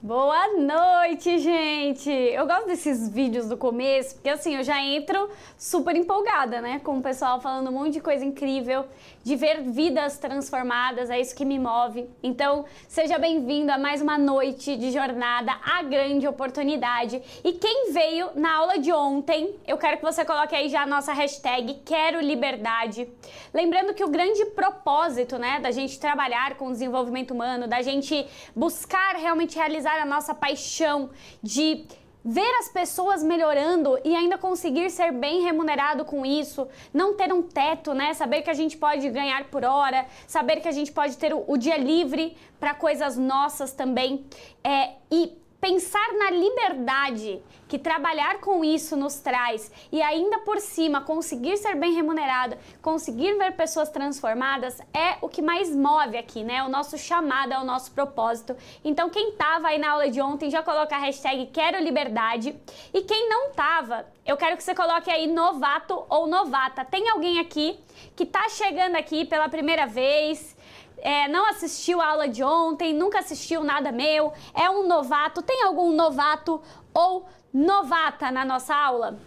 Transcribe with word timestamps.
Boa 0.00 0.56
noite, 0.56 1.40
gente! 1.40 2.08
Eu 2.08 2.46
gosto 2.46 2.68
desses 2.68 3.08
vídeos 3.08 3.48
do 3.48 3.56
começo, 3.56 4.14
porque 4.14 4.30
assim, 4.30 4.54
eu 4.54 4.62
já 4.62 4.80
entro 4.80 5.28
super 5.58 5.96
empolgada, 5.96 6.60
né? 6.60 6.80
Com 6.84 6.98
o 6.98 7.02
pessoal 7.02 7.40
falando 7.40 7.68
um 7.70 7.72
monte 7.72 7.94
de 7.94 8.00
coisa 8.00 8.24
incrível, 8.24 8.84
de 9.24 9.34
ver 9.34 9.60
vidas 9.62 10.16
transformadas, 10.16 11.10
é 11.10 11.20
isso 11.20 11.34
que 11.34 11.44
me 11.44 11.58
move. 11.58 12.08
Então, 12.22 12.64
seja 12.86 13.18
bem-vindo 13.18 13.72
a 13.72 13.76
mais 13.76 14.00
uma 14.00 14.16
noite 14.16 14.76
de 14.76 14.92
jornada, 14.92 15.50
a 15.64 15.82
grande 15.82 16.28
oportunidade. 16.28 17.20
E 17.42 17.54
quem 17.54 17.90
veio 17.90 18.30
na 18.36 18.54
aula 18.54 18.78
de 18.78 18.92
ontem, 18.92 19.52
eu 19.66 19.76
quero 19.76 19.96
que 19.96 20.04
você 20.04 20.24
coloque 20.24 20.54
aí 20.54 20.68
já 20.68 20.82
a 20.82 20.86
nossa 20.86 21.12
hashtag 21.12 21.74
Quero 21.84 22.20
Liberdade. 22.20 23.08
Lembrando 23.52 23.92
que 23.92 24.04
o 24.04 24.08
grande 24.08 24.44
propósito, 24.46 25.38
né, 25.38 25.58
da 25.58 25.72
gente 25.72 25.98
trabalhar 25.98 26.54
com 26.54 26.68
o 26.68 26.72
desenvolvimento 26.72 27.32
humano, 27.32 27.66
da 27.66 27.82
gente 27.82 28.24
buscar 28.54 29.16
realmente 29.16 29.56
realizar 29.56 29.87
a 29.96 30.04
nossa 30.04 30.34
paixão 30.34 31.10
de 31.42 31.86
ver 32.24 32.50
as 32.60 32.68
pessoas 32.68 33.22
melhorando 33.22 33.98
e 34.04 34.14
ainda 34.14 34.36
conseguir 34.36 34.90
ser 34.90 35.12
bem 35.12 35.42
remunerado 35.42 36.04
com 36.04 36.26
isso, 36.26 36.68
não 36.92 37.14
ter 37.14 37.32
um 37.32 37.42
teto, 37.42 37.94
né? 37.94 38.12
Saber 38.12 38.42
que 38.42 38.50
a 38.50 38.54
gente 38.54 38.76
pode 38.76 39.08
ganhar 39.08 39.44
por 39.44 39.64
hora, 39.64 40.04
saber 40.26 40.60
que 40.60 40.68
a 40.68 40.72
gente 40.72 40.92
pode 40.92 41.16
ter 41.16 41.32
o, 41.32 41.44
o 41.46 41.56
dia 41.56 41.78
livre 41.78 42.36
para 42.60 42.74
coisas 42.74 43.16
nossas 43.16 43.72
também, 43.72 44.26
é, 44.62 44.90
e 45.10 45.38
pensar 45.60 46.12
na 46.14 46.30
liberdade 46.30 47.42
que 47.68 47.78
trabalhar 47.78 48.40
com 48.40 48.64
isso 48.64 48.96
nos 48.96 49.16
traz 49.16 49.70
e 49.92 50.00
ainda 50.00 50.38
por 50.38 50.58
cima 50.58 51.02
conseguir 51.02 51.56
ser 51.58 51.74
bem 51.74 51.92
remunerado, 51.92 52.56
conseguir 52.80 53.36
ver 53.36 53.52
pessoas 53.52 53.90
transformadas 53.90 54.80
é 54.94 55.18
o 55.20 55.28
que 55.28 55.42
mais 55.42 55.74
move 55.74 56.16
aqui, 56.16 56.42
né? 56.42 56.62
O 56.62 56.68
nosso 56.68 56.96
chamado, 56.96 57.52
é 57.52 57.58
o 57.58 57.64
nosso 57.64 57.92
propósito. 57.92 58.56
Então 58.82 59.10
quem 59.10 59.32
tava 59.32 59.68
aí 59.68 59.78
na 59.78 59.90
aula 59.90 60.10
de 60.10 60.20
ontem 60.20 60.50
já 60.50 60.62
coloca 60.62 60.96
a 60.96 60.98
hashtag 60.98 61.46
quero 61.46 61.82
liberdade 61.82 62.56
e 62.94 63.02
quem 63.02 63.28
não 63.28 63.50
tava, 63.50 64.06
eu 64.24 64.36
quero 64.36 64.56
que 64.56 64.62
você 64.62 64.74
coloque 64.74 65.10
aí 65.10 65.26
novato 65.26 66.06
ou 66.08 66.26
novata. 66.26 66.84
Tem 66.84 67.08
alguém 67.10 67.38
aqui 67.38 67.78
que 68.16 68.24
tá 68.24 68.48
chegando 68.48 68.96
aqui 68.96 69.24
pela 69.24 69.48
primeira 69.48 69.86
vez, 69.86 70.56
é, 71.00 71.28
não 71.28 71.46
assistiu 71.46 72.00
a 72.00 72.08
aula 72.08 72.28
de 72.28 72.42
ontem, 72.42 72.92
nunca 72.92 73.18
assistiu 73.18 73.64
nada 73.64 73.92
meu, 73.92 74.32
é 74.54 74.68
um 74.70 74.86
novato, 74.86 75.42
tem 75.42 75.62
algum 75.62 75.92
novato 75.92 76.60
ou 76.92 77.26
novata 77.52 78.30
na 78.30 78.44
nossa 78.44 78.74
aula? 78.74 79.18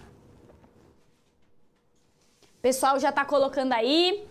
O 2.58 2.61
pessoal 2.61 3.00
já 3.00 3.11
tá 3.11 3.25
colocando 3.25 3.73
aí. 3.73 4.28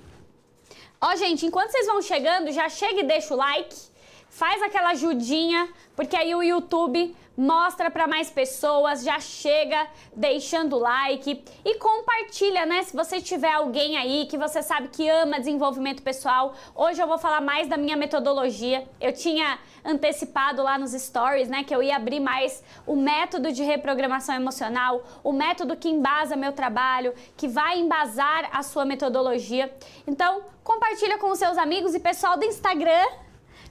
Ó, 1.01 1.17
gente, 1.17 1.47
enquanto 1.47 1.71
vocês 1.71 1.87
vão 1.87 2.01
chegando, 2.01 2.53
já 2.53 2.69
chega 2.69 3.01
e 3.01 3.05
deixa 3.05 3.35
o 3.35 3.37
like, 3.37 3.90
faz 4.31 4.63
aquela 4.63 4.91
ajudinha, 4.91 5.69
porque 5.95 6.17
aí 6.17 6.35
o 6.35 6.43
YouTube 6.43 7.15
mostra 7.37 7.91
para 7.91 8.07
mais 8.07 8.29
pessoas, 8.29 9.03
já 9.03 9.19
chega 9.19 9.87
deixando 10.15 10.79
like 10.79 11.43
e 11.65 11.79
compartilha, 11.79 12.67
né? 12.67 12.83
Se 12.83 12.95
você 12.95 13.21
tiver 13.21 13.53
alguém 13.53 13.97
aí 13.97 14.27
que 14.27 14.37
você 14.37 14.63
sabe 14.63 14.89
que 14.89 15.09
ama 15.09 15.39
desenvolvimento 15.39 16.03
pessoal, 16.03 16.55
hoje 16.75 17.03
eu 17.03 17.07
vou 17.07 17.19
falar 17.19 17.41
mais 17.41 17.67
da 17.67 17.77
minha 17.77 17.97
metodologia. 17.97 18.87
Eu 19.01 19.13
tinha 19.13 19.59
antecipado 19.85 20.63
lá 20.63 20.79
nos 20.79 20.93
stories, 20.93 21.49
né, 21.49 21.65
que 21.65 21.75
eu 21.75 21.83
ia 21.83 21.97
abrir 21.97 22.21
mais 22.21 22.63
o 22.87 22.95
método 22.95 23.51
de 23.51 23.63
reprogramação 23.63 24.35
emocional, 24.35 25.03
o 25.25 25.33
método 25.33 25.77
que 25.77 25.89
embasa 25.89 26.37
meu 26.37 26.53
trabalho, 26.53 27.15
que 27.37 27.49
vai 27.49 27.79
embasar 27.79 28.51
a 28.53 28.63
sua 28.63 28.85
metodologia. 28.85 29.75
Então, 30.07 30.43
compartilha 30.63 31.17
com 31.19 31.31
os 31.31 31.39
seus 31.39 31.57
amigos 31.57 31.95
e 31.95 32.01
pessoal 32.01 32.37
do 32.37 32.45
Instagram, 32.45 33.07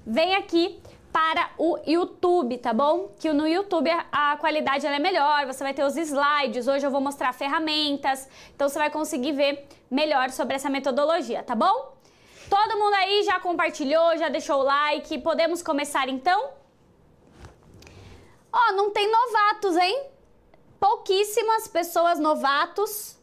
vem 0.06 0.36
aqui 0.36 0.82
para 1.12 1.50
o 1.58 1.78
YouTube, 1.86 2.58
tá 2.58 2.74
bom? 2.74 3.12
Que 3.20 3.32
no 3.34 3.48
YouTube 3.48 3.90
a 4.12 4.38
qualidade 4.38 4.86
é 4.86 5.00
melhor, 5.00 5.46
você 5.46 5.64
vai 5.64 5.74
ter 5.74 5.84
os 5.84 5.98
slides, 5.98 6.68
hoje 6.68 6.86
eu 6.86 6.92
vou 6.92 7.02
mostrar 7.02 7.34
ferramentas, 7.34 8.28
então 8.54 8.70
você 8.70 8.78
vai 8.78 8.90
conseguir 8.90 9.32
ver 9.34 9.68
melhor 9.90 10.30
sobre 10.30 10.56
essa 10.56 10.70
metodologia, 10.70 11.42
tá 11.44 11.56
bom? 11.56 11.98
Todo 12.50 12.80
mundo 12.80 12.94
aí 12.96 13.24
já 13.24 13.40
compartilhou, 13.40 14.18
já 14.18 14.30
deixou 14.30 14.60
o 14.60 14.64
like, 14.64 15.20
podemos 15.20 15.62
começar 15.62 16.10
então? 16.10 16.52
Ó, 18.52 18.58
oh, 18.58 18.72
não 18.74 18.90
tem 18.92 19.12
novatos, 19.12 19.78
hein? 19.78 20.04
Pouquíssimas 20.80 21.68
pessoas 21.68 22.20
novatos 22.20 23.18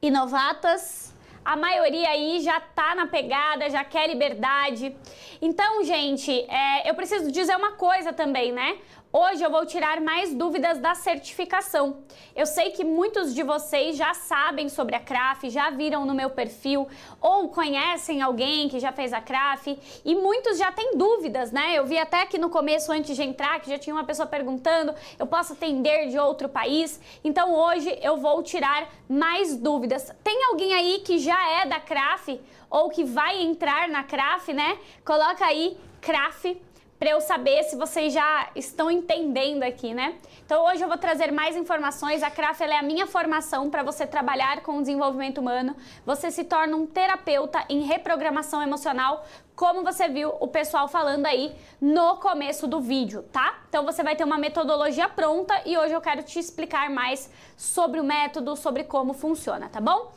e 0.00 0.10
novatas. 0.10 1.11
A 1.44 1.56
maioria 1.56 2.08
aí 2.08 2.40
já 2.40 2.60
tá 2.60 2.94
na 2.94 3.06
pegada, 3.06 3.68
já 3.68 3.84
quer 3.84 4.08
liberdade. 4.08 4.94
Então, 5.40 5.84
gente, 5.84 6.30
é, 6.48 6.88
eu 6.88 6.94
preciso 6.94 7.30
dizer 7.32 7.56
uma 7.56 7.72
coisa 7.72 8.12
também, 8.12 8.52
né? 8.52 8.78
Hoje 9.14 9.44
eu 9.44 9.50
vou 9.50 9.66
tirar 9.66 10.00
mais 10.00 10.32
dúvidas 10.32 10.78
da 10.78 10.94
certificação. 10.94 11.98
Eu 12.34 12.46
sei 12.46 12.70
que 12.70 12.82
muitos 12.82 13.34
de 13.34 13.42
vocês 13.42 13.94
já 13.94 14.14
sabem 14.14 14.70
sobre 14.70 14.96
a 14.96 15.00
CRAF, 15.00 15.50
já 15.50 15.68
viram 15.68 16.06
no 16.06 16.14
meu 16.14 16.30
perfil 16.30 16.88
ou 17.20 17.50
conhecem 17.50 18.22
alguém 18.22 18.70
que 18.70 18.80
já 18.80 18.90
fez 18.90 19.12
a 19.12 19.20
CRAF 19.20 19.78
e 20.02 20.14
muitos 20.14 20.56
já 20.56 20.72
têm 20.72 20.96
dúvidas, 20.96 21.52
né? 21.52 21.74
Eu 21.74 21.84
vi 21.84 21.98
até 21.98 22.22
aqui 22.22 22.38
no 22.38 22.48
começo, 22.48 22.90
antes 22.90 23.14
de 23.14 23.22
entrar, 23.22 23.60
que 23.60 23.68
já 23.68 23.78
tinha 23.78 23.94
uma 23.94 24.04
pessoa 24.04 24.26
perguntando: 24.26 24.94
eu 25.18 25.26
posso 25.26 25.52
atender 25.52 26.08
de 26.08 26.18
outro 26.18 26.48
país? 26.48 26.98
Então 27.22 27.52
hoje 27.52 27.94
eu 28.00 28.16
vou 28.16 28.42
tirar 28.42 28.88
mais 29.06 29.54
dúvidas. 29.54 30.10
Tem 30.24 30.42
alguém 30.44 30.72
aí 30.72 31.00
que 31.00 31.18
já 31.18 31.60
é 31.60 31.66
da 31.66 31.78
CRAF 31.78 32.40
ou 32.70 32.88
que 32.88 33.04
vai 33.04 33.42
entrar 33.42 33.90
na 33.90 34.04
CRAF, 34.04 34.54
né? 34.54 34.78
Coloca 35.04 35.44
aí 35.44 35.76
CRAF 36.00 36.58
para 37.02 37.10
eu 37.10 37.20
saber 37.20 37.64
se 37.64 37.74
vocês 37.74 38.12
já 38.12 38.48
estão 38.54 38.88
entendendo 38.88 39.64
aqui, 39.64 39.92
né? 39.92 40.14
Então 40.46 40.64
hoje 40.66 40.84
eu 40.84 40.86
vou 40.86 40.96
trazer 40.96 41.32
mais 41.32 41.56
informações. 41.56 42.22
A 42.22 42.30
CRAF 42.30 42.62
é 42.62 42.78
a 42.78 42.82
minha 42.82 43.08
formação 43.08 43.68
para 43.68 43.82
você 43.82 44.06
trabalhar 44.06 44.62
com 44.62 44.78
o 44.78 44.80
desenvolvimento 44.82 45.38
humano. 45.38 45.74
Você 46.06 46.30
se 46.30 46.44
torna 46.44 46.76
um 46.76 46.86
terapeuta 46.86 47.64
em 47.68 47.80
reprogramação 47.80 48.62
emocional, 48.62 49.26
como 49.56 49.82
você 49.82 50.08
viu 50.08 50.32
o 50.38 50.46
pessoal 50.46 50.86
falando 50.86 51.26
aí 51.26 51.52
no 51.80 52.18
começo 52.18 52.68
do 52.68 52.80
vídeo, 52.80 53.24
tá? 53.32 53.62
Então 53.68 53.84
você 53.84 54.04
vai 54.04 54.14
ter 54.14 54.22
uma 54.22 54.38
metodologia 54.38 55.08
pronta 55.08 55.60
e 55.66 55.76
hoje 55.76 55.94
eu 55.94 56.00
quero 56.00 56.22
te 56.22 56.38
explicar 56.38 56.88
mais 56.88 57.28
sobre 57.56 57.98
o 57.98 58.04
método, 58.04 58.54
sobre 58.54 58.84
como 58.84 59.12
funciona, 59.12 59.68
tá 59.68 59.80
bom? 59.80 60.12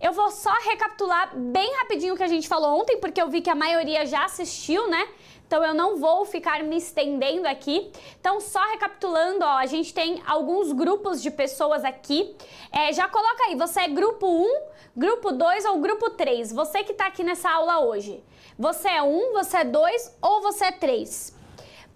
Eu 0.00 0.12
vou 0.12 0.30
só 0.30 0.52
recapitular 0.52 1.36
bem 1.36 1.74
rapidinho 1.78 2.14
o 2.14 2.16
que 2.16 2.22
a 2.22 2.28
gente 2.28 2.46
falou 2.46 2.80
ontem, 2.80 2.98
porque 2.98 3.20
eu 3.20 3.28
vi 3.28 3.40
que 3.40 3.50
a 3.50 3.56
maioria 3.56 4.06
já 4.06 4.24
assistiu, 4.24 4.88
né? 4.88 5.04
Então 5.48 5.64
eu 5.64 5.72
não 5.72 5.96
vou 5.96 6.26
ficar 6.26 6.62
me 6.62 6.76
estendendo 6.76 7.48
aqui. 7.48 7.90
Então, 8.20 8.38
só 8.38 8.62
recapitulando, 8.70 9.42
ó, 9.46 9.56
a 9.56 9.64
gente 9.64 9.94
tem 9.94 10.22
alguns 10.26 10.72
grupos 10.72 11.22
de 11.22 11.30
pessoas 11.30 11.84
aqui. 11.84 12.36
É, 12.70 12.92
já 12.92 13.08
coloca 13.08 13.44
aí, 13.44 13.56
você 13.56 13.80
é 13.80 13.88
grupo 13.88 14.26
1, 14.26 14.60
grupo 14.94 15.32
2 15.32 15.64
ou 15.64 15.80
grupo 15.80 16.10
3? 16.10 16.52
Você 16.52 16.84
que 16.84 16.92
está 16.92 17.06
aqui 17.06 17.24
nessa 17.24 17.50
aula 17.50 17.80
hoje. 17.80 18.22
Você 18.58 18.88
é 18.88 19.02
1, 19.02 19.32
você 19.32 19.56
é 19.56 19.64
2 19.64 20.18
ou 20.20 20.42
você 20.42 20.66
é 20.66 20.72
3? 20.72 21.38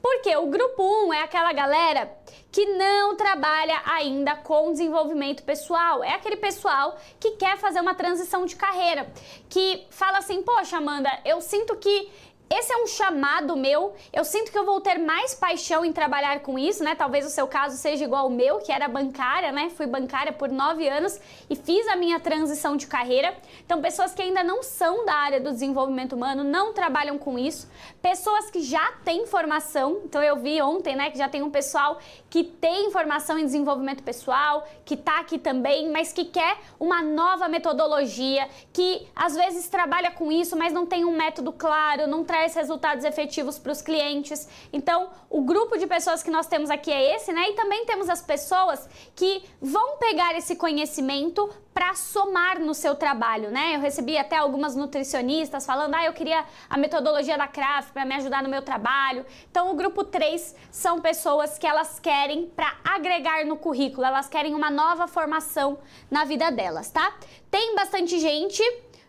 Porque 0.00 0.34
o 0.34 0.46
grupo 0.46 0.82
1 0.82 1.12
é 1.12 1.22
aquela 1.22 1.52
galera 1.52 2.10
que 2.50 2.66
não 2.66 3.16
trabalha 3.16 3.80
ainda 3.84 4.34
com 4.34 4.72
desenvolvimento 4.72 5.42
pessoal. 5.42 6.02
É 6.02 6.14
aquele 6.14 6.36
pessoal 6.36 6.96
que 7.20 7.32
quer 7.32 7.56
fazer 7.56 7.80
uma 7.80 7.94
transição 7.94 8.44
de 8.44 8.56
carreira, 8.56 9.10
que 9.48 9.86
fala 9.90 10.18
assim: 10.18 10.42
"Poxa, 10.42 10.78
Amanda, 10.78 11.10
eu 11.24 11.40
sinto 11.40 11.76
que 11.76 12.10
esse 12.50 12.70
é 12.70 12.76
um 12.76 12.86
chamado 12.86 13.56
meu. 13.56 13.94
Eu 14.12 14.24
sinto 14.24 14.52
que 14.52 14.58
eu 14.58 14.66
vou 14.66 14.78
ter 14.78 14.98
mais 14.98 15.34
paixão 15.34 15.84
em 15.86 15.92
trabalhar 15.92 16.40
com 16.40 16.58
isso, 16.58 16.84
né? 16.84 16.94
Talvez 16.94 17.24
o 17.24 17.30
seu 17.30 17.48
caso 17.48 17.78
seja 17.78 18.04
igual 18.04 18.24
ao 18.24 18.30
meu, 18.30 18.58
que 18.58 18.70
era 18.70 18.86
bancária, 18.88 19.50
né? 19.50 19.70
Fui 19.70 19.86
bancária 19.86 20.34
por 20.34 20.50
nove 20.50 20.86
anos 20.86 21.18
e 21.48 21.56
fiz 21.56 21.88
a 21.88 21.96
minha 21.96 22.20
transição 22.20 22.76
de 22.76 22.86
carreira. 22.86 23.34
Então, 23.64 23.80
pessoas 23.80 24.12
que 24.12 24.20
ainda 24.20 24.44
não 24.44 24.62
são 24.62 25.06
da 25.06 25.14
área 25.14 25.40
do 25.40 25.50
desenvolvimento 25.50 26.12
humano, 26.12 26.44
não 26.44 26.74
trabalham 26.74 27.16
com 27.16 27.38
isso. 27.38 27.70
Pessoas 28.02 28.50
que 28.50 28.60
já 28.60 28.92
têm 29.02 29.26
formação. 29.26 30.02
Então, 30.04 30.22
eu 30.22 30.36
vi 30.36 30.60
ontem, 30.60 30.94
né, 30.94 31.10
que 31.10 31.16
já 31.16 31.30
tem 31.30 31.42
um 31.42 31.50
pessoal 31.50 31.98
que 32.28 32.44
tem 32.44 32.90
formação 32.90 33.38
em 33.38 33.44
desenvolvimento 33.46 34.02
pessoal, 34.02 34.68
que 34.84 34.96
tá 34.96 35.20
aqui 35.20 35.38
também, 35.38 35.90
mas 35.90 36.12
que 36.12 36.26
quer 36.26 36.58
uma 36.78 37.02
nova 37.02 37.48
metodologia, 37.48 38.46
que 38.72 39.06
às 39.16 39.34
vezes 39.34 39.68
trabalha 39.68 40.10
com 40.10 40.30
isso, 40.30 40.54
mas 40.56 40.72
não 40.72 40.84
tem 40.84 41.04
um 41.04 41.16
método 41.16 41.50
claro, 41.52 42.06
não 42.06 42.24
traz 42.24 42.41
traz 42.42 42.54
resultados 42.54 43.04
efetivos 43.04 43.56
para 43.56 43.70
os 43.70 43.80
clientes. 43.80 44.48
Então, 44.72 45.10
o 45.30 45.42
grupo 45.42 45.78
de 45.78 45.86
pessoas 45.86 46.24
que 46.24 46.30
nós 46.30 46.46
temos 46.48 46.70
aqui 46.70 46.90
é 46.90 47.14
esse, 47.14 47.32
né? 47.32 47.50
E 47.50 47.52
também 47.52 47.86
temos 47.86 48.08
as 48.08 48.20
pessoas 48.20 48.88
que 49.14 49.44
vão 49.60 49.96
pegar 49.98 50.36
esse 50.36 50.56
conhecimento 50.56 51.48
para 51.72 51.94
somar 51.94 52.58
no 52.58 52.74
seu 52.74 52.96
trabalho, 52.96 53.50
né? 53.50 53.76
Eu 53.76 53.80
recebi 53.80 54.18
até 54.18 54.36
algumas 54.36 54.74
nutricionistas 54.74 55.64
falando: 55.64 55.94
"Ah, 55.94 56.04
eu 56.04 56.12
queria 56.12 56.44
a 56.68 56.76
metodologia 56.76 57.38
da 57.38 57.46
Craft 57.46 57.92
para 57.92 58.04
me 58.04 58.16
ajudar 58.16 58.42
no 58.42 58.48
meu 58.48 58.62
trabalho". 58.62 59.24
Então, 59.48 59.70
o 59.70 59.74
grupo 59.74 60.02
3 60.02 60.56
são 60.70 61.00
pessoas 61.00 61.58
que 61.58 61.66
elas 61.66 62.00
querem 62.00 62.46
para 62.46 62.74
agregar 62.82 63.46
no 63.46 63.56
currículo, 63.56 64.04
elas 64.04 64.28
querem 64.28 64.54
uma 64.54 64.70
nova 64.70 65.06
formação 65.06 65.78
na 66.10 66.24
vida 66.24 66.50
delas, 66.50 66.90
tá? 66.90 67.14
Tem 67.50 67.76
bastante 67.76 68.18
gente 68.18 68.62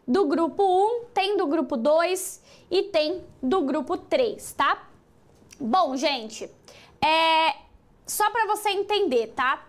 do 0.08 0.26
grupo 0.26 0.64
1, 0.64 1.06
tem 1.14 1.38
do 1.38 1.48
grupo 1.48 1.78
2 1.78 2.43
e 2.74 2.82
tem 2.82 3.24
do 3.40 3.62
grupo 3.62 3.96
3, 3.96 4.52
tá? 4.54 4.88
Bom, 5.60 5.96
gente, 5.96 6.50
é 7.00 7.56
só 8.04 8.32
para 8.32 8.48
você 8.48 8.70
entender, 8.72 9.28
tá? 9.28 9.64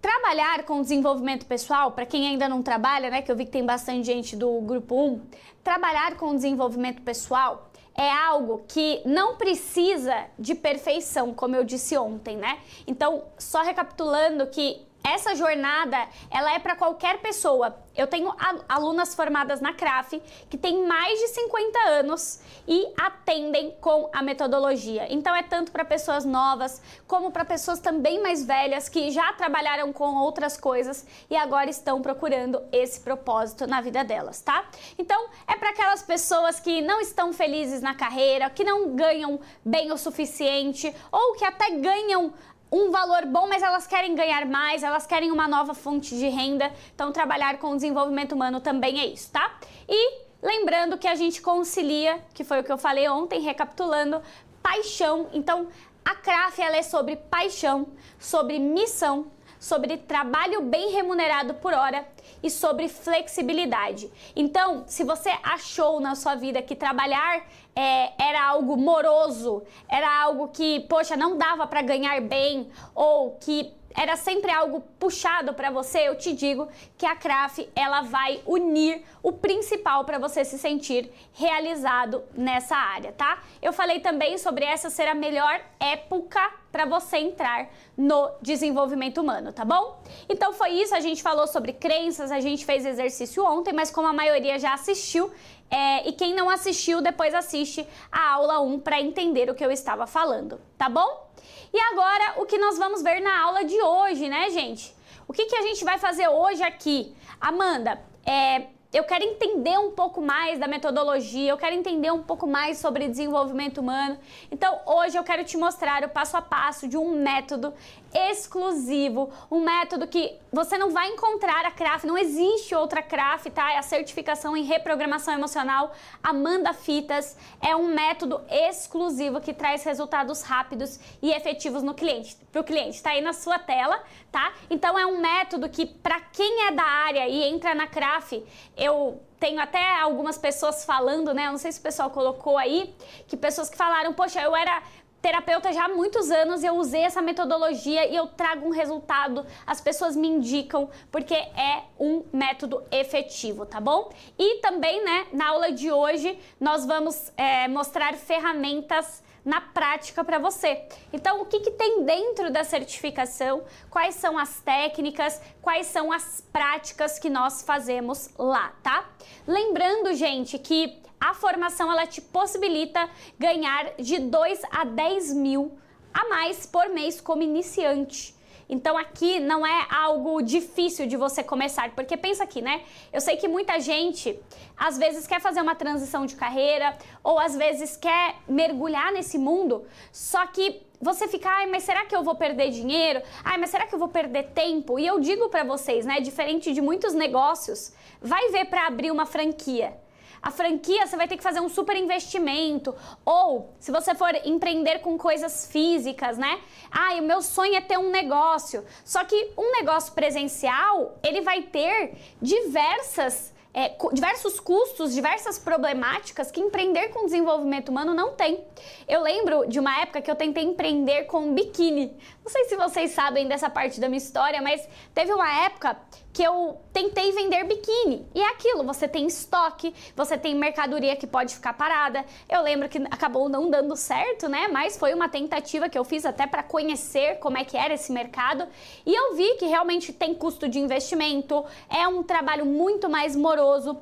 Trabalhar 0.00 0.62
com 0.62 0.80
desenvolvimento 0.80 1.44
pessoal, 1.44 1.90
para 1.90 2.06
quem 2.06 2.28
ainda 2.28 2.48
não 2.48 2.62
trabalha, 2.62 3.10
né, 3.10 3.20
que 3.20 3.32
eu 3.32 3.36
vi 3.36 3.44
que 3.44 3.50
tem 3.50 3.66
bastante 3.66 4.06
gente 4.06 4.36
do 4.36 4.60
grupo 4.60 4.94
1, 4.94 5.22
trabalhar 5.64 6.16
com 6.16 6.36
desenvolvimento 6.36 7.02
pessoal 7.02 7.68
é 7.96 8.10
algo 8.10 8.64
que 8.68 9.02
não 9.04 9.36
precisa 9.36 10.26
de 10.38 10.54
perfeição, 10.54 11.34
como 11.34 11.56
eu 11.56 11.64
disse 11.64 11.96
ontem, 11.96 12.36
né? 12.36 12.60
Então, 12.86 13.24
só 13.38 13.62
recapitulando 13.62 14.46
que 14.48 14.80
essa 15.04 15.34
jornada, 15.34 16.08
ela 16.30 16.54
é 16.54 16.58
para 16.58 16.74
qualquer 16.74 17.18
pessoa. 17.18 17.76
Eu 17.94 18.06
tenho 18.06 18.34
alunas 18.66 19.14
formadas 19.14 19.60
na 19.60 19.74
CRAF 19.74 20.20
que 20.48 20.56
têm 20.56 20.86
mais 20.86 21.20
de 21.20 21.28
50 21.28 21.78
anos 21.90 22.40
e 22.66 22.90
atendem 22.96 23.76
com 23.82 24.08
a 24.14 24.22
metodologia. 24.22 25.06
Então 25.12 25.36
é 25.36 25.42
tanto 25.42 25.70
para 25.70 25.84
pessoas 25.84 26.24
novas 26.24 26.80
como 27.06 27.30
para 27.30 27.44
pessoas 27.44 27.78
também 27.78 28.22
mais 28.22 28.44
velhas 28.44 28.88
que 28.88 29.10
já 29.10 29.32
trabalharam 29.34 29.92
com 29.92 30.16
outras 30.16 30.56
coisas 30.56 31.06
e 31.28 31.36
agora 31.36 31.68
estão 31.68 32.00
procurando 32.00 32.62
esse 32.72 32.98
propósito 33.00 33.66
na 33.66 33.82
vida 33.82 34.02
delas, 34.02 34.40
tá? 34.40 34.64
Então 34.98 35.28
é 35.46 35.54
para 35.54 35.70
aquelas 35.70 36.02
pessoas 36.02 36.58
que 36.58 36.80
não 36.80 37.00
estão 37.00 37.32
felizes 37.32 37.82
na 37.82 37.94
carreira, 37.94 38.48
que 38.48 38.64
não 38.64 38.96
ganham 38.96 39.38
bem 39.62 39.92
o 39.92 39.98
suficiente 39.98 40.92
ou 41.12 41.34
que 41.34 41.44
até 41.44 41.70
ganham 41.72 42.32
um 42.74 42.90
valor 42.90 43.24
bom, 43.26 43.46
mas 43.46 43.62
elas 43.62 43.86
querem 43.86 44.16
ganhar 44.16 44.44
mais, 44.46 44.82
elas 44.82 45.06
querem 45.06 45.30
uma 45.30 45.46
nova 45.46 45.74
fonte 45.74 46.18
de 46.18 46.28
renda. 46.28 46.72
Então, 46.92 47.12
trabalhar 47.12 47.58
com 47.58 47.70
o 47.70 47.76
desenvolvimento 47.76 48.32
humano 48.32 48.60
também 48.60 48.98
é 48.98 49.06
isso, 49.06 49.30
tá? 49.30 49.58
E 49.88 50.24
lembrando 50.42 50.98
que 50.98 51.06
a 51.06 51.14
gente 51.14 51.40
concilia, 51.40 52.20
que 52.34 52.42
foi 52.42 52.60
o 52.60 52.64
que 52.64 52.72
eu 52.72 52.76
falei 52.76 53.08
ontem, 53.08 53.40
recapitulando, 53.40 54.20
paixão. 54.60 55.28
Então, 55.32 55.68
a 56.04 56.16
CRAF 56.16 56.60
ela 56.60 56.76
é 56.76 56.82
sobre 56.82 57.14
paixão, 57.14 57.86
sobre 58.18 58.58
missão, 58.58 59.26
sobre 59.64 59.96
trabalho 59.96 60.60
bem 60.60 60.90
remunerado 60.90 61.54
por 61.54 61.72
hora 61.72 62.06
e 62.42 62.50
sobre 62.50 62.86
flexibilidade. 62.86 64.10
Então, 64.36 64.84
se 64.86 65.02
você 65.02 65.30
achou 65.42 66.00
na 66.00 66.14
sua 66.14 66.34
vida 66.34 66.60
que 66.60 66.76
trabalhar 66.76 67.46
é, 67.74 68.12
era 68.22 68.46
algo 68.46 68.76
moroso, 68.76 69.62
era 69.88 70.22
algo 70.22 70.48
que, 70.48 70.80
poxa, 70.80 71.16
não 71.16 71.38
dava 71.38 71.66
para 71.66 71.80
ganhar 71.80 72.20
bem 72.20 72.68
ou 72.94 73.38
que 73.40 73.72
era 73.94 74.16
sempre 74.16 74.50
algo 74.50 74.80
puxado 74.98 75.54
para 75.54 75.70
você, 75.70 76.08
eu 76.08 76.16
te 76.16 76.32
digo 76.32 76.68
que 76.98 77.06
a 77.06 77.14
CRAF 77.14 77.68
ela 77.74 78.02
vai 78.02 78.42
unir 78.44 79.02
o 79.22 79.32
principal 79.32 80.04
para 80.04 80.18
você 80.18 80.44
se 80.44 80.58
sentir 80.58 81.10
realizado 81.32 82.24
nessa 82.34 82.76
área, 82.76 83.12
tá? 83.12 83.42
Eu 83.62 83.72
falei 83.72 84.00
também 84.00 84.36
sobre 84.36 84.64
essa 84.64 84.90
ser 84.90 85.06
a 85.06 85.14
melhor 85.14 85.60
época 85.78 86.40
para 86.72 86.84
você 86.84 87.18
entrar 87.18 87.68
no 87.96 88.30
desenvolvimento 88.42 89.20
humano, 89.20 89.52
tá 89.52 89.64
bom? 89.64 90.02
Então 90.28 90.52
foi 90.52 90.70
isso, 90.70 90.94
a 90.94 91.00
gente 91.00 91.22
falou 91.22 91.46
sobre 91.46 91.72
crenças, 91.72 92.32
a 92.32 92.40
gente 92.40 92.66
fez 92.66 92.84
exercício 92.84 93.44
ontem, 93.44 93.72
mas 93.72 93.92
como 93.92 94.08
a 94.08 94.12
maioria 94.12 94.58
já 94.58 94.74
assistiu, 94.74 95.30
é, 95.70 96.08
e 96.08 96.12
quem 96.12 96.34
não 96.34 96.50
assistiu, 96.50 97.00
depois 97.00 97.32
assiste 97.32 97.86
a 98.10 98.32
aula 98.32 98.60
1 98.60 98.80
para 98.80 99.00
entender 99.00 99.48
o 99.48 99.54
que 99.54 99.64
eu 99.64 99.70
estava 99.70 100.06
falando, 100.06 100.60
tá 100.76 100.88
bom? 100.88 101.23
E 101.72 101.78
agora, 101.78 102.34
o 102.40 102.46
que 102.46 102.58
nós 102.58 102.78
vamos 102.78 103.02
ver 103.02 103.20
na 103.20 103.42
aula 103.42 103.64
de 103.64 103.80
hoje, 103.80 104.28
né, 104.28 104.50
gente? 104.50 104.94
O 105.26 105.32
que, 105.32 105.46
que 105.46 105.56
a 105.56 105.62
gente 105.62 105.84
vai 105.84 105.98
fazer 105.98 106.28
hoje 106.28 106.62
aqui? 106.62 107.14
Amanda, 107.40 108.00
é, 108.26 108.66
eu 108.94 109.02
quero 109.02 109.24
entender 109.24 109.76
um 109.76 109.90
pouco 109.90 110.22
mais 110.22 110.56
da 110.58 110.68
metodologia, 110.68 111.50
eu 111.50 111.56
quero 111.56 111.74
entender 111.74 112.12
um 112.12 112.22
pouco 112.22 112.46
mais 112.46 112.78
sobre 112.78 113.08
desenvolvimento 113.08 113.78
humano. 113.78 114.16
Então, 114.52 114.78
hoje 114.86 115.16
eu 115.18 115.24
quero 115.24 115.42
te 115.42 115.56
mostrar 115.56 116.04
o 116.04 116.08
passo 116.08 116.36
a 116.36 116.42
passo 116.42 116.86
de 116.86 116.96
um 116.96 117.20
método 117.20 117.74
exclusivo, 118.14 119.30
um 119.50 119.60
método 119.60 120.06
que 120.06 120.38
você 120.52 120.78
não 120.78 120.90
vai 120.90 121.08
encontrar 121.08 121.66
a 121.66 121.70
CRAF, 121.70 122.06
não 122.06 122.16
existe 122.16 122.74
outra 122.74 123.02
CRAF, 123.02 123.50
tá? 123.50 123.72
É 123.72 123.78
a 123.78 123.82
certificação 123.82 124.56
em 124.56 124.62
reprogramação 124.62 125.34
emocional 125.34 125.92
Amanda 126.22 126.72
Fitas. 126.72 127.36
É 127.60 127.74
um 127.74 127.92
método 127.92 128.40
exclusivo 128.48 129.40
que 129.40 129.52
traz 129.52 129.82
resultados 129.82 130.42
rápidos 130.42 131.00
e 131.20 131.32
efetivos 131.32 131.82
no 131.82 131.92
cliente, 131.92 132.36
pro 132.52 132.62
cliente. 132.62 133.02
Tá 133.02 133.10
aí 133.10 133.20
na 133.20 133.32
sua 133.32 133.58
tela, 133.58 134.00
tá? 134.30 134.52
Então 134.70 134.98
é 134.98 135.04
um 135.04 135.20
método 135.20 135.68
que 135.68 135.84
para 135.84 136.20
quem 136.20 136.68
é 136.68 136.70
da 136.70 136.84
área 136.84 137.28
e 137.28 137.42
entra 137.42 137.74
na 137.74 137.88
CRAF, 137.88 138.44
eu 138.76 139.20
tenho 139.40 139.60
até 139.60 140.00
algumas 140.00 140.38
pessoas 140.38 140.84
falando, 140.84 141.34
né? 141.34 141.46
Eu 141.46 141.50
não 141.50 141.58
sei 141.58 141.70
se 141.70 141.78
o 141.78 141.82
pessoal 141.82 142.10
colocou 142.10 142.56
aí, 142.56 142.94
que 143.26 143.36
pessoas 143.36 143.68
que 143.68 143.76
falaram, 143.76 144.14
poxa, 144.14 144.40
eu 144.40 144.56
era 144.56 144.82
terapeuta 145.24 145.72
já 145.72 145.86
há 145.86 145.88
muitos 145.88 146.30
anos, 146.30 146.62
eu 146.62 146.74
usei 146.74 147.00
essa 147.00 147.22
metodologia 147.22 148.06
e 148.06 148.14
eu 148.14 148.26
trago 148.26 148.66
um 148.66 148.70
resultado, 148.70 149.46
as 149.66 149.80
pessoas 149.80 150.14
me 150.14 150.28
indicam, 150.28 150.90
porque 151.10 151.32
é 151.32 151.84
um 151.98 152.24
método 152.30 152.82
efetivo, 152.90 153.64
tá 153.64 153.80
bom? 153.80 154.10
E 154.38 154.58
também, 154.58 155.02
né, 155.02 155.26
na 155.32 155.48
aula 155.48 155.72
de 155.72 155.90
hoje, 155.90 156.38
nós 156.60 156.84
vamos 156.84 157.32
é, 157.38 157.66
mostrar 157.68 158.12
ferramentas 158.16 159.24
na 159.44 159.60
prática 159.60 160.24
para 160.24 160.38
você. 160.38 160.82
Então, 161.12 161.42
o 161.42 161.46
que, 161.46 161.60
que 161.60 161.70
tem 161.72 162.04
dentro 162.04 162.50
da 162.50 162.64
certificação? 162.64 163.64
Quais 163.90 164.14
são 164.14 164.38
as 164.38 164.60
técnicas? 164.60 165.40
Quais 165.60 165.86
são 165.86 166.10
as 166.10 166.42
práticas 166.52 167.18
que 167.18 167.28
nós 167.28 167.62
fazemos 167.62 168.30
lá, 168.38 168.72
tá? 168.82 169.08
Lembrando, 169.46 170.14
gente, 170.14 170.58
que 170.58 171.02
a 171.20 171.34
formação 171.34 171.90
ela 171.90 172.06
te 172.06 172.20
possibilita 172.20 173.08
ganhar 173.38 173.94
de 173.98 174.18
2 174.18 174.62
a 174.70 174.84
10 174.84 175.34
mil 175.34 175.78
a 176.12 176.28
mais 176.28 176.64
por 176.64 176.88
mês 176.90 177.20
como 177.20 177.42
iniciante. 177.42 178.33
Então 178.68 178.96
aqui 178.96 179.40
não 179.40 179.66
é 179.66 179.86
algo 179.90 180.42
difícil 180.42 181.06
de 181.06 181.16
você 181.16 181.42
começar, 181.42 181.90
porque 181.94 182.16
pensa 182.16 182.44
aqui, 182.44 182.62
né? 182.62 182.82
Eu 183.12 183.20
sei 183.20 183.36
que 183.36 183.48
muita 183.48 183.78
gente 183.80 184.38
às 184.76 184.98
vezes 184.98 185.26
quer 185.26 185.40
fazer 185.40 185.60
uma 185.60 185.74
transição 185.74 186.26
de 186.26 186.34
carreira 186.34 186.96
ou 187.22 187.38
às 187.38 187.56
vezes 187.56 187.96
quer 187.96 188.36
mergulhar 188.48 189.12
nesse 189.12 189.38
mundo, 189.38 189.84
só 190.12 190.46
que 190.46 190.82
você 191.00 191.28
fica, 191.28 191.50
ai, 191.50 191.66
mas 191.66 191.82
será 191.82 192.06
que 192.06 192.16
eu 192.16 192.22
vou 192.22 192.34
perder 192.34 192.70
dinheiro? 192.70 193.20
Ai, 193.44 193.58
mas 193.58 193.68
será 193.68 193.86
que 193.86 193.94
eu 193.94 193.98
vou 193.98 194.08
perder 194.08 194.44
tempo? 194.54 194.98
E 194.98 195.06
eu 195.06 195.20
digo 195.20 195.50
para 195.50 195.62
vocês, 195.62 196.06
né, 196.06 196.18
diferente 196.20 196.72
de 196.72 196.80
muitos 196.80 197.12
negócios, 197.12 197.92
vai 198.22 198.50
ver 198.50 198.66
para 198.66 198.86
abrir 198.86 199.10
uma 199.10 199.26
franquia. 199.26 200.03
A 200.44 200.50
franquia 200.50 201.06
você 201.06 201.16
vai 201.16 201.26
ter 201.26 201.38
que 201.38 201.42
fazer 201.42 201.60
um 201.60 201.70
super 201.70 201.96
investimento. 201.96 202.94
Ou, 203.24 203.72
se 203.80 203.90
você 203.90 204.14
for 204.14 204.30
empreender 204.44 204.98
com 204.98 205.16
coisas 205.16 205.66
físicas, 205.66 206.36
né? 206.36 206.60
Ah, 206.92 207.14
o 207.14 207.22
meu 207.22 207.40
sonho 207.40 207.74
é 207.74 207.80
ter 207.80 207.98
um 207.98 208.10
negócio. 208.10 208.84
Só 209.06 209.24
que 209.24 209.52
um 209.56 209.72
negócio 209.72 210.12
presencial, 210.12 211.18
ele 211.22 211.40
vai 211.40 211.62
ter 211.62 212.12
diversas 212.42 213.54
é, 213.74 213.92
diversos 214.12 214.60
custos, 214.60 215.12
diversas 215.12 215.58
problemáticas 215.58 216.48
que 216.52 216.60
empreender 216.60 217.08
com 217.08 217.24
desenvolvimento 217.24 217.88
humano 217.88 218.14
não 218.14 218.32
tem. 218.32 218.64
Eu 219.08 219.20
lembro 219.20 219.66
de 219.66 219.80
uma 219.80 220.00
época 220.00 220.22
que 220.22 220.30
eu 220.30 220.36
tentei 220.36 220.62
empreender 220.62 221.24
com 221.24 221.52
biquíni. 221.52 222.16
Não 222.44 222.50
sei 222.50 222.64
se 222.64 222.76
vocês 222.76 223.12
sabem 223.12 223.48
dessa 223.48 223.70
parte 223.70 223.98
da 223.98 224.06
minha 224.06 224.18
história, 224.18 224.60
mas 224.60 224.86
teve 225.14 225.32
uma 225.32 225.64
época 225.64 225.96
que 226.30 226.42
eu 226.42 226.78
tentei 226.92 227.32
vender 227.32 227.64
biquíni. 227.64 228.28
E 228.34 228.42
é 228.42 228.48
aquilo, 228.48 228.84
você 228.84 229.08
tem 229.08 229.26
estoque, 229.26 229.94
você 230.14 230.36
tem 230.36 230.54
mercadoria 230.54 231.16
que 231.16 231.26
pode 231.26 231.54
ficar 231.54 231.72
parada. 231.72 232.22
Eu 232.46 232.60
lembro 232.60 232.86
que 232.86 232.98
acabou 233.10 233.48
não 233.48 233.70
dando 233.70 233.96
certo, 233.96 234.46
né? 234.46 234.68
Mas 234.68 234.98
foi 234.98 235.14
uma 235.14 235.26
tentativa 235.26 235.88
que 235.88 235.98
eu 235.98 236.04
fiz 236.04 236.26
até 236.26 236.46
para 236.46 236.62
conhecer 236.62 237.38
como 237.38 237.56
é 237.56 237.64
que 237.64 237.78
era 237.78 237.94
esse 237.94 238.12
mercado. 238.12 238.68
E 239.06 239.14
eu 239.14 239.34
vi 239.34 239.54
que 239.54 239.64
realmente 239.64 240.12
tem 240.12 240.34
custo 240.34 240.68
de 240.68 240.78
investimento, 240.78 241.64
é 241.88 242.06
um 242.06 242.22
trabalho 242.22 242.66
muito 242.66 243.08
mais 243.08 243.34
moroso. 243.34 243.96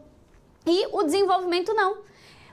E 0.66 0.88
o 0.90 1.04
desenvolvimento 1.04 1.72
não. 1.74 1.98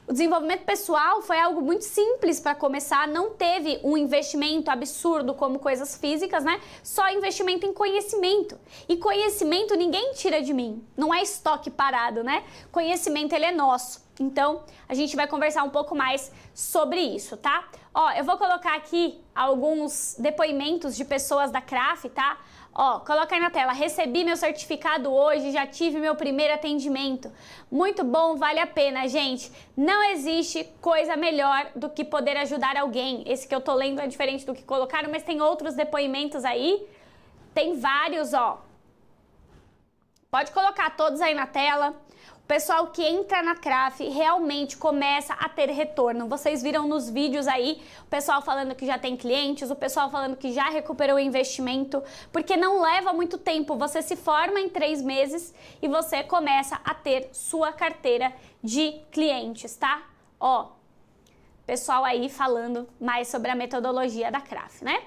O 0.09 0.11
desenvolvimento 0.11 0.63
pessoal 0.63 1.21
foi 1.21 1.39
algo 1.39 1.61
muito 1.61 1.83
simples 1.83 2.39
para 2.39 2.55
começar, 2.55 3.07
não 3.07 3.29
teve 3.29 3.79
um 3.83 3.95
investimento 3.95 4.71
absurdo 4.71 5.35
como 5.35 5.59
coisas 5.59 5.95
físicas, 5.95 6.43
né? 6.43 6.59
Só 6.81 7.07
investimento 7.11 7.67
em 7.67 7.71
conhecimento. 7.71 8.57
E 8.87 8.97
conhecimento 8.97 9.75
ninguém 9.75 10.13
tira 10.13 10.41
de 10.41 10.51
mim, 10.51 10.83
não 10.97 11.13
é 11.13 11.21
estoque 11.21 11.69
parado, 11.69 12.23
né? 12.23 12.43
Conhecimento 12.71 13.33
ele 13.33 13.45
é 13.45 13.51
nosso. 13.51 14.03
Então, 14.19 14.63
a 14.87 14.95
gente 14.95 15.15
vai 15.15 15.27
conversar 15.27 15.61
um 15.63 15.69
pouco 15.69 15.93
mais 15.93 16.31
sobre 16.55 16.99
isso, 16.99 17.37
tá? 17.37 17.69
Ó, 17.93 18.11
eu 18.13 18.23
vou 18.23 18.35
colocar 18.35 18.75
aqui 18.75 19.23
alguns 19.35 20.15
depoimentos 20.17 20.97
de 20.97 21.05
pessoas 21.05 21.51
da 21.51 21.61
CRAF, 21.61 22.09
tá? 22.09 22.39
Ó, 22.81 23.01
coloca 23.01 23.35
aí 23.35 23.41
na 23.41 23.49
tela. 23.49 23.73
Recebi 23.73 24.23
meu 24.23 24.37
certificado 24.37 25.11
hoje, 25.13 25.51
já 25.51 25.67
tive 25.67 25.99
meu 25.99 26.15
primeiro 26.15 26.53
atendimento. 26.53 27.29
Muito 27.69 28.05
bom, 28.05 28.37
vale 28.37 28.57
a 28.57 28.65
pena, 28.65 29.05
gente. 29.05 29.51
Não 29.75 30.01
existe 30.11 30.63
coisa 30.79 31.17
melhor 31.17 31.71
do 31.75 31.89
que 31.89 32.05
poder 32.05 32.37
ajudar 32.37 32.77
alguém. 32.77 33.25
Esse 33.27 33.45
que 33.45 33.53
eu 33.53 33.59
tô 33.59 33.73
lendo 33.73 33.99
é 33.99 34.07
diferente 34.07 34.45
do 34.45 34.55
que 34.55 34.63
colocaram, 34.63 35.11
mas 35.11 35.23
tem 35.23 35.41
outros 35.41 35.75
depoimentos 35.75 36.45
aí. 36.45 36.87
Tem 37.53 37.77
vários, 37.77 38.33
ó. 38.33 38.63
Pode 40.31 40.53
colocar 40.53 40.89
todos 40.91 41.19
aí 41.19 41.33
na 41.33 41.47
tela. 41.47 41.93
Pessoal 42.49 42.87
que 42.87 43.05
entra 43.05 43.43
na 43.43 43.53
CRAF 43.53 44.03
realmente 44.09 44.75
começa 44.75 45.35
a 45.35 45.47
ter 45.47 45.69
retorno. 45.69 46.27
Vocês 46.27 46.63
viram 46.63 46.87
nos 46.87 47.07
vídeos 47.07 47.47
aí 47.47 47.79
o 48.01 48.07
pessoal 48.07 48.41
falando 48.41 48.73
que 48.73 48.87
já 48.87 48.97
tem 48.97 49.15
clientes, 49.15 49.69
o 49.69 49.75
pessoal 49.75 50.09
falando 50.09 50.35
que 50.35 50.51
já 50.51 50.67
recuperou 50.67 51.17
o 51.17 51.19
investimento, 51.19 52.01
porque 52.31 52.57
não 52.57 52.81
leva 52.81 53.13
muito 53.13 53.37
tempo. 53.37 53.77
Você 53.77 54.01
se 54.01 54.15
forma 54.15 54.59
em 54.59 54.67
três 54.67 54.99
meses 54.99 55.53
e 55.79 55.87
você 55.87 56.23
começa 56.23 56.81
a 56.83 56.95
ter 56.95 57.29
sua 57.33 57.71
carteira 57.71 58.33
de 58.63 58.99
clientes, 59.11 59.75
tá? 59.75 60.01
Ó, 60.39 60.69
pessoal 61.67 62.03
aí 62.03 62.29
falando 62.29 62.89
mais 62.99 63.27
sobre 63.27 63.51
a 63.51 63.55
metodologia 63.55 64.31
da 64.31 64.41
CRAF, 64.41 64.83
né? 64.83 65.03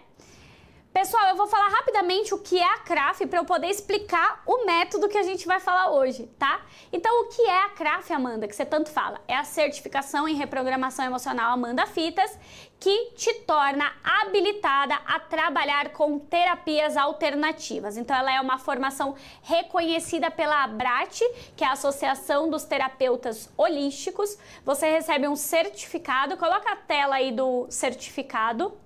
Pessoal, 0.93 1.31
eu 1.31 1.37
vou 1.37 1.47
falar 1.47 1.69
rapidamente 1.69 2.35
o 2.35 2.39
que 2.39 2.59
é 2.59 2.75
a 2.75 2.79
CRAF 2.81 3.25
para 3.27 3.39
eu 3.39 3.47
poder 3.47 3.69
explicar 3.69 4.43
o 4.45 4.67
método 4.67 5.09
que 5.09 5.17
a 5.17 5.23
gente 5.23 5.47
vai 5.47 5.59
falar 5.59 5.91
hoje, 5.91 6.27
tá? 6.39 6.61
Então, 6.93 7.23
o 7.23 7.29
que 7.29 7.41
é 7.41 7.65
a 7.65 7.71
CRAF, 7.71 8.13
Amanda, 8.13 8.47
que 8.47 8.55
você 8.55 8.67
tanto 8.67 8.91
fala? 8.91 9.19
É 9.27 9.35
a 9.35 9.43
certificação 9.43 10.29
em 10.29 10.35
reprogramação 10.35 11.03
emocional 11.03 11.51
Amanda 11.51 11.87
Fitas, 11.87 12.39
que 12.79 13.13
te 13.17 13.33
torna 13.47 13.91
habilitada 14.05 14.95
a 15.07 15.19
trabalhar 15.19 15.93
com 15.93 16.19
terapias 16.19 16.95
alternativas. 16.95 17.97
Então, 17.97 18.15
ela 18.15 18.31
é 18.31 18.39
uma 18.39 18.59
formação 18.59 19.15
reconhecida 19.41 20.31
pela 20.31 20.63
ABRAT, 20.63 21.23
que 21.57 21.65
é 21.65 21.69
a 21.69 21.73
Associação 21.73 22.51
dos 22.51 22.65
Terapeutas 22.65 23.49
Holísticos. 23.57 24.37
Você 24.63 24.91
recebe 24.91 25.27
um 25.27 25.37
certificado, 25.37 26.37
coloca 26.37 26.71
a 26.71 26.77
tela 26.77 27.15
aí 27.15 27.33
do 27.33 27.67
certificado. 27.71 28.77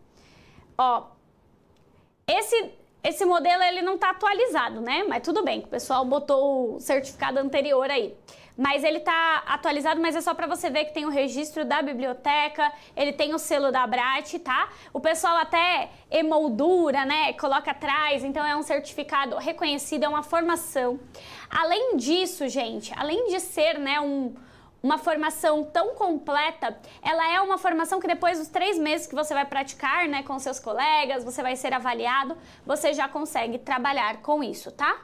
Ó, 0.79 1.16
esse, 2.29 2.73
esse 3.05 3.25
modelo 3.25 3.63
ele 3.63 3.83
não 3.83 3.95
está 3.95 4.11
atualizado, 4.11 4.81
né? 4.81 5.05
Mas 5.09 5.23
tudo 5.23 5.45
bem, 5.45 5.61
o 5.61 5.69
pessoal 5.69 6.05
botou 6.05 6.75
o 6.75 6.81
certificado 6.81 7.39
anterior 7.39 7.89
aí. 7.89 8.17
Mas 8.57 8.83
ele 8.83 8.99
está 8.99 9.45
atualizado, 9.47 10.01
mas 10.01 10.17
é 10.17 10.21
só 10.21 10.35
para 10.35 10.47
você 10.47 10.71
ver 10.71 10.87
que 10.87 10.95
tem 10.95 11.05
o 11.05 11.11
registro 11.11 11.65
da 11.65 11.83
biblioteca, 11.83 12.73
ele 12.97 13.13
tem 13.13 13.35
o 13.35 13.39
selo 13.39 13.71
da 13.71 13.83
Abrat, 13.83 14.39
tá? 14.39 14.71
O 14.95 14.99
pessoal 14.99 15.37
até 15.37 15.91
emoldura, 16.11 17.05
né? 17.05 17.35
Coloca 17.35 17.71
atrás, 17.71 18.25
então 18.25 18.45
é 18.45 18.57
um 18.57 18.63
certificado 18.63 19.37
reconhecido, 19.37 20.05
é 20.05 20.09
uma 20.09 20.23
formação. 20.23 20.99
Além 21.51 21.97
disso, 21.97 22.49
gente, 22.49 22.93
além 22.97 23.29
de 23.29 23.39
ser, 23.41 23.79
né, 23.79 24.01
um, 24.01 24.35
uma 24.87 24.99
formação 24.99 25.65
tão 25.65 25.97
completa, 25.97 26.79
ela 27.03 27.33
é 27.33 27.41
uma 27.41 27.59
formação 27.59 27.99
que 27.99 28.07
depois 28.07 28.39
dos 28.39 28.47
três 28.47 28.79
meses 28.79 29.09
que 29.09 29.17
você 29.17 29.35
vai 29.35 29.45
praticar, 29.45 30.07
né, 30.07 30.23
com 30.23 30.39
seus 30.39 30.61
colegas, 30.61 31.25
você 31.25 31.43
vai 31.43 31.57
ser 31.57 31.75
avaliado, 31.75 32.39
você 32.65 32.95
já 32.95 33.09
consegue 33.09 33.59
trabalhar 33.59 34.23
com 34.23 34.45
isso, 34.45 34.71
tá? 34.71 34.97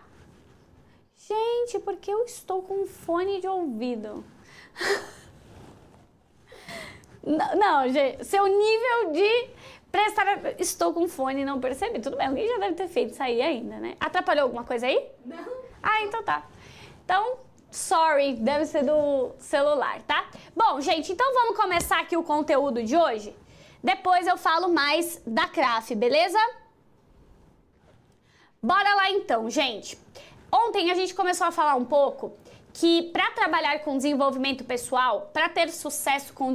Gente, 1.17 1.81
porque 1.81 2.13
eu 2.13 2.25
estou 2.25 2.63
com 2.63 2.87
fone 2.87 3.41
de 3.41 3.49
ouvido? 3.49 4.25
não, 7.27 7.57
não, 7.57 7.89
gente, 7.89 8.25
seu 8.25 8.47
nível 8.47 9.11
de 9.13 9.51
prestar. 9.91 10.61
Estou 10.61 10.95
com 10.95 11.09
fone 11.09 11.43
e 11.43 11.45
não 11.45 11.61
percebi. 11.61 12.01
Tudo 12.01 12.17
bem, 12.17 12.29
alguém 12.29 12.47
já 12.47 12.59
deve 12.59 12.75
ter 12.75 12.87
feito 12.87 13.15
isso 13.15 13.23
aí 13.23 13.43
ainda, 13.43 13.79
né? 13.79 13.97
Atrapalhou 13.99 14.45
alguma 14.45 14.63
coisa 14.63 14.87
aí? 14.87 15.11
Não. 15.25 15.45
Ah, 15.83 16.03
então 16.03 16.23
tá. 16.23 16.47
Então, 17.05 17.39
Sorry, 17.73 18.35
deve 18.35 18.67
ser 18.67 18.85
do 18.85 19.33
celular, 19.39 20.03
tá? 20.03 20.27
Bom, 20.55 20.79
gente, 20.83 21.11
então 21.11 21.33
vamos 21.33 21.57
começar 21.57 22.01
aqui 22.01 22.15
o 22.19 22.23
conteúdo 22.23 22.83
de 22.83 22.95
hoje? 22.95 23.35
Depois 23.83 24.27
eu 24.27 24.37
falo 24.37 24.69
mais 24.69 25.23
da 25.27 25.49
CRAF, 25.49 25.95
beleza? 25.95 26.39
Bora 28.63 28.95
lá 28.95 29.11
então, 29.11 29.49
gente. 29.49 29.99
Ontem 30.53 30.91
a 30.91 30.95
gente 30.95 31.15
começou 31.15 31.47
a 31.47 31.51
falar 31.51 31.75
um 31.75 31.85
pouco 31.87 32.37
que 32.73 33.03
para 33.13 33.31
trabalhar 33.33 33.81
com 33.81 33.97
desenvolvimento 33.97 34.65
pessoal, 34.65 35.31
para 35.33 35.49
ter 35.49 35.71
sucesso 35.71 36.33
com 36.33 36.53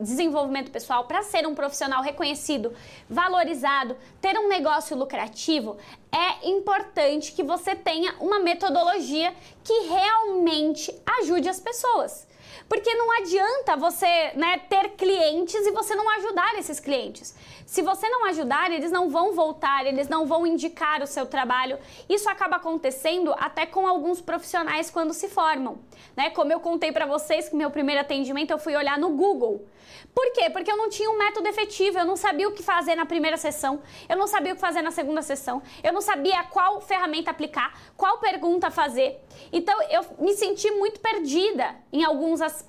desenvolvimento 0.00 0.70
pessoal, 0.70 1.04
para 1.04 1.22
ser 1.22 1.46
um 1.46 1.54
profissional 1.54 2.02
reconhecido, 2.02 2.72
valorizado, 3.08 3.96
ter 4.20 4.36
um 4.38 4.48
negócio 4.48 4.96
lucrativo, 4.96 5.76
é 6.10 6.48
importante 6.48 7.32
que 7.32 7.42
você 7.42 7.74
tenha 7.74 8.14
uma 8.20 8.40
metodologia 8.40 9.32
que 9.62 9.72
realmente 9.88 10.92
ajude 11.20 11.48
as 11.48 11.60
pessoas. 11.60 12.26
Porque 12.72 12.94
não 12.94 13.12
adianta 13.18 13.76
você 13.76 14.32
né, 14.34 14.56
ter 14.66 14.92
clientes 14.92 15.66
e 15.66 15.70
você 15.72 15.94
não 15.94 16.08
ajudar 16.08 16.54
esses 16.58 16.80
clientes. 16.80 17.36
Se 17.66 17.82
você 17.82 18.08
não 18.08 18.24
ajudar, 18.24 18.72
eles 18.72 18.90
não 18.90 19.10
vão 19.10 19.34
voltar, 19.34 19.84
eles 19.84 20.08
não 20.08 20.24
vão 20.24 20.46
indicar 20.46 21.02
o 21.02 21.06
seu 21.06 21.26
trabalho. 21.26 21.78
Isso 22.08 22.30
acaba 22.30 22.56
acontecendo 22.56 23.34
até 23.38 23.66
com 23.66 23.86
alguns 23.86 24.22
profissionais 24.22 24.88
quando 24.88 25.12
se 25.12 25.28
formam. 25.28 25.80
Né? 26.16 26.30
Como 26.30 26.50
eu 26.50 26.60
contei 26.60 26.90
para 26.92 27.04
vocês 27.04 27.46
que 27.46 27.54
meu 27.54 27.70
primeiro 27.70 28.00
atendimento 28.00 28.52
eu 28.52 28.58
fui 28.58 28.74
olhar 28.74 28.98
no 28.98 29.10
Google. 29.10 29.66
Por 30.14 30.32
quê? 30.32 30.50
Porque 30.50 30.70
eu 30.70 30.76
não 30.76 30.90
tinha 30.90 31.10
um 31.10 31.16
método 31.16 31.48
efetivo, 31.48 31.98
eu 31.98 32.04
não 32.04 32.16
sabia 32.16 32.48
o 32.48 32.52
que 32.52 32.62
fazer 32.62 32.94
na 32.94 33.06
primeira 33.06 33.36
sessão, 33.36 33.80
eu 34.08 34.16
não 34.16 34.26
sabia 34.26 34.52
o 34.52 34.54
que 34.54 34.60
fazer 34.60 34.82
na 34.82 34.90
segunda 34.90 35.22
sessão, 35.22 35.62
eu 35.82 35.92
não 35.92 36.02
sabia 36.02 36.42
qual 36.44 36.80
ferramenta 36.80 37.30
aplicar, 37.30 37.78
qual 37.96 38.18
pergunta 38.18 38.70
fazer. 38.70 39.20
Então 39.50 39.80
eu 39.84 40.04
me 40.18 40.34
senti 40.34 40.70
muito 40.70 41.00
perdida 41.00 41.76
em 41.90 42.04
alguns 42.04 42.40
aspectos, 42.42 42.61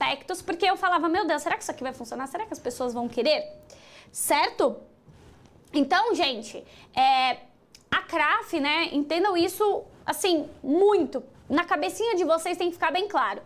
porque 0.45 0.65
eu 0.65 0.77
falava, 0.77 1.07
meu 1.07 1.25
Deus, 1.25 1.41
será 1.41 1.55
que 1.55 1.63
isso 1.63 1.71
aqui 1.71 1.83
vai 1.83 1.93
funcionar? 1.93 2.27
Será 2.27 2.45
que 2.45 2.53
as 2.53 2.59
pessoas 2.59 2.93
vão 2.93 3.07
querer? 3.07 3.43
Certo? 4.11 4.75
Então, 5.73 6.13
gente, 6.13 6.63
é, 6.95 7.37
a 7.89 8.01
CRAF, 8.01 8.59
né, 8.59 8.89
entendam 8.91 9.35
isso 9.35 9.83
assim, 10.05 10.49
muito. 10.63 11.23
Na 11.49 11.63
cabecinha 11.63 12.15
de 12.15 12.23
vocês 12.23 12.57
tem 12.57 12.67
que 12.67 12.73
ficar 12.73 12.91
bem 12.91 13.07
claro. 13.07 13.41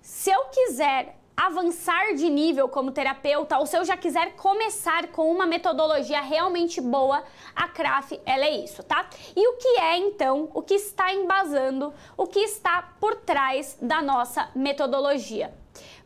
Se 0.00 0.30
eu 0.30 0.44
quiser 0.46 1.16
avançar 1.36 2.14
de 2.14 2.28
nível 2.28 2.68
como 2.68 2.92
terapeuta 2.92 3.58
ou 3.58 3.66
se 3.66 3.76
eu 3.76 3.84
já 3.84 3.96
quiser 3.96 4.34
começar 4.36 5.08
com 5.08 5.30
uma 5.30 5.46
metodologia 5.46 6.20
realmente 6.20 6.80
boa, 6.80 7.24
a 7.54 7.68
CRAF 7.68 8.20
ela 8.26 8.44
é 8.44 8.50
isso, 8.50 8.82
tá? 8.82 9.08
E 9.34 9.48
o 9.48 9.56
que 9.56 9.80
é 9.80 9.96
então, 9.96 10.50
o 10.54 10.62
que 10.62 10.74
está 10.74 11.12
embasando, 11.12 11.92
o 12.16 12.26
que 12.26 12.40
está 12.40 12.82
por 13.00 13.16
trás 13.16 13.78
da 13.80 14.02
nossa 14.02 14.50
metodologia? 14.54 15.52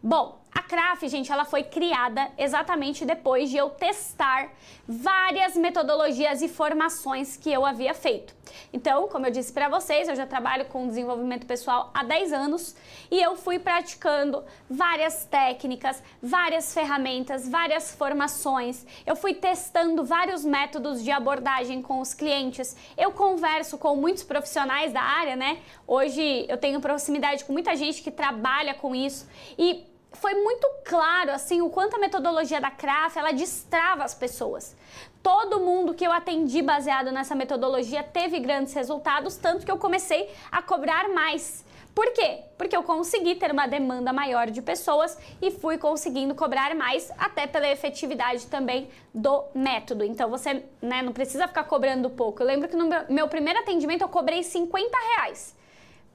Bom, 0.08 0.38
a 0.54 0.62
CRAF, 0.62 1.08
gente, 1.08 1.32
ela 1.32 1.44
foi 1.44 1.64
criada 1.64 2.30
exatamente 2.38 3.04
depois 3.04 3.50
de 3.50 3.56
eu 3.56 3.70
testar 3.70 4.50
várias 4.86 5.56
metodologias 5.56 6.42
e 6.42 6.48
formações 6.48 7.36
que 7.36 7.52
eu 7.52 7.66
havia 7.66 7.92
feito. 7.92 8.32
Então, 8.72 9.08
como 9.08 9.26
eu 9.26 9.32
disse 9.32 9.52
para 9.52 9.68
vocês, 9.68 10.08
eu 10.08 10.14
já 10.14 10.24
trabalho 10.24 10.66
com 10.66 10.86
desenvolvimento 10.86 11.44
pessoal 11.44 11.90
há 11.92 12.04
10 12.04 12.32
anos 12.32 12.76
e 13.10 13.20
eu 13.20 13.36
fui 13.36 13.58
praticando 13.58 14.44
várias 14.70 15.24
técnicas, 15.24 16.00
várias 16.22 16.72
ferramentas, 16.72 17.48
várias 17.48 17.92
formações. 17.94 18.86
Eu 19.04 19.16
fui 19.16 19.34
testando 19.34 20.04
vários 20.04 20.44
métodos 20.44 21.02
de 21.02 21.10
abordagem 21.10 21.82
com 21.82 22.00
os 22.00 22.14
clientes. 22.14 22.76
Eu 22.96 23.10
converso 23.10 23.76
com 23.76 23.96
muitos 23.96 24.22
profissionais 24.22 24.92
da 24.92 25.02
área, 25.02 25.34
né? 25.34 25.58
Hoje 25.84 26.46
eu 26.48 26.56
tenho 26.56 26.80
proximidade 26.80 27.44
com 27.44 27.52
muita 27.52 27.74
gente 27.74 28.02
que 28.02 28.10
trabalha 28.12 28.72
com 28.72 28.94
isso 28.94 29.28
e 29.58 29.84
foi 30.20 30.34
muito 30.34 30.68
claro 30.84 31.30
assim 31.32 31.60
o 31.60 31.70
quanto 31.70 31.96
a 31.96 31.98
metodologia 31.98 32.60
da 32.60 32.70
CRAF 32.70 33.18
ela 33.18 33.32
destrava 33.32 34.04
as 34.04 34.14
pessoas. 34.14 34.76
Todo 35.22 35.60
mundo 35.60 35.94
que 35.94 36.06
eu 36.06 36.12
atendi 36.12 36.62
baseado 36.62 37.10
nessa 37.10 37.34
metodologia 37.34 38.02
teve 38.02 38.38
grandes 38.38 38.72
resultados, 38.74 39.36
tanto 39.36 39.64
que 39.64 39.70
eu 39.70 39.78
comecei 39.78 40.30
a 40.50 40.62
cobrar 40.62 41.08
mais. 41.08 41.64
Por 41.96 42.12
quê? 42.12 42.42
Porque 42.58 42.76
eu 42.76 42.82
consegui 42.82 43.36
ter 43.36 43.50
uma 43.50 43.66
demanda 43.66 44.12
maior 44.12 44.50
de 44.50 44.60
pessoas 44.60 45.16
e 45.40 45.50
fui 45.50 45.78
conseguindo 45.78 46.34
cobrar 46.34 46.74
mais, 46.74 47.10
até 47.16 47.46
pela 47.46 47.66
efetividade 47.66 48.46
também 48.48 48.90
do 49.14 49.44
método. 49.54 50.04
Então 50.04 50.28
você 50.28 50.62
né, 50.82 51.00
não 51.00 51.14
precisa 51.14 51.48
ficar 51.48 51.64
cobrando 51.64 52.10
pouco. 52.10 52.42
Eu 52.42 52.46
lembro 52.46 52.68
que 52.68 52.76
no 52.76 52.86
meu, 53.08 53.28
primeiro 53.28 53.60
atendimento 53.60 54.02
eu 54.02 54.10
cobrei 54.10 54.42
50 54.42 54.94
reais. 55.14 55.56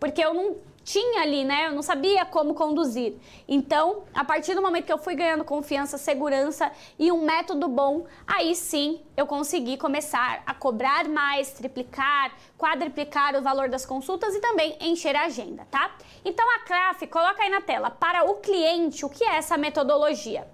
Porque 0.01 0.20
eu 0.20 0.34
não 0.34 0.55
tinha 0.84 1.22
ali, 1.22 1.43
né? 1.46 1.67
Eu 1.67 1.74
não 1.74 1.84
sabia 1.84 2.25
como 2.25 2.55
conduzir. 2.55 3.13
Então, 3.48 4.03
a 4.15 4.25
partir 4.25 4.55
do 4.55 4.62
momento 4.63 4.86
que 4.86 4.91
eu 4.91 4.98
fui 4.98 5.13
ganhando 5.13 5.46
confiança, 5.46 5.96
segurança 5.96 6.72
e 6.98 7.12
um 7.12 7.24
método 7.24 7.67
bom, 7.67 8.08
aí 8.25 8.55
sim 8.55 9.00
eu 9.15 9.27
consegui 9.27 9.77
começar 9.77 10.41
a 10.43 10.55
cobrar 10.55 11.08
mais, 11.08 11.51
triplicar, 11.51 12.31
quadriplicar 12.58 13.36
o 13.36 13.43
valor 13.43 13.70
das 13.70 13.86
consultas 13.86 14.34
e 14.34 14.39
também 14.39 14.75
encher 14.81 15.15
a 15.15 15.25
agenda, 15.25 15.67
tá? 15.70 15.96
Então 16.25 16.50
a 16.55 16.60
CRAF, 16.62 17.05
coloca 17.05 17.43
aí 17.43 17.50
na 17.51 17.62
tela, 17.62 17.91
para 17.91 18.24
o 18.24 18.38
cliente, 18.38 19.05
o 19.05 19.10
que 19.10 19.24
é 19.24 19.36
essa 19.36 19.55
metodologia? 19.55 20.48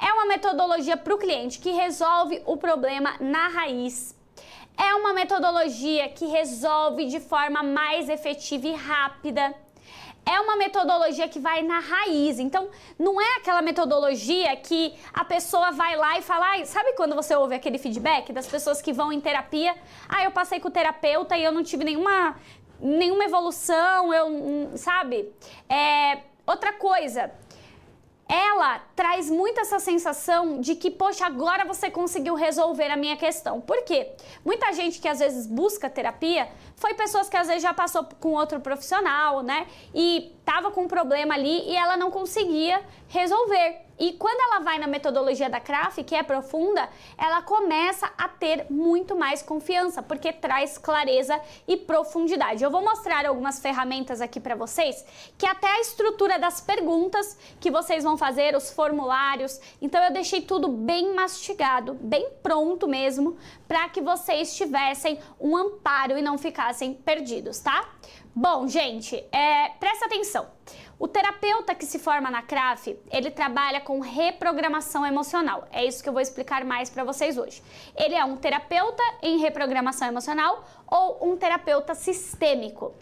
É 0.00 0.10
uma 0.10 0.24
metodologia 0.24 0.96
para 0.96 1.14
o 1.14 1.18
cliente 1.18 1.58
que 1.58 1.70
resolve 1.70 2.42
o 2.46 2.56
problema 2.56 3.14
na 3.20 3.48
raiz 3.48 4.15
é 4.76 4.94
uma 4.94 5.12
metodologia 5.12 6.08
que 6.08 6.26
resolve 6.26 7.06
de 7.06 7.20
forma 7.20 7.62
mais 7.62 8.08
efetiva 8.08 8.66
e 8.68 8.74
rápida 8.74 9.54
é 10.28 10.40
uma 10.40 10.56
metodologia 10.56 11.28
que 11.28 11.38
vai 11.38 11.62
na 11.62 11.78
raiz. 11.78 12.40
Então, 12.40 12.68
não 12.98 13.20
é 13.20 13.36
aquela 13.36 13.62
metodologia 13.62 14.56
que 14.56 14.92
a 15.14 15.24
pessoa 15.24 15.70
vai 15.70 15.94
lá 15.94 16.18
e 16.18 16.22
fala, 16.22 16.56
ah, 16.56 16.64
sabe 16.66 16.94
quando 16.94 17.14
você 17.14 17.36
ouve 17.36 17.54
aquele 17.54 17.78
feedback 17.78 18.32
das 18.32 18.48
pessoas 18.48 18.82
que 18.82 18.92
vão 18.92 19.12
em 19.12 19.20
terapia? 19.20 19.72
Ah, 20.08 20.24
eu 20.24 20.32
passei 20.32 20.58
com 20.58 20.66
o 20.66 20.70
terapeuta 20.70 21.36
e 21.36 21.44
eu 21.44 21.52
não 21.52 21.62
tive 21.62 21.84
nenhuma 21.84 22.36
nenhuma 22.78 23.24
evolução, 23.24 24.12
eu, 24.12 24.76
sabe? 24.76 25.32
É, 25.66 26.18
Outra 26.46 26.72
coisa, 26.74 27.32
ela 28.28 28.80
traz 28.96 29.30
muito 29.30 29.60
essa 29.60 29.78
sensação 29.78 30.60
de 30.60 30.74
que, 30.74 30.90
poxa, 30.90 31.24
agora 31.24 31.64
você 31.64 31.90
conseguiu 31.90 32.34
resolver 32.34 32.90
a 32.90 32.96
minha 32.96 33.16
questão. 33.16 33.60
Por 33.60 33.84
quê? 33.84 34.12
Muita 34.44 34.72
gente 34.72 35.00
que 35.00 35.06
às 35.06 35.20
vezes 35.20 35.46
busca 35.46 35.88
terapia 35.88 36.48
foi 36.74 36.94
pessoas 36.94 37.28
que 37.28 37.36
às 37.36 37.46
vezes 37.46 37.62
já 37.62 37.72
passou 37.72 38.04
com 38.20 38.32
outro 38.32 38.60
profissional, 38.60 39.42
né? 39.42 39.66
E 39.94 40.32
tava 40.44 40.70
com 40.70 40.82
um 40.82 40.88
problema 40.88 41.34
ali 41.34 41.68
e 41.68 41.76
ela 41.76 41.96
não 41.96 42.10
conseguia 42.10 42.82
resolver. 43.08 43.86
E 43.98 44.12
quando 44.12 44.38
ela 44.38 44.60
vai 44.60 44.78
na 44.78 44.86
metodologia 44.86 45.48
da 45.48 45.58
CRAF, 45.58 46.04
que 46.04 46.14
é 46.14 46.22
profunda, 46.22 46.86
ela 47.16 47.40
começa 47.40 48.10
a 48.18 48.28
ter 48.28 48.66
muito 48.68 49.16
mais 49.16 49.40
confiança, 49.40 50.02
porque 50.02 50.32
traz 50.32 50.76
clareza 50.76 51.40
e 51.66 51.78
profundidade. 51.78 52.62
Eu 52.62 52.70
vou 52.70 52.82
mostrar 52.82 53.24
algumas 53.24 53.58
ferramentas 53.58 54.20
aqui 54.20 54.38
para 54.38 54.54
vocês, 54.54 55.02
que 55.38 55.46
até 55.46 55.66
a 55.66 55.80
estrutura 55.80 56.38
das 56.38 56.60
perguntas 56.60 57.38
que 57.58 57.70
vocês 57.70 58.04
vão 58.04 58.18
fazer, 58.18 58.54
os 58.54 58.70
formulários. 58.70 59.58
Então 59.80 60.02
eu 60.04 60.12
deixei 60.12 60.42
tudo 60.42 60.68
bem 60.68 61.14
mastigado, 61.14 61.94
bem 61.94 62.28
pronto 62.42 62.86
mesmo, 62.86 63.38
para 63.66 63.88
que 63.88 64.02
vocês 64.02 64.54
tivessem 64.54 65.18
um 65.40 65.56
amparo 65.56 66.18
e 66.18 66.22
não 66.22 66.36
ficassem 66.36 66.92
perdidos, 66.92 67.60
tá? 67.60 67.88
Bom, 68.38 68.68
gente, 68.68 69.16
é, 69.32 69.70
presta 69.80 70.04
atenção. 70.04 70.46
O 70.98 71.06
terapeuta 71.06 71.74
que 71.74 71.84
se 71.84 71.98
forma 71.98 72.30
na 72.30 72.40
CRAF, 72.40 72.98
ele 73.10 73.30
trabalha 73.30 73.82
com 73.82 74.00
reprogramação 74.00 75.04
emocional. 75.04 75.68
É 75.70 75.84
isso 75.84 76.02
que 76.02 76.08
eu 76.08 76.12
vou 76.12 76.22
explicar 76.22 76.64
mais 76.64 76.88
para 76.88 77.04
vocês 77.04 77.36
hoje. 77.36 77.62
Ele 77.94 78.14
é 78.14 78.24
um 78.24 78.36
terapeuta 78.36 79.02
em 79.22 79.38
reprogramação 79.38 80.08
emocional 80.08 80.64
ou 80.86 81.30
um 81.30 81.36
terapeuta 81.36 81.94
sistêmico. 81.94 82.94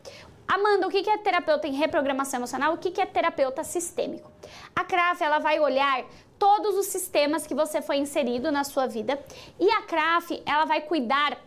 Amanda, 0.46 0.88
o 0.88 0.90
que 0.90 1.08
é 1.08 1.18
terapeuta 1.18 1.68
em 1.68 1.72
reprogramação 1.72 2.40
emocional? 2.40 2.74
O 2.74 2.78
que 2.78 3.00
é 3.00 3.06
terapeuta 3.06 3.62
sistêmico? 3.62 4.30
A 4.74 4.84
CRAF 4.84 5.22
ela 5.22 5.38
vai 5.38 5.60
olhar 5.60 6.04
todos 6.36 6.76
os 6.76 6.86
sistemas 6.86 7.46
que 7.46 7.54
você 7.54 7.80
foi 7.80 7.98
inserido 7.98 8.50
na 8.50 8.64
sua 8.64 8.88
vida 8.88 9.22
e 9.58 9.70
a 9.70 9.82
CRAF 9.82 10.42
ela 10.44 10.64
vai 10.64 10.80
cuidar 10.80 11.38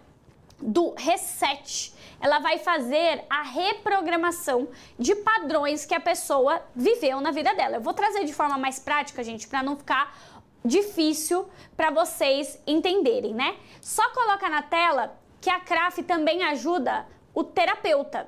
do 0.59 0.95
reset 0.97 1.93
ela 2.19 2.39
vai 2.39 2.57
fazer 2.57 3.25
a 3.29 3.43
reprogramação 3.43 4.67
de 4.97 5.15
padrões 5.15 5.85
que 5.85 5.93
a 5.93 5.99
pessoa 5.99 6.61
viveu 6.75 7.21
na 7.21 7.31
vida 7.31 7.53
dela. 7.53 7.77
Eu 7.77 7.81
vou 7.81 7.93
trazer 7.93 8.25
de 8.25 8.33
forma 8.33 8.57
mais 8.57 8.79
prática, 8.79 9.23
gente, 9.23 9.47
para 9.47 9.63
não 9.63 9.75
ficar 9.75 10.15
difícil 10.63 11.47
para 11.75 11.89
vocês 11.91 12.61
entenderem, 12.67 13.33
né? 13.33 13.57
Só 13.81 14.07
coloca 14.09 14.49
na 14.49 14.61
tela 14.61 15.17
que 15.39 15.49
a 15.49 15.59
CRAF 15.59 16.03
também 16.03 16.43
ajuda 16.43 17.05
o 17.33 17.43
terapeuta. 17.43 18.27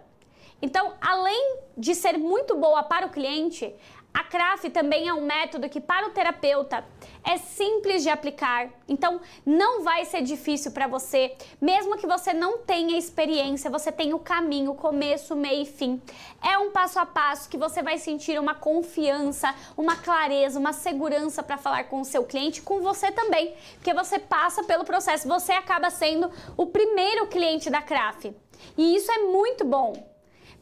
Então, 0.61 0.93
além 0.99 1.59
de 1.77 1.95
ser 1.95 2.17
muito 2.17 2.55
boa 2.55 2.83
para 2.83 3.07
o 3.07 3.09
cliente, 3.09 3.73
a 4.13 4.23
CRAF 4.23 4.69
também 4.71 5.07
é 5.07 5.13
um 5.13 5.21
método 5.21 5.69
que, 5.69 5.79
para 5.79 6.07
o 6.07 6.09
terapeuta, 6.09 6.83
é 7.23 7.37
simples 7.37 8.01
de 8.01 8.09
aplicar, 8.09 8.69
então 8.87 9.21
não 9.45 9.83
vai 9.83 10.03
ser 10.05 10.21
difícil 10.21 10.71
para 10.71 10.87
você, 10.87 11.35
mesmo 11.61 11.97
que 11.97 12.07
você 12.07 12.33
não 12.33 12.59
tenha 12.59 12.97
experiência, 12.97 13.69
você 13.69 13.91
tem 13.91 14.13
o 14.13 14.19
caminho, 14.19 14.73
começo, 14.73 15.35
meio 15.35 15.61
e 15.61 15.65
fim. 15.65 16.01
É 16.41 16.57
um 16.57 16.71
passo 16.71 16.99
a 16.99 17.05
passo 17.05 17.49
que 17.49 17.57
você 17.57 17.83
vai 17.83 17.97
sentir 17.97 18.39
uma 18.39 18.55
confiança, 18.55 19.53
uma 19.77 19.95
clareza, 19.95 20.59
uma 20.59 20.73
segurança 20.73 21.43
para 21.43 21.57
falar 21.57 21.83
com 21.85 22.01
o 22.01 22.05
seu 22.05 22.23
cliente, 22.23 22.61
com 22.61 22.81
você 22.81 23.11
também, 23.11 23.55
porque 23.75 23.93
você 23.93 24.17
passa 24.17 24.63
pelo 24.63 24.83
processo, 24.83 25.27
você 25.27 25.51
acaba 25.51 25.89
sendo 25.89 26.31
o 26.57 26.65
primeiro 26.65 27.27
cliente 27.27 27.69
da 27.69 27.81
CRAF. 27.81 28.35
E 28.77 28.95
isso 28.95 29.11
é 29.11 29.19
muito 29.19 29.63
bom. 29.63 29.93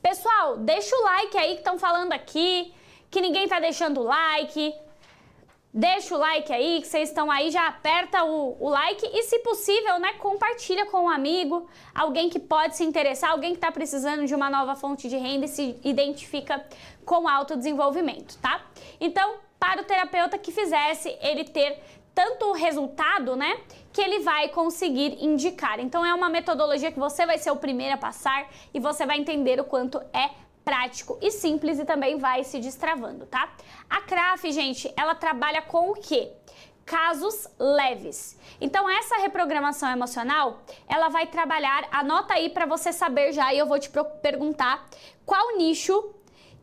Pessoal, 0.01 0.57
deixa 0.57 0.95
o 0.95 1.03
like 1.03 1.37
aí 1.37 1.53
que 1.53 1.59
estão 1.59 1.79
falando 1.79 2.13
aqui 2.13 2.73
que 3.09 3.21
ninguém 3.21 3.47
tá 3.47 3.59
deixando 3.59 4.03
like. 4.03 4.73
Deixa 5.73 6.15
o 6.15 6.17
like 6.17 6.51
aí, 6.51 6.81
que 6.81 6.87
vocês 6.87 7.09
estão 7.09 7.29
aí, 7.29 7.51
já 7.51 7.67
aperta 7.67 8.23
o, 8.23 8.57
o, 8.59 8.69
like 8.69 9.05
e, 9.13 9.23
se 9.23 9.39
possível, 9.39 9.99
né, 9.99 10.13
compartilha 10.13 10.87
com 10.87 11.03
um 11.03 11.09
amigo, 11.09 11.67
alguém 11.93 12.29
que 12.29 12.39
pode 12.39 12.75
se 12.75 12.83
interessar, 12.83 13.31
alguém 13.31 13.51
que 13.51 13.57
está 13.57 13.71
precisando 13.71 14.25
de 14.25 14.33
uma 14.33 14.49
nova 14.49 14.75
fonte 14.75 15.07
de 15.07 15.17
renda 15.17 15.45
e 15.45 15.49
se 15.49 15.79
identifica 15.83 16.65
com 17.05 17.27
autodesenvolvimento, 17.27 18.39
tá? 18.39 18.65
Então, 18.99 19.35
para 19.59 19.81
o 19.81 19.85
terapeuta 19.85 20.37
que 20.37 20.51
fizesse 20.51 21.15
ele 21.21 21.43
ter 21.43 21.79
tanto 22.15 22.51
resultado, 22.53 23.35
né, 23.35 23.59
que 23.93 24.01
ele 24.01 24.21
vai 24.21 24.49
conseguir 24.49 25.23
indicar. 25.23 25.79
Então, 25.79 26.03
é 26.03 26.11
uma 26.11 26.29
metodologia 26.29 26.91
que 26.91 26.97
você 26.97 27.25
vai 27.27 27.37
ser 27.37 27.51
o 27.51 27.55
primeiro 27.55 27.93
a 27.93 27.97
passar 27.97 28.49
e 28.73 28.79
você 28.79 29.05
vai 29.05 29.19
entender 29.19 29.59
o 29.59 29.63
quanto 29.63 29.99
é 30.11 30.31
prático 30.67 31.17
e 31.21 31.31
simples 31.31 31.79
e 31.79 31.85
também 31.85 32.17
vai 32.17 32.43
se 32.43 32.59
destravando, 32.59 33.25
tá? 33.25 33.53
A 33.89 34.01
CRAF, 34.01 34.51
gente, 34.51 34.93
ela 34.97 35.15
trabalha 35.15 35.61
com 35.61 35.91
o 35.91 35.93
quê? 35.93 36.29
casos 36.85 37.49
leves. 37.59 38.39
Então 38.61 38.89
essa 38.89 39.17
reprogramação 39.17 39.91
emocional, 39.91 40.61
ela 40.87 41.09
vai 41.09 41.27
trabalhar, 41.27 41.85
anota 41.91 42.33
aí 42.33 42.47
para 42.47 42.65
você 42.65 42.93
saber 42.93 43.33
já 43.33 43.53
e 43.53 43.57
eu 43.57 43.65
vou 43.65 43.77
te 43.77 43.91
perguntar 44.21 44.85
qual 45.25 45.57
nicho 45.57 46.15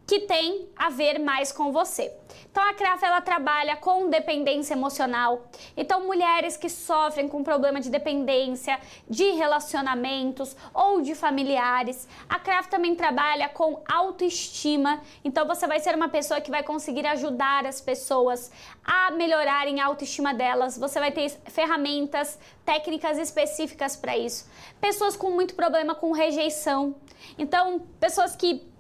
que 0.06 0.20
tem 0.20 0.68
a 0.76 0.90
ver 0.90 1.18
mais 1.18 1.50
com 1.50 1.72
você. 1.72 2.12
Então 2.50 2.62
a 2.62 2.74
CRAF 2.74 3.04
ela 3.04 3.20
trabalha 3.20 3.76
com 3.76 4.08
dependência 4.08 4.74
emocional. 4.74 5.46
Então 5.76 6.06
mulheres 6.06 6.56
que 6.56 6.68
sofrem 6.68 7.28
com 7.28 7.42
problema 7.42 7.80
de 7.80 7.90
dependência, 7.90 8.78
de 9.08 9.30
relacionamentos 9.32 10.56
ou 10.72 11.00
de 11.00 11.14
familiares. 11.14 12.06
A 12.28 12.38
CRAF 12.38 12.68
também 12.68 12.94
trabalha 12.94 13.48
com 13.48 13.82
autoestima. 13.88 15.00
Então 15.24 15.46
você 15.46 15.66
vai 15.66 15.80
ser 15.80 15.94
uma 15.94 16.08
pessoa 16.08 16.40
que 16.40 16.50
vai 16.50 16.62
conseguir 16.62 17.06
ajudar 17.06 17.66
as 17.66 17.80
pessoas 17.80 18.52
a 18.84 19.10
melhorarem 19.10 19.80
a 19.80 19.86
autoestima 19.86 20.34
delas. 20.34 20.78
Você 20.78 21.00
vai 21.00 21.10
ter 21.10 21.30
ferramentas, 21.46 22.38
técnicas 22.64 23.18
específicas 23.18 23.96
para 23.96 24.16
isso. 24.16 24.48
Pessoas 24.80 25.16
com 25.16 25.30
muito 25.30 25.54
problema 25.54 25.94
com 25.94 26.12
rejeição. 26.12 26.94
Então, 27.38 27.80
pessoas 27.98 28.36
que 28.36 28.73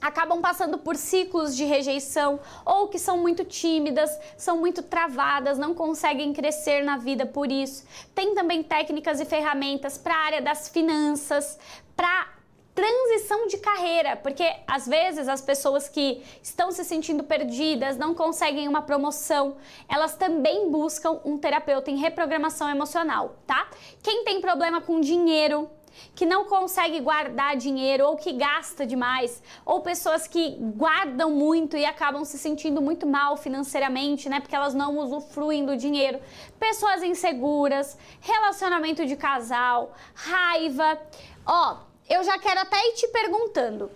acabam 0.00 0.40
passando 0.40 0.78
por 0.78 0.96
ciclos 0.96 1.56
de 1.56 1.64
rejeição 1.64 2.40
ou 2.64 2.88
que 2.88 2.98
são 2.98 3.18
muito 3.18 3.44
tímidas, 3.44 4.10
são 4.36 4.58
muito 4.58 4.82
travadas, 4.82 5.58
não 5.58 5.74
conseguem 5.74 6.32
crescer 6.32 6.84
na 6.84 6.96
vida 6.96 7.26
por 7.26 7.50
isso. 7.50 7.84
Tem 8.14 8.34
também 8.34 8.62
técnicas 8.62 9.20
e 9.20 9.24
ferramentas 9.24 9.98
para 9.98 10.14
a 10.14 10.24
área 10.24 10.42
das 10.42 10.68
finanças, 10.68 11.58
para 11.96 12.36
transição 12.76 13.46
de 13.46 13.56
carreira, 13.56 14.16
porque 14.16 14.44
às 14.68 14.86
vezes 14.86 15.28
as 15.28 15.40
pessoas 15.40 15.88
que 15.88 16.22
estão 16.42 16.70
se 16.70 16.84
sentindo 16.84 17.24
perdidas, 17.24 17.96
não 17.96 18.14
conseguem 18.14 18.68
uma 18.68 18.82
promoção, 18.82 19.56
elas 19.88 20.14
também 20.14 20.70
buscam 20.70 21.18
um 21.24 21.38
terapeuta 21.38 21.90
em 21.90 21.96
reprogramação 21.96 22.68
emocional, 22.68 23.36
tá? 23.46 23.66
Quem 24.02 24.24
tem 24.24 24.42
problema 24.42 24.82
com 24.82 25.00
dinheiro, 25.00 25.70
que 26.14 26.26
não 26.26 26.44
consegue 26.44 27.00
guardar 27.00 27.56
dinheiro 27.56 28.06
ou 28.06 28.16
que 28.16 28.32
gasta 28.32 28.86
demais, 28.86 29.42
ou 29.64 29.80
pessoas 29.80 30.26
que 30.26 30.56
guardam 30.76 31.30
muito 31.30 31.76
e 31.76 31.84
acabam 31.84 32.24
se 32.24 32.38
sentindo 32.38 32.80
muito 32.80 33.06
mal 33.06 33.36
financeiramente, 33.36 34.28
né, 34.28 34.40
porque 34.40 34.56
elas 34.56 34.74
não 34.74 34.98
usufruem 34.98 35.64
do 35.64 35.76
dinheiro. 35.76 36.20
Pessoas 36.58 37.02
inseguras, 37.02 37.96
relacionamento 38.20 39.04
de 39.06 39.16
casal, 39.16 39.92
raiva. 40.14 40.98
Ó, 41.44 41.78
eu 42.08 42.22
já 42.24 42.38
quero 42.38 42.60
até 42.60 42.76
ir 42.88 42.94
te 42.94 43.08
perguntando. 43.08 43.90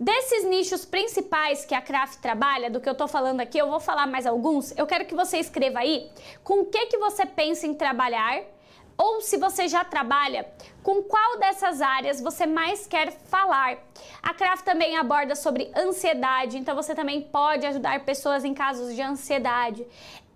Desses 0.00 0.44
nichos 0.44 0.84
principais 0.84 1.64
que 1.64 1.74
a 1.74 1.82
Craft 1.82 2.20
trabalha, 2.20 2.70
do 2.70 2.80
que 2.80 2.88
eu 2.88 2.94
tô 2.94 3.08
falando 3.08 3.40
aqui, 3.40 3.58
eu 3.58 3.68
vou 3.68 3.80
falar 3.80 4.06
mais 4.06 4.26
alguns. 4.26 4.76
Eu 4.78 4.86
quero 4.86 5.04
que 5.04 5.14
você 5.14 5.38
escreva 5.38 5.80
aí 5.80 6.08
com 6.44 6.60
o 6.60 6.66
que 6.66 6.86
que 6.86 6.98
você 6.98 7.26
pensa 7.26 7.66
em 7.66 7.74
trabalhar 7.74 8.42
ou 8.98 9.20
se 9.20 9.36
você 9.36 9.68
já 9.68 9.84
trabalha, 9.84 10.44
com 10.82 11.02
qual 11.04 11.38
dessas 11.38 11.80
áreas 11.80 12.20
você 12.20 12.44
mais 12.46 12.84
quer 12.84 13.12
falar. 13.12 13.78
A 14.20 14.34
Craft 14.34 14.64
também 14.64 14.98
aborda 14.98 15.36
sobre 15.36 15.70
ansiedade, 15.76 16.58
então 16.58 16.74
você 16.74 16.96
também 16.96 17.22
pode 17.22 17.64
ajudar 17.64 18.04
pessoas 18.04 18.44
em 18.44 18.52
casos 18.52 18.96
de 18.96 19.00
ansiedade. 19.00 19.86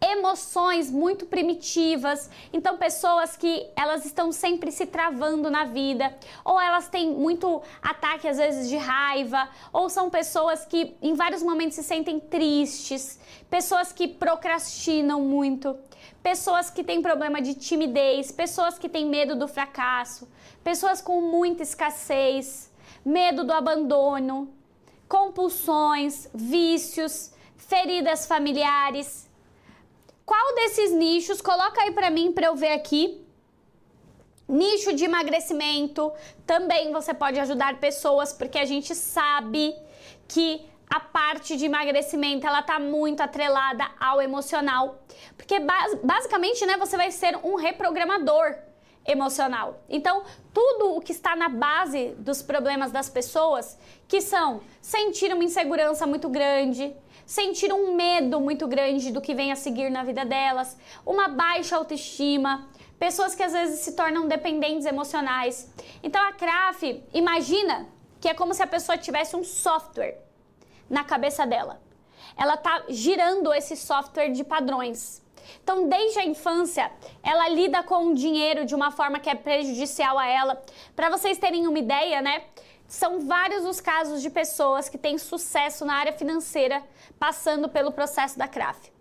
Emoções 0.00 0.90
muito 0.90 1.26
primitivas, 1.26 2.28
então 2.52 2.76
pessoas 2.76 3.36
que 3.36 3.68
elas 3.76 4.04
estão 4.04 4.32
sempre 4.32 4.72
se 4.72 4.84
travando 4.86 5.48
na 5.48 5.64
vida, 5.64 6.16
ou 6.44 6.60
elas 6.60 6.88
têm 6.88 7.10
muito 7.10 7.62
ataque 7.80 8.26
às 8.26 8.36
vezes 8.36 8.68
de 8.68 8.76
raiva, 8.76 9.48
ou 9.72 9.88
são 9.88 10.10
pessoas 10.10 10.64
que 10.66 10.96
em 11.00 11.14
vários 11.14 11.42
momentos 11.42 11.76
se 11.76 11.84
sentem 11.84 12.18
tristes, 12.18 13.18
pessoas 13.48 13.92
que 13.92 14.08
procrastinam 14.08 15.20
muito 15.20 15.78
pessoas 16.22 16.70
que 16.70 16.84
têm 16.84 17.02
problema 17.02 17.42
de 17.42 17.54
timidez, 17.54 18.30
pessoas 18.30 18.78
que 18.78 18.88
têm 18.88 19.06
medo 19.06 19.34
do 19.34 19.48
fracasso, 19.48 20.28
pessoas 20.62 21.00
com 21.02 21.20
muita 21.20 21.62
escassez, 21.62 22.70
medo 23.04 23.44
do 23.44 23.52
abandono, 23.52 24.52
compulsões, 25.08 26.28
vícios, 26.32 27.32
feridas 27.56 28.26
familiares. 28.26 29.28
Qual 30.24 30.54
desses 30.54 30.92
nichos? 30.92 31.40
Coloca 31.40 31.82
aí 31.82 31.90
para 31.90 32.10
mim 32.10 32.32
para 32.32 32.46
eu 32.46 32.56
ver 32.56 32.72
aqui. 32.72 33.20
Nicho 34.48 34.92
de 34.92 35.04
emagrecimento, 35.04 36.12
também 36.46 36.92
você 36.92 37.14
pode 37.14 37.38
ajudar 37.40 37.80
pessoas, 37.80 38.32
porque 38.32 38.58
a 38.58 38.64
gente 38.64 38.94
sabe 38.94 39.74
que 40.28 40.66
a 40.92 41.00
parte 41.00 41.56
de 41.56 41.64
emagrecimento 41.64 42.46
ela 42.46 42.60
tá 42.60 42.78
muito 42.78 43.22
atrelada 43.22 43.82
ao 43.98 44.20
emocional, 44.20 45.02
porque 45.38 45.56
basicamente, 46.04 46.66
né, 46.66 46.76
você 46.76 46.98
vai 46.98 47.10
ser 47.10 47.34
um 47.42 47.54
reprogramador 47.54 48.54
emocional. 49.06 49.82
Então, 49.88 50.22
tudo 50.52 50.94
o 50.94 51.00
que 51.00 51.12
está 51.12 51.34
na 51.34 51.48
base 51.48 52.08
dos 52.18 52.42
problemas 52.42 52.92
das 52.92 53.08
pessoas, 53.08 53.78
que 54.06 54.20
são 54.20 54.60
sentir 54.82 55.32
uma 55.32 55.42
insegurança 55.42 56.06
muito 56.06 56.28
grande, 56.28 56.94
sentir 57.24 57.72
um 57.72 57.94
medo 57.94 58.38
muito 58.38 58.68
grande 58.68 59.10
do 59.10 59.22
que 59.22 59.34
vem 59.34 59.50
a 59.50 59.56
seguir 59.56 59.88
na 59.88 60.04
vida 60.04 60.26
delas, 60.26 60.76
uma 61.06 61.26
baixa 61.26 61.74
autoestima, 61.74 62.68
pessoas 62.98 63.34
que 63.34 63.42
às 63.42 63.54
vezes 63.54 63.80
se 63.80 63.92
tornam 63.96 64.28
dependentes 64.28 64.84
emocionais. 64.84 65.72
Então, 66.02 66.22
a 66.22 66.34
CRAF, 66.34 67.02
imagina 67.14 67.88
que 68.20 68.28
é 68.28 68.34
como 68.34 68.52
se 68.52 68.62
a 68.62 68.66
pessoa 68.66 68.98
tivesse 68.98 69.34
um 69.34 69.42
software 69.42 70.30
na 70.92 71.02
cabeça 71.02 71.46
dela. 71.46 71.80
Ela 72.36 72.56
tá 72.56 72.84
girando 72.88 73.52
esse 73.52 73.76
software 73.76 74.28
de 74.28 74.44
padrões. 74.44 75.22
Então, 75.62 75.88
desde 75.88 76.18
a 76.18 76.24
infância, 76.24 76.92
ela 77.22 77.48
lida 77.48 77.82
com 77.82 78.08
o 78.08 78.14
dinheiro 78.14 78.64
de 78.66 78.74
uma 78.74 78.90
forma 78.90 79.18
que 79.18 79.30
é 79.30 79.34
prejudicial 79.34 80.18
a 80.18 80.26
ela. 80.26 80.62
Para 80.94 81.08
vocês 81.08 81.38
terem 81.38 81.66
uma 81.66 81.78
ideia, 81.78 82.20
né? 82.20 82.44
São 82.86 83.26
vários 83.26 83.64
os 83.64 83.80
casos 83.80 84.20
de 84.20 84.28
pessoas 84.28 84.88
que 84.88 84.98
têm 84.98 85.16
sucesso 85.16 85.84
na 85.84 85.94
área 85.94 86.12
financeira 86.12 86.82
passando 87.18 87.68
pelo 87.70 87.90
processo 87.90 88.38
da 88.38 88.46
CRAF. 88.46 88.91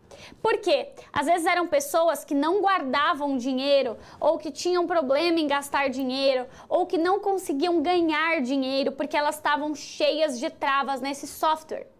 Por 0.41 0.57
quê? 0.57 0.89
Às 1.11 1.25
vezes 1.25 1.45
eram 1.45 1.67
pessoas 1.67 2.23
que 2.23 2.33
não 2.33 2.61
guardavam 2.61 3.37
dinheiro, 3.37 3.97
ou 4.19 4.37
que 4.37 4.51
tinham 4.51 4.87
problema 4.87 5.39
em 5.39 5.47
gastar 5.47 5.89
dinheiro, 5.89 6.45
ou 6.69 6.85
que 6.85 6.97
não 6.97 7.19
conseguiam 7.19 7.81
ganhar 7.81 8.41
dinheiro 8.41 8.91
porque 8.93 9.17
elas 9.17 9.35
estavam 9.35 9.75
cheias 9.75 10.39
de 10.39 10.49
travas 10.49 11.01
nesse 11.01 11.27
software 11.27 11.90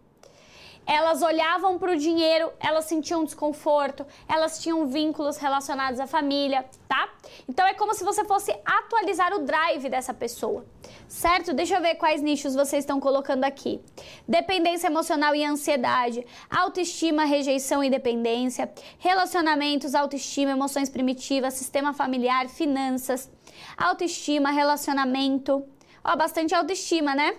elas 0.86 1.22
olhavam 1.22 1.78
para 1.78 1.92
o 1.92 1.96
dinheiro, 1.96 2.52
elas 2.58 2.84
sentiam 2.84 3.24
desconforto, 3.24 4.04
elas 4.28 4.60
tinham 4.60 4.86
vínculos 4.86 5.36
relacionados 5.36 6.00
à 6.00 6.06
família, 6.06 6.64
tá? 6.88 7.08
Então 7.48 7.66
é 7.66 7.74
como 7.74 7.94
se 7.94 8.04
você 8.04 8.24
fosse 8.24 8.54
atualizar 8.64 9.32
o 9.34 9.40
drive 9.40 9.88
dessa 9.88 10.12
pessoa, 10.12 10.64
certo? 11.08 11.52
Deixa 11.52 11.76
eu 11.76 11.80
ver 11.80 11.94
quais 11.94 12.20
nichos 12.20 12.54
vocês 12.54 12.82
estão 12.82 13.00
colocando 13.00 13.44
aqui: 13.44 13.80
dependência 14.26 14.88
emocional 14.88 15.34
e 15.34 15.44
ansiedade, 15.44 16.26
autoestima, 16.50 17.24
rejeição 17.24 17.82
e 17.82 17.90
dependência, 17.90 18.70
relacionamentos, 18.98 19.94
autoestima, 19.94 20.52
emoções 20.52 20.88
primitivas, 20.88 21.54
sistema 21.54 21.92
familiar, 21.92 22.48
finanças, 22.48 23.30
autoestima, 23.76 24.50
relacionamento. 24.50 25.64
Ó, 26.04 26.16
bastante 26.16 26.52
autoestima, 26.54 27.14
né? 27.14 27.36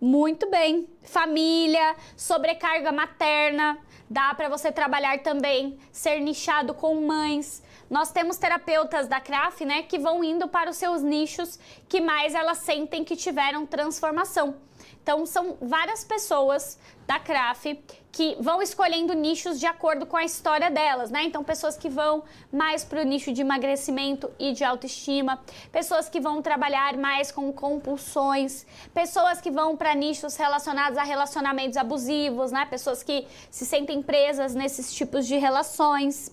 Muito 0.00 0.48
bem. 0.48 0.88
Família, 1.02 1.96
sobrecarga 2.16 2.92
materna, 2.92 3.78
dá 4.08 4.32
para 4.34 4.48
você 4.48 4.70
trabalhar 4.70 5.18
também, 5.22 5.78
ser 5.90 6.20
nichado 6.20 6.72
com 6.72 6.94
mães. 7.00 7.62
Nós 7.90 8.12
temos 8.12 8.36
terapeutas 8.36 9.08
da 9.08 9.20
CRAF, 9.20 9.64
né, 9.64 9.82
que 9.82 9.98
vão 9.98 10.22
indo 10.22 10.46
para 10.46 10.70
os 10.70 10.76
seus 10.76 11.02
nichos 11.02 11.58
que 11.88 12.00
mais 12.00 12.34
elas 12.34 12.58
sentem 12.58 13.02
que 13.02 13.16
tiveram 13.16 13.66
transformação. 13.66 14.67
Então, 15.08 15.24
são 15.24 15.56
várias 15.58 16.04
pessoas 16.04 16.78
da 17.06 17.18
CRAF 17.18 17.82
que 18.12 18.36
vão 18.38 18.60
escolhendo 18.60 19.14
nichos 19.14 19.58
de 19.58 19.64
acordo 19.64 20.04
com 20.04 20.18
a 20.18 20.22
história 20.22 20.70
delas, 20.70 21.10
né? 21.10 21.22
Então, 21.22 21.42
pessoas 21.42 21.78
que 21.78 21.88
vão 21.88 22.22
mais 22.52 22.84
para 22.84 23.00
o 23.00 23.04
nicho 23.04 23.32
de 23.32 23.40
emagrecimento 23.40 24.30
e 24.38 24.52
de 24.52 24.62
autoestima, 24.64 25.42
pessoas 25.72 26.10
que 26.10 26.20
vão 26.20 26.42
trabalhar 26.42 26.94
mais 26.98 27.32
com 27.32 27.50
compulsões, 27.50 28.66
pessoas 28.92 29.40
que 29.40 29.50
vão 29.50 29.78
para 29.78 29.94
nichos 29.94 30.36
relacionados 30.36 30.98
a 30.98 31.04
relacionamentos 31.04 31.78
abusivos, 31.78 32.52
né? 32.52 32.66
Pessoas 32.66 33.02
que 33.02 33.26
se 33.50 33.64
sentem 33.64 34.02
presas 34.02 34.54
nesses 34.54 34.92
tipos 34.92 35.26
de 35.26 35.38
relações. 35.38 36.28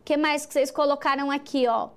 O 0.00 0.04
que 0.04 0.16
mais 0.16 0.46
que 0.46 0.52
vocês 0.52 0.70
colocaram 0.70 1.28
aqui, 1.28 1.66
ó? 1.66 1.88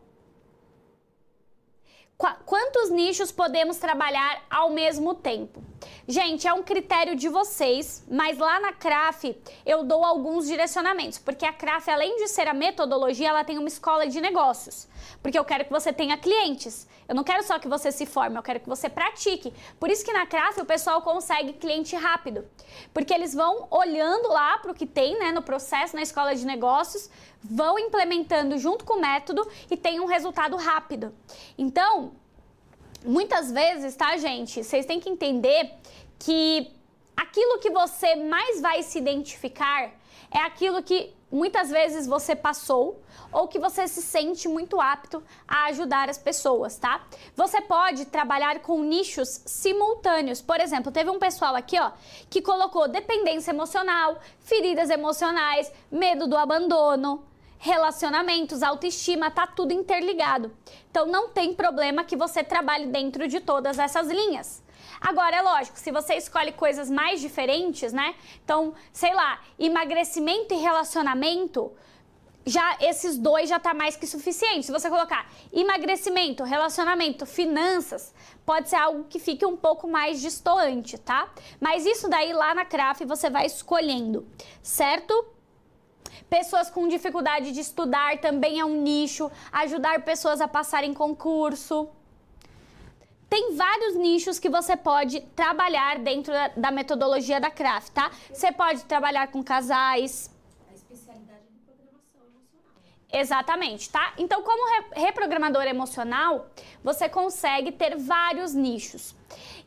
Quantos 2.45 2.89
nichos 2.89 3.31
podemos 3.31 3.77
trabalhar 3.77 4.43
ao 4.49 4.69
mesmo 4.69 5.13
tempo? 5.13 5.61
Gente, 6.05 6.45
é 6.45 6.53
um 6.53 6.61
critério 6.61 7.15
de 7.15 7.29
vocês, 7.29 8.03
mas 8.11 8.37
lá 8.37 8.59
na 8.59 8.73
CRAF 8.73 9.37
eu 9.65 9.85
dou 9.85 10.03
alguns 10.03 10.45
direcionamentos, 10.47 11.17
porque 11.17 11.45
a 11.45 11.53
CRAF, 11.53 11.89
além 11.89 12.17
de 12.17 12.27
ser 12.27 12.45
a 12.45 12.53
metodologia, 12.53 13.29
ela 13.29 13.45
tem 13.45 13.57
uma 13.57 13.69
escola 13.69 14.05
de 14.05 14.19
negócios, 14.19 14.85
porque 15.21 15.39
eu 15.39 15.45
quero 15.45 15.63
que 15.63 15.71
você 15.71 15.93
tenha 15.93 16.17
clientes. 16.17 16.85
Eu 17.07 17.15
não 17.15 17.23
quero 17.23 17.41
só 17.43 17.57
que 17.57 17.69
você 17.69 17.89
se 17.89 18.05
forme, 18.05 18.37
eu 18.37 18.43
quero 18.43 18.59
que 18.59 18.67
você 18.67 18.89
pratique. 18.89 19.53
Por 19.79 19.89
isso 19.89 20.03
que 20.03 20.11
na 20.11 20.25
CRAF 20.25 20.59
o 20.59 20.65
pessoal 20.65 21.01
consegue 21.01 21.53
cliente 21.53 21.95
rápido, 21.95 22.45
porque 22.93 23.13
eles 23.13 23.33
vão 23.33 23.65
olhando 23.71 24.27
lá 24.27 24.57
para 24.57 24.71
o 24.71 24.75
que 24.75 24.85
tem 24.85 25.17
né, 25.17 25.31
no 25.31 25.41
processo, 25.41 25.95
na 25.95 26.01
escola 26.01 26.35
de 26.35 26.45
negócios, 26.45 27.09
vão 27.41 27.79
implementando 27.79 28.57
junto 28.57 28.83
com 28.83 28.95
o 28.95 29.01
método 29.01 29.47
e 29.71 29.77
tem 29.77 30.01
um 30.01 30.05
resultado 30.05 30.57
rápido. 30.57 31.13
Então, 31.57 32.11
muitas 33.05 33.51
vezes, 33.51 33.95
tá, 33.95 34.17
gente? 34.17 34.63
Vocês 34.63 34.85
têm 34.85 34.99
que 34.99 35.09
entender 35.09 35.71
que 36.19 36.71
aquilo 37.15 37.59
que 37.59 37.69
você 37.69 38.15
mais 38.15 38.61
vai 38.61 38.81
se 38.83 38.97
identificar 38.97 39.91
é 40.31 40.39
aquilo 40.39 40.81
que 40.81 41.13
muitas 41.31 41.69
vezes 41.69 42.05
você 42.05 42.35
passou 42.35 43.01
ou 43.31 43.47
que 43.47 43.57
você 43.57 43.87
se 43.87 44.01
sente 44.01 44.47
muito 44.47 44.79
apto 44.79 45.23
a 45.47 45.65
ajudar 45.65 46.07
as 46.09 46.17
pessoas, 46.17 46.77
tá? 46.77 47.03
Você 47.35 47.59
pode 47.61 48.05
trabalhar 48.05 48.59
com 48.59 48.83
nichos 48.83 49.41
simultâneos. 49.45 50.41
Por 50.41 50.59
exemplo, 50.59 50.91
teve 50.91 51.09
um 51.09 51.17
pessoal 51.17 51.55
aqui, 51.55 51.79
ó, 51.79 51.91
que 52.29 52.41
colocou 52.41 52.87
dependência 52.87 53.51
emocional, 53.51 54.19
feridas 54.39 54.91
emocionais, 54.91 55.71
medo 55.91 56.27
do 56.27 56.37
abandono, 56.37 57.23
relacionamentos, 57.63 58.61
autoestima, 58.61 59.31
tá 59.31 59.47
tudo 59.47 59.71
interligado. 59.71 60.51
Então 60.91 61.05
não 61.05 61.29
tem 61.29 61.53
problema 61.53 62.03
que 62.03 62.13
você 62.13 62.43
trabalhe 62.43 62.87
dentro 62.87 63.25
de 63.25 63.39
todas 63.39 63.79
essas 63.79 64.09
linhas. 64.09 64.61
Agora, 64.99 65.37
é 65.37 65.41
lógico, 65.41 65.79
se 65.79 65.89
você 65.89 66.15
escolhe 66.15 66.51
coisas 66.51 66.89
mais 66.89 67.21
diferentes, 67.21 67.93
né? 67.93 68.15
Então, 68.43 68.73
sei 68.91 69.13
lá, 69.13 69.39
emagrecimento 69.57 70.53
e 70.53 70.57
relacionamento, 70.57 71.71
já 72.45 72.77
esses 72.81 73.17
dois 73.17 73.47
já 73.47 73.61
tá 73.61 73.73
mais 73.73 73.95
que 73.95 74.07
suficiente. 74.07 74.65
Se 74.65 74.71
você 74.71 74.89
colocar 74.89 75.31
emagrecimento, 75.53 76.43
relacionamento, 76.43 77.25
finanças, 77.25 78.13
pode 78.45 78.67
ser 78.67 78.75
algo 78.75 79.05
que 79.05 79.19
fique 79.19 79.45
um 79.45 79.55
pouco 79.55 79.87
mais 79.87 80.19
distoante, 80.19 80.97
tá? 80.97 81.31
Mas 81.61 81.85
isso 81.85 82.09
daí 82.09 82.33
lá 82.33 82.53
na 82.53 82.65
CRAF 82.65 83.05
você 83.05 83.29
vai 83.29 83.45
escolhendo, 83.45 84.27
certo? 84.61 85.13
Pessoas 86.33 86.67
com 86.67 86.87
dificuldade 86.87 87.51
de 87.51 87.59
estudar 87.59 88.17
também 88.17 88.59
é 88.59 88.65
um 88.65 88.81
nicho. 88.81 89.31
Ajudar 89.51 90.01
pessoas 90.01 90.41
a 90.41 90.47
passarem 90.47 90.91
concurso. 90.91 91.87
Tem 93.29 93.55
vários 93.55 93.93
nichos 93.95 94.39
que 94.39 94.49
você 94.49 94.75
pode 94.75 95.21
trabalhar 95.35 95.99
dentro 95.99 96.33
da, 96.33 96.47
da 96.47 96.71
metodologia 96.71 97.39
da 97.39 97.51
CRAF, 97.51 97.91
tá? 97.91 98.09
Você 98.33 98.51
pode 98.51 98.83
trabalhar 98.85 99.27
com 99.27 99.43
casais. 99.43 100.31
Emocional. 100.71 101.37
Exatamente, 103.11 103.91
tá? 103.91 104.13
Então, 104.17 104.41
como 104.41 104.71
re 104.73 105.05
reprogramador 105.05 105.65
emocional, 105.65 106.47
você 106.83 107.07
consegue 107.07 107.71
ter 107.71 107.95
vários 107.95 108.55
nichos. 108.55 109.13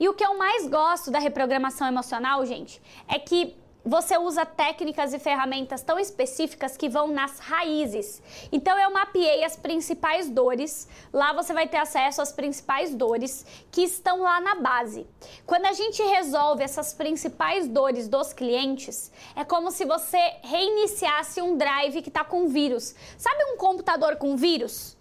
E 0.01 0.09
o 0.09 0.15
que 0.15 0.27
eu 0.27 0.37
mais 0.37 0.69
gosto 0.69 1.13
da 1.13 1.21
reprogramação 1.21 1.87
emocional, 1.87 2.45
gente, 2.45 2.83
é 3.07 3.21
que 3.21 3.55
você 3.87 4.19
usa 4.19 4.45
técnicas 4.45 5.15
e 5.15 5.19
ferramentas 5.21 5.81
tão 5.81 5.97
específicas 5.97 6.77
que 6.77 6.89
vão 6.89 7.07
nas 7.07 7.39
raízes. 7.39 8.21
Então 8.51 8.77
eu 8.77 8.91
mapeei 8.91 9.45
as 9.45 9.55
principais 9.55 10.29
dores. 10.29 10.89
Lá 11.13 11.33
você 11.33 11.53
vai 11.53 11.69
ter 11.69 11.77
acesso 11.77 12.21
às 12.21 12.33
principais 12.33 12.93
dores 12.93 13.47
que 13.71 13.83
estão 13.83 14.23
lá 14.23 14.41
na 14.41 14.57
base. 14.57 15.07
Quando 15.47 15.67
a 15.67 15.73
gente 15.73 16.03
resolve 16.03 16.65
essas 16.65 16.93
principais 16.93 17.69
dores 17.69 18.09
dos 18.09 18.33
clientes, 18.33 19.13
é 19.37 19.45
como 19.45 19.71
se 19.71 19.85
você 19.85 20.19
reiniciasse 20.43 21.41
um 21.41 21.57
drive 21.57 22.03
que 22.03 22.09
está 22.09 22.25
com 22.25 22.49
vírus. 22.49 22.93
Sabe 23.17 23.45
um 23.53 23.57
computador 23.57 24.17
com 24.17 24.37
vírus? 24.37 24.97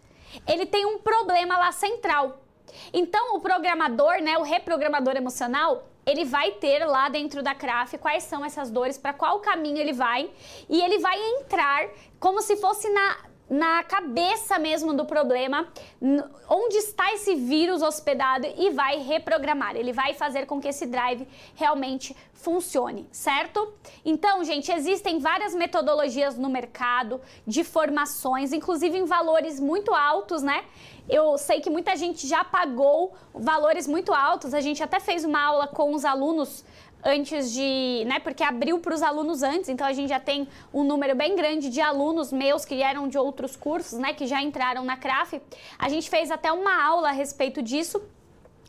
Ele 0.48 0.68
tem 0.68 0.86
um 0.86 1.00
problema 1.00 1.58
lá 1.58 1.72
central. 1.72 2.38
Então 2.94 3.36
o 3.36 3.40
programador, 3.40 4.22
né, 4.22 4.38
o 4.38 4.44
reprogramador 4.44 5.16
emocional, 5.16 5.88
ele 6.06 6.26
vai 6.26 6.52
ter 6.52 6.86
lá 6.86 7.10
dentro 7.10 7.42
da 7.42 7.56
CRAF 7.56 7.98
quais 7.98 8.24
são 8.24 8.46
essas 8.46 8.70
dores, 8.70 8.98
para 8.98 9.14
qual 9.14 9.40
caminho 9.40 9.78
ele 9.78 9.94
vai, 9.94 10.30
e 10.70 10.82
ele 10.82 11.00
vai 11.00 11.18
entrar 11.38 11.88
como 12.20 12.42
se 12.42 12.56
fosse 12.58 12.90
na 12.90 13.18
na 13.50 13.84
cabeça 13.84 14.58
mesmo 14.58 14.94
do 14.94 15.06
problema, 15.06 15.68
onde 16.50 16.78
está 16.78 17.14
esse 17.14 17.36
vírus 17.36 17.82
hospedado 17.82 18.48
e 18.58 18.72
vai 18.72 19.00
reprogramar. 19.00 19.76
Ele 19.76 19.94
vai 19.94 20.14
fazer 20.14 20.46
com 20.46 20.60
que 20.60 20.68
esse 20.68 20.86
drive 20.88 21.28
realmente 21.54 22.16
funcione, 22.34 23.08
certo? 23.12 23.74
Então, 24.04 24.44
gente, 24.44 24.72
existem 24.72 25.20
várias 25.20 25.54
metodologias 25.54 26.38
no 26.38 26.50
mercado 26.50 27.22
de 27.46 27.64
formações, 27.64 28.52
inclusive 28.52 28.98
em 28.98 29.06
valores 29.06 29.60
muito 29.60 29.94
altos, 29.94 30.42
né? 30.42 30.64
Eu 31.08 31.38
sei 31.38 31.62
que 31.62 31.70
muita 31.70 31.96
gente 31.96 32.28
já 32.28 32.44
pagou 32.44 33.14
valores 33.34 33.88
muito 33.88 34.14
altos. 34.14 34.54
A 34.54 34.62
gente 34.62 34.82
até 34.82 35.00
fez 35.00 35.24
uma 35.24 35.42
aula 35.42 35.68
com 35.68 35.94
os 35.94 36.04
alunos 36.04 36.66
antes 37.04 37.54
de, 37.54 38.04
né, 38.08 38.20
porque 38.20 38.44
abriu 38.44 38.80
para 38.80 38.94
os 38.96 39.04
alunos 39.04 39.44
antes, 39.44 39.70
então 39.70 39.86
a 39.86 39.94
gente 39.94 40.10
já 40.10 40.20
tem 40.20 40.48
um 40.74 40.84
número 40.84 41.16
bem 41.16 41.36
grande 41.36 41.70
de 41.70 41.80
alunos 41.80 42.32
meus 42.32 42.66
que 42.66 42.82
eram 42.82 43.08
de 43.08 43.16
outros 43.16 43.56
cursos, 43.56 44.00
né, 44.00 44.12
que 44.12 44.26
já 44.26 44.42
entraram 44.42 44.84
na 44.84 44.98
CRAF. 44.98 45.40
A 45.78 45.88
gente 45.88 46.10
fez 46.10 46.32
até 46.32 46.52
uma 46.52 46.84
aula 46.84 47.10
a 47.10 47.12
respeito 47.12 47.62
disso 47.62 48.02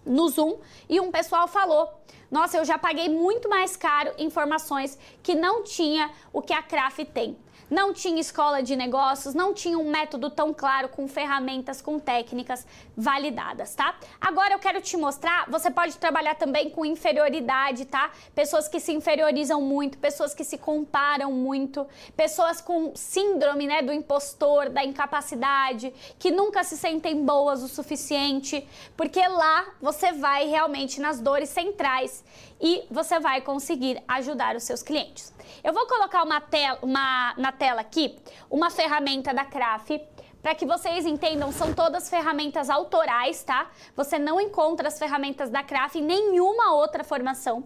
no 0.04 0.28
Zoom 0.28 0.58
e 0.86 1.00
um 1.00 1.10
pessoal 1.10 1.48
falou: 1.48 1.88
"Nossa, 2.30 2.58
eu 2.58 2.64
já 2.64 2.76
paguei 2.76 3.08
muito 3.08 3.48
mais 3.48 3.74
caro 3.74 4.12
informações 4.18 4.98
que 5.22 5.34
não 5.34 5.64
tinha 5.64 6.10
o 6.30 6.42
que 6.42 6.52
a 6.52 6.62
CRAF 6.62 7.06
tem" 7.06 7.38
não 7.70 7.92
tinha 7.92 8.20
escola 8.20 8.62
de 8.62 8.76
negócios, 8.76 9.34
não 9.34 9.52
tinha 9.52 9.78
um 9.78 9.90
método 9.90 10.30
tão 10.30 10.52
claro 10.52 10.88
com 10.88 11.06
ferramentas, 11.08 11.80
com 11.82 11.98
técnicas 11.98 12.66
validadas, 12.96 13.74
tá? 13.74 13.96
Agora 14.20 14.54
eu 14.54 14.58
quero 14.58 14.80
te 14.80 14.96
mostrar, 14.96 15.48
você 15.50 15.70
pode 15.70 15.96
trabalhar 15.98 16.34
também 16.34 16.70
com 16.70 16.84
inferioridade, 16.84 17.84
tá? 17.84 18.10
Pessoas 18.34 18.68
que 18.68 18.80
se 18.80 18.92
inferiorizam 18.92 19.60
muito, 19.60 19.98
pessoas 19.98 20.34
que 20.34 20.44
se 20.44 20.58
comparam 20.58 21.32
muito, 21.32 21.86
pessoas 22.16 22.60
com 22.60 22.92
síndrome, 22.94 23.66
né, 23.66 23.82
do 23.82 23.92
impostor, 23.92 24.70
da 24.70 24.84
incapacidade, 24.84 25.92
que 26.18 26.30
nunca 26.30 26.62
se 26.64 26.76
sentem 26.76 27.24
boas 27.24 27.62
o 27.62 27.68
suficiente, 27.68 28.66
porque 28.96 29.26
lá 29.26 29.66
você 29.80 30.12
vai 30.12 30.46
realmente 30.46 31.00
nas 31.00 31.20
dores 31.20 31.48
centrais 31.48 32.24
e 32.60 32.84
você 32.90 33.18
vai 33.20 33.40
conseguir 33.40 34.02
ajudar 34.08 34.56
os 34.56 34.64
seus 34.64 34.82
clientes. 34.82 35.32
Eu 35.62 35.72
vou 35.72 35.86
colocar 35.86 36.22
uma 36.22 36.40
tela, 36.40 36.78
uma, 36.82 37.34
na 37.36 37.52
tela 37.52 37.80
aqui 37.80 38.16
uma 38.50 38.70
ferramenta 38.70 39.32
da 39.34 39.44
CRAF 39.44 40.00
para 40.42 40.54
que 40.54 40.64
vocês 40.64 41.04
entendam, 41.04 41.50
são 41.50 41.74
todas 41.74 42.08
ferramentas 42.08 42.70
autorais, 42.70 43.42
tá? 43.42 43.68
Você 43.96 44.16
não 44.16 44.40
encontra 44.40 44.86
as 44.86 44.96
ferramentas 44.96 45.50
da 45.50 45.62
CRAF 45.62 45.98
em 45.98 46.02
nenhuma 46.02 46.72
outra 46.72 47.02
formação. 47.02 47.64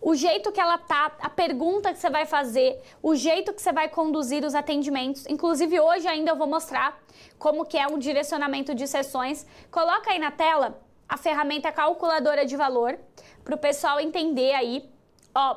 O 0.00 0.14
jeito 0.14 0.50
que 0.52 0.60
ela 0.60 0.78
tá, 0.78 1.12
a 1.20 1.30
pergunta 1.30 1.92
que 1.92 1.98
você 1.98 2.10
vai 2.10 2.24
fazer, 2.24 2.80
o 3.02 3.14
jeito 3.14 3.52
que 3.52 3.60
você 3.60 3.72
vai 3.72 3.88
conduzir 3.88 4.44
os 4.44 4.54
atendimentos. 4.54 5.26
Inclusive 5.28 5.78
hoje 5.80 6.06
ainda 6.06 6.32
eu 6.32 6.36
vou 6.36 6.46
mostrar 6.46 7.00
como 7.38 7.64
que 7.64 7.76
é 7.76 7.86
um 7.86 7.98
direcionamento 7.98 8.74
de 8.74 8.86
sessões. 8.86 9.46
Coloca 9.70 10.10
aí 10.10 10.18
na 10.18 10.30
tela 10.30 10.80
a 11.08 11.16
ferramenta 11.16 11.72
calculadora 11.72 12.44
de 12.44 12.56
valor 12.56 12.98
para 13.48 13.54
o 13.54 13.58
pessoal 13.58 13.98
entender 13.98 14.52
aí. 14.52 14.86
Ó, 15.34 15.56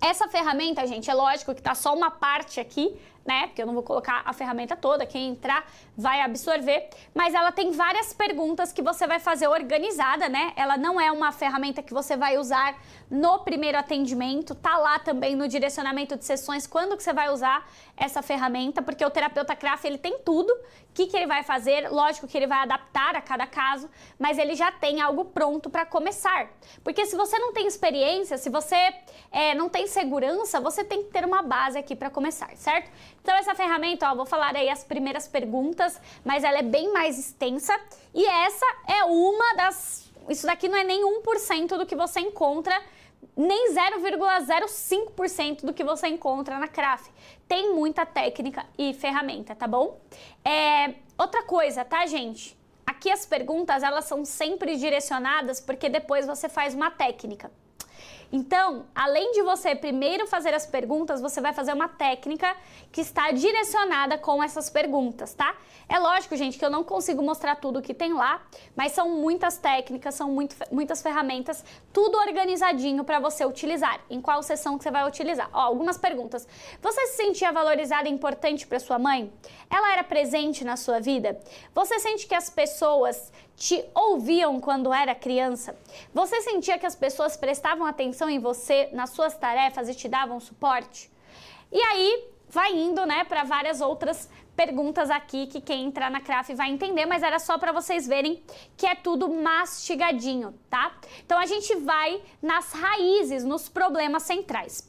essa 0.00 0.26
ferramenta, 0.26 0.86
gente, 0.86 1.10
é 1.10 1.14
lógico 1.14 1.54
que 1.54 1.60
tá 1.60 1.74
só 1.74 1.94
uma 1.94 2.10
parte 2.10 2.58
aqui, 2.58 2.98
né? 3.24 3.46
Porque 3.46 3.62
eu 3.62 3.66
não 3.66 3.74
vou 3.74 3.82
colocar 3.82 4.22
a 4.24 4.32
ferramenta 4.32 4.76
toda, 4.76 5.06
quem 5.06 5.30
entrar 5.30 5.66
vai 5.96 6.20
absorver, 6.20 6.88
mas 7.14 7.34
ela 7.34 7.50
tem 7.50 7.70
várias 7.70 8.12
perguntas 8.12 8.72
que 8.72 8.82
você 8.82 9.06
vai 9.06 9.18
fazer 9.18 9.48
organizada, 9.48 10.28
né? 10.28 10.52
Ela 10.56 10.76
não 10.76 11.00
é 11.00 11.10
uma 11.10 11.32
ferramenta 11.32 11.82
que 11.82 11.94
você 11.94 12.16
vai 12.16 12.36
usar 12.36 12.76
no 13.10 13.38
primeiro 13.40 13.78
atendimento, 13.78 14.54
tá 14.54 14.76
lá 14.76 14.98
também 14.98 15.34
no 15.34 15.48
direcionamento 15.48 16.16
de 16.16 16.24
sessões 16.24 16.66
quando 16.66 16.96
que 16.96 17.02
você 17.02 17.12
vai 17.12 17.30
usar 17.30 17.66
essa 17.96 18.22
ferramenta, 18.22 18.82
porque 18.82 19.04
o 19.04 19.10
terapeuta 19.10 19.54
Craft 19.54 19.84
ele 19.84 19.98
tem 19.98 20.18
tudo, 20.18 20.50
o 20.50 20.92
que, 20.92 21.06
que 21.06 21.16
ele 21.16 21.26
vai 21.26 21.42
fazer, 21.42 21.88
lógico 21.90 22.26
que 22.26 22.36
ele 22.36 22.46
vai 22.46 22.58
adaptar 22.58 23.16
a 23.16 23.22
cada 23.22 23.46
caso, 23.46 23.88
mas 24.18 24.38
ele 24.38 24.54
já 24.54 24.70
tem 24.70 25.00
algo 25.00 25.24
pronto 25.24 25.70
para 25.70 25.86
começar. 25.86 26.48
Porque 26.82 27.06
se 27.06 27.16
você 27.16 27.38
não 27.38 27.52
tem 27.52 27.66
experiência, 27.66 28.38
se 28.38 28.50
você 28.50 28.94
é, 29.30 29.54
não 29.54 29.68
tem 29.68 29.86
segurança, 29.86 30.60
você 30.60 30.84
tem 30.84 31.02
que 31.04 31.10
ter 31.10 31.24
uma 31.24 31.42
base 31.42 31.78
aqui 31.78 31.96
para 31.96 32.10
começar, 32.10 32.50
certo? 32.56 32.90
Então 33.24 33.34
essa 33.36 33.54
ferramenta, 33.54 34.10
ó, 34.10 34.14
vou 34.14 34.26
falar 34.26 34.54
aí 34.54 34.68
as 34.68 34.84
primeiras 34.84 35.26
perguntas, 35.26 35.98
mas 36.22 36.44
ela 36.44 36.58
é 36.58 36.62
bem 36.62 36.92
mais 36.92 37.18
extensa 37.18 37.74
e 38.12 38.22
essa 38.26 38.66
é 38.86 39.02
uma 39.04 39.54
das 39.56 40.04
isso 40.28 40.46
daqui 40.46 40.68
não 40.68 40.76
é 40.76 40.84
nem 40.84 41.02
1% 41.02 41.78
do 41.78 41.86
que 41.86 41.96
você 41.96 42.20
encontra 42.20 42.78
nem 43.34 43.72
0,05% 43.72 45.64
do 45.64 45.72
que 45.72 45.82
você 45.82 46.06
encontra 46.08 46.58
na 46.58 46.68
CRAF. 46.68 47.10
Tem 47.48 47.74
muita 47.74 48.04
técnica 48.04 48.66
e 48.76 48.92
ferramenta, 48.92 49.54
tá 49.54 49.66
bom? 49.66 49.98
É, 50.44 50.94
outra 51.18 51.42
coisa, 51.44 51.82
tá, 51.82 52.04
gente? 52.06 52.54
Aqui 52.86 53.10
as 53.10 53.24
perguntas, 53.24 53.82
elas 53.82 54.04
são 54.04 54.22
sempre 54.26 54.76
direcionadas 54.76 55.60
porque 55.60 55.88
depois 55.88 56.26
você 56.26 56.46
faz 56.48 56.74
uma 56.74 56.90
técnica. 56.90 57.50
Então, 58.32 58.86
além 58.94 59.32
de 59.32 59.42
você 59.42 59.74
primeiro 59.74 60.26
fazer 60.26 60.54
as 60.54 60.66
perguntas, 60.66 61.20
você 61.20 61.40
vai 61.40 61.52
fazer 61.52 61.72
uma 61.72 61.88
técnica 61.88 62.54
que 62.90 63.00
está 63.00 63.30
direcionada 63.30 64.18
com 64.18 64.42
essas 64.42 64.68
perguntas, 64.68 65.34
tá? 65.34 65.54
É 65.88 65.98
lógico, 65.98 66.34
gente, 66.36 66.58
que 66.58 66.64
eu 66.64 66.70
não 66.70 66.82
consigo 66.82 67.22
mostrar 67.22 67.56
tudo 67.56 67.82
que 67.82 67.92
tem 67.92 68.12
lá, 68.12 68.42
mas 68.74 68.92
são 68.92 69.10
muitas 69.10 69.58
técnicas, 69.58 70.14
são 70.14 70.30
muito, 70.30 70.56
muitas 70.70 71.02
ferramentas, 71.02 71.64
tudo 71.92 72.18
organizadinho 72.18 73.04
para 73.04 73.18
você 73.18 73.44
utilizar. 73.44 74.00
Em 74.08 74.20
qual 74.20 74.42
sessão 74.42 74.78
que 74.78 74.84
você 74.84 74.90
vai 74.90 75.06
utilizar? 75.06 75.48
Ó, 75.52 75.60
algumas 75.60 75.98
perguntas. 75.98 76.48
Você 76.80 77.06
se 77.08 77.16
sentia 77.16 77.52
valorizada 77.52 78.08
e 78.08 78.12
importante 78.12 78.66
para 78.66 78.78
sua 78.78 78.98
mãe? 78.98 79.32
Ela 79.70 79.92
era 79.92 80.04
presente 80.04 80.64
na 80.64 80.76
sua 80.76 81.00
vida? 81.00 81.38
Você 81.74 81.98
sente 82.00 82.26
que 82.26 82.34
as 82.34 82.48
pessoas 82.48 83.32
te 83.56 83.84
ouviam 83.94 84.60
quando 84.60 84.92
era 84.92 85.14
criança? 85.14 85.76
Você 86.12 86.40
sentia 86.42 86.78
que 86.78 86.86
as 86.86 86.94
pessoas 86.94 87.36
prestavam 87.36 87.86
atenção 87.86 88.28
em 88.28 88.38
você, 88.38 88.88
nas 88.92 89.10
suas 89.10 89.36
tarefas 89.36 89.88
e 89.88 89.94
te 89.94 90.08
davam 90.08 90.40
suporte? 90.40 91.10
E 91.70 91.80
aí 91.80 92.28
vai 92.48 92.72
indo, 92.72 93.04
né, 93.04 93.24
para 93.24 93.42
várias 93.42 93.80
outras 93.80 94.28
perguntas 94.54 95.10
aqui 95.10 95.46
que 95.46 95.60
quem 95.60 95.84
entrar 95.84 96.10
na 96.10 96.20
CRAF 96.20 96.54
vai 96.54 96.70
entender, 96.70 97.06
mas 97.06 97.22
era 97.22 97.38
só 97.38 97.58
para 97.58 97.72
vocês 97.72 98.06
verem 98.06 98.42
que 98.76 98.86
é 98.86 98.94
tudo 98.94 99.28
mastigadinho, 99.28 100.54
tá? 100.70 100.94
Então 101.24 101.38
a 101.38 101.46
gente 101.46 101.74
vai 101.76 102.22
nas 102.40 102.72
raízes, 102.72 103.44
nos 103.44 103.68
problemas 103.68 104.22
centrais. 104.22 104.88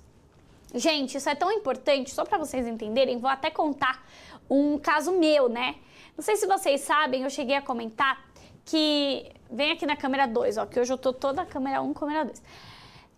Gente, 0.74 1.18
isso 1.18 1.30
é 1.30 1.36
tão 1.36 1.52
importante, 1.52 2.12
só 2.12 2.24
para 2.24 2.38
vocês 2.38 2.68
entenderem, 2.68 3.18
vou 3.18 3.30
até 3.30 3.50
contar 3.50 4.06
um 4.50 4.78
caso 4.78 5.12
meu, 5.14 5.50
né? 5.50 5.76
Não 6.16 6.24
sei 6.24 6.36
se 6.36 6.46
vocês 6.46 6.82
sabem, 6.82 7.24
eu 7.24 7.30
cheguei 7.30 7.56
a 7.56 7.62
comentar 7.62 8.24
que 8.66 9.32
vem 9.50 9.72
aqui 9.72 9.86
na 9.86 9.96
câmera 9.96 10.26
2, 10.26 10.58
ó, 10.58 10.66
que 10.66 10.80
hoje 10.80 10.92
eu 10.92 10.98
tô 10.98 11.14
toda 11.14 11.44
a 11.44 11.46
câmera 11.46 11.82
1, 11.82 11.90
um, 11.90 11.94
câmera 11.94 12.26
2. 12.26 12.42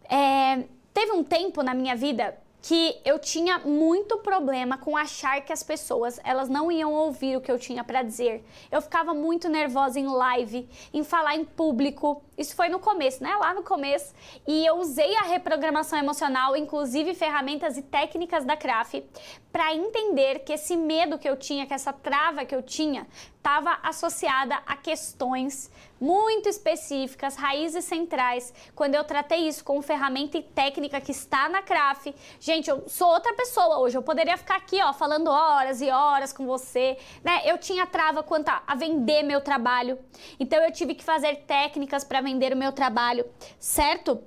É, 0.09 0.65
teve 0.93 1.11
um 1.13 1.23
tempo 1.23 1.63
na 1.63 1.73
minha 1.73 1.95
vida 1.95 2.37
que 2.61 2.99
eu 3.05 3.17
tinha 3.17 3.59
muito 3.59 4.17
problema 4.17 4.77
com 4.77 4.97
achar 4.97 5.39
que 5.41 5.53
as 5.53 5.63
pessoas 5.63 6.19
elas 6.21 6.49
não 6.49 6.69
iam 6.69 6.91
ouvir 6.91 7.37
o 7.37 7.41
que 7.41 7.49
eu 7.49 7.57
tinha 7.57 7.81
para 7.81 8.01
dizer. 8.01 8.43
Eu 8.69 8.81
ficava 8.81 9.13
muito 9.13 9.47
nervosa 9.47 9.99
em 9.99 10.07
live, 10.07 10.67
em 10.93 11.01
falar 11.01 11.37
em 11.37 11.45
público. 11.45 12.21
Isso 12.37 12.55
foi 12.55 12.67
no 12.67 12.77
começo, 12.77 13.23
né? 13.23 13.33
Lá 13.35 13.53
no 13.53 13.63
começo. 13.63 14.13
E 14.45 14.65
eu 14.65 14.75
usei 14.75 15.15
a 15.15 15.21
reprogramação 15.21 15.97
emocional, 15.97 16.57
inclusive 16.57 17.13
ferramentas 17.13 17.77
e 17.77 17.81
técnicas 17.81 18.43
da 18.43 18.57
CRAF, 18.57 19.01
para 19.49 19.73
entender 19.73 20.39
que 20.39 20.51
esse 20.51 20.75
medo 20.75 21.17
que 21.17 21.29
eu 21.29 21.37
tinha, 21.37 21.65
que 21.65 21.73
essa 21.73 21.93
trava 21.93 22.43
que 22.43 22.53
eu 22.53 22.61
tinha, 22.61 23.07
estava 23.37 23.79
associada 23.81 24.55
a 24.65 24.75
questões 24.75 25.71
muito 25.99 26.49
específicas, 26.49 27.35
raízes 27.35 27.85
centrais. 27.85 28.53
Quando 28.75 28.95
eu 28.95 29.03
tratei 29.03 29.47
isso 29.47 29.63
com 29.63 29.81
ferramenta 29.81 30.37
e 30.37 30.43
técnica 30.43 30.99
que 30.99 31.11
está 31.11 31.47
na 31.47 31.61
CRAF, 31.61 32.13
gente, 32.39 32.69
eu 32.69 32.87
sou 32.87 33.07
outra 33.07 33.33
pessoa 33.33 33.79
hoje. 33.79 33.97
Eu 33.97 34.03
poderia 34.03 34.37
ficar 34.37 34.57
aqui, 34.57 34.81
ó, 34.83 34.91
falando 34.93 35.29
horas 35.29 35.81
e 35.81 35.89
horas 35.89 36.33
com 36.33 36.45
você, 36.45 36.97
né? 37.23 37.41
Eu 37.45 37.57
tinha 37.57 37.87
trava 37.87 38.21
quanto 38.21 38.49
a, 38.49 38.61
a 38.67 38.75
vender 38.75 39.23
meu 39.23 39.41
trabalho. 39.41 39.97
Então 40.39 40.61
eu 40.63 40.71
tive 40.71 40.93
que 40.93 41.03
fazer 41.03 41.37
técnicas 41.47 42.03
para 42.03 42.21
vender 42.21 42.53
o 42.53 42.57
meu 42.57 42.71
trabalho, 42.71 43.25
certo? 43.59 44.21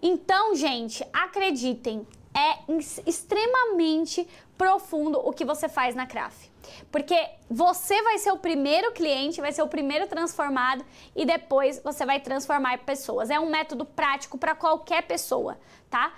Então, 0.00 0.54
gente, 0.54 1.06
acreditem, 1.12 2.06
é 2.34 2.58
extremamente 3.06 4.28
profundo 4.58 5.18
o 5.18 5.32
que 5.32 5.44
você 5.44 5.68
faz 5.68 5.94
na 5.94 6.06
CRAF. 6.06 6.51
Porque 6.90 7.16
você 7.48 8.02
vai 8.02 8.18
ser 8.18 8.32
o 8.32 8.38
primeiro 8.38 8.92
cliente, 8.92 9.40
vai 9.40 9.52
ser 9.52 9.62
o 9.62 9.68
primeiro 9.68 10.06
transformado 10.06 10.84
e 11.14 11.24
depois 11.24 11.80
você 11.82 12.04
vai 12.04 12.20
transformar 12.20 12.78
pessoas. 12.78 13.30
É 13.30 13.38
um 13.38 13.50
método 13.50 13.84
prático 13.84 14.38
para 14.38 14.54
qualquer 14.54 15.02
pessoa, 15.02 15.58
tá? 15.90 16.12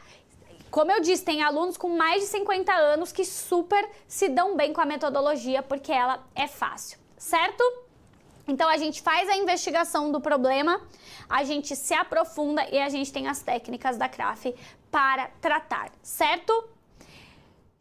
Como 0.71 0.91
eu 0.91 1.01
disse, 1.01 1.25
tem 1.25 1.43
alunos 1.43 1.77
com 1.77 1.97
mais 1.97 2.23
de 2.23 2.29
50 2.29 2.73
anos 2.73 3.13
que 3.13 3.25
super 3.25 3.89
se 4.09 4.29
dão 4.29 4.57
bem 4.57 4.73
com 4.73 4.81
a 4.81 4.85
metodologia 4.85 5.63
porque 5.63 5.93
ela 5.93 6.25
é 6.35 6.49
fácil, 6.49 6.99
certo? 7.17 7.63
Então 8.47 8.69
a 8.69 8.77
gente 8.77 9.01
faz 9.01 9.29
a 9.29 9.37
investigação 9.37 10.11
do 10.11 10.21
problema, 10.21 10.81
a 11.29 11.45
gente 11.45 11.75
se 11.75 11.95
aprofunda 11.95 12.67
e 12.71 12.79
a 12.79 12.89
gente 12.89 13.13
tem 13.13 13.27
as 13.27 13.41
técnicas 13.41 13.97
da 13.97 14.09
CRAF 14.09 14.55
para 14.91 15.29
tratar, 15.41 15.91
certo? 16.03 16.74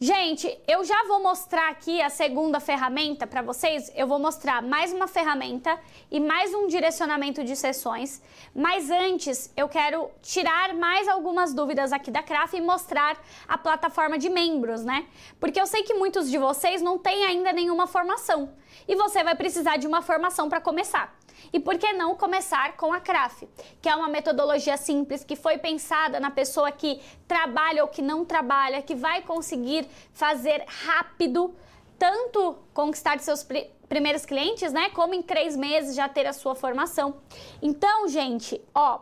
Gente, 0.06 0.60
eu 0.68 0.84
já 0.84 1.06
vou 1.06 1.24
mostrar 1.24 1.70
aqui 1.70 2.02
a 2.02 2.10
segunda 2.10 2.60
ferramenta 2.60 3.26
para 3.26 3.42
vocês. 3.42 3.90
Eu 3.96 4.06
vou 4.06 4.20
mostrar 4.20 4.62
mais 4.62 4.92
uma 4.92 5.08
ferramenta 5.08 5.80
e 6.12 6.20
mais 6.20 6.54
um 6.54 6.68
direcionamento 6.68 7.42
de 7.42 7.56
sessões. 7.56 8.22
Mas 8.54 8.92
antes, 8.92 9.50
eu 9.56 9.70
quero 9.70 10.12
tirar 10.22 10.74
mais 10.74 11.08
algumas 11.08 11.54
dúvidas 11.54 11.94
aqui 11.94 12.12
da 12.12 12.22
CRAF 12.22 12.58
e 12.58 12.60
mostrar 12.60 13.18
a 13.48 13.58
plataforma 13.58 14.18
de 14.18 14.28
membros, 14.28 14.84
né? 14.84 15.06
Porque 15.40 15.62
eu 15.62 15.66
sei 15.66 15.84
que 15.84 15.94
muitos 15.94 16.30
de 16.30 16.38
vocês 16.38 16.82
não 16.82 16.98
têm 16.98 17.24
ainda 17.24 17.54
nenhuma 17.54 17.88
formação 17.88 18.54
e 18.86 18.98
você 18.98 19.24
vai 19.24 19.36
precisar 19.36 19.78
de 19.78 19.88
uma 19.88 20.02
formação 20.02 20.50
para 20.50 20.60
começar. 20.60 21.18
E 21.52 21.60
por 21.60 21.78
que 21.78 21.92
não 21.94 22.16
começar 22.16 22.78
com 22.78 22.94
a 22.94 23.00
CRAF, 23.00 23.48
que 23.82 23.90
é 23.90 23.96
uma 23.96 24.08
metodologia 24.08 24.78
simples 24.78 25.24
que 25.24 25.36
foi 25.36 25.58
pensada 25.58 26.20
na 26.20 26.32
pessoa 26.32 26.72
que 26.72 27.02
trabalha 27.28 27.84
ou 27.84 27.90
que 27.90 28.02
não 28.02 28.24
trabalha, 28.24 28.82
que 28.82 28.96
vai 28.96 29.22
conseguir 29.22 29.88
fazer 30.14 30.64
rápido 30.86 31.54
tanto 31.98 32.58
conquistar 32.74 33.20
seus 33.20 33.48
primeiros 33.88 34.26
clientes, 34.26 34.74
né, 34.74 34.90
como 34.90 35.14
em 35.14 35.22
três 35.22 35.56
meses 35.56 35.96
já 35.96 36.10
ter 36.10 36.26
a 36.26 36.34
sua 36.34 36.56
formação. 36.56 37.18
Então, 37.62 38.08
gente, 38.08 38.60
ó, 38.74 39.00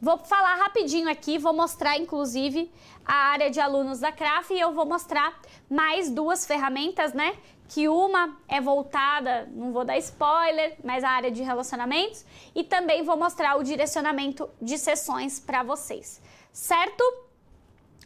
Vou 0.00 0.16
falar 0.18 0.54
rapidinho 0.54 1.10
aqui, 1.10 1.38
vou 1.38 1.52
mostrar 1.52 1.96
inclusive 1.98 2.70
a 3.04 3.14
área 3.14 3.50
de 3.50 3.58
alunos 3.58 3.98
da 3.98 4.12
CRAF 4.12 4.54
e 4.54 4.60
eu 4.60 4.72
vou 4.72 4.86
mostrar 4.86 5.40
mais 5.68 6.08
duas 6.08 6.46
ferramentas, 6.46 7.12
né? 7.12 7.36
Que 7.68 7.88
uma 7.88 8.36
é 8.46 8.60
voltada, 8.60 9.48
não 9.52 9.72
vou 9.72 9.84
dar 9.84 9.98
spoiler, 9.98 10.78
mas 10.84 11.02
a 11.02 11.10
área 11.10 11.32
de 11.32 11.42
relacionamentos 11.42 12.24
e 12.54 12.62
também 12.62 13.02
vou 13.02 13.16
mostrar 13.16 13.56
o 13.56 13.64
direcionamento 13.64 14.48
de 14.62 14.78
sessões 14.78 15.40
para 15.40 15.64
vocês, 15.64 16.22
certo? 16.52 17.02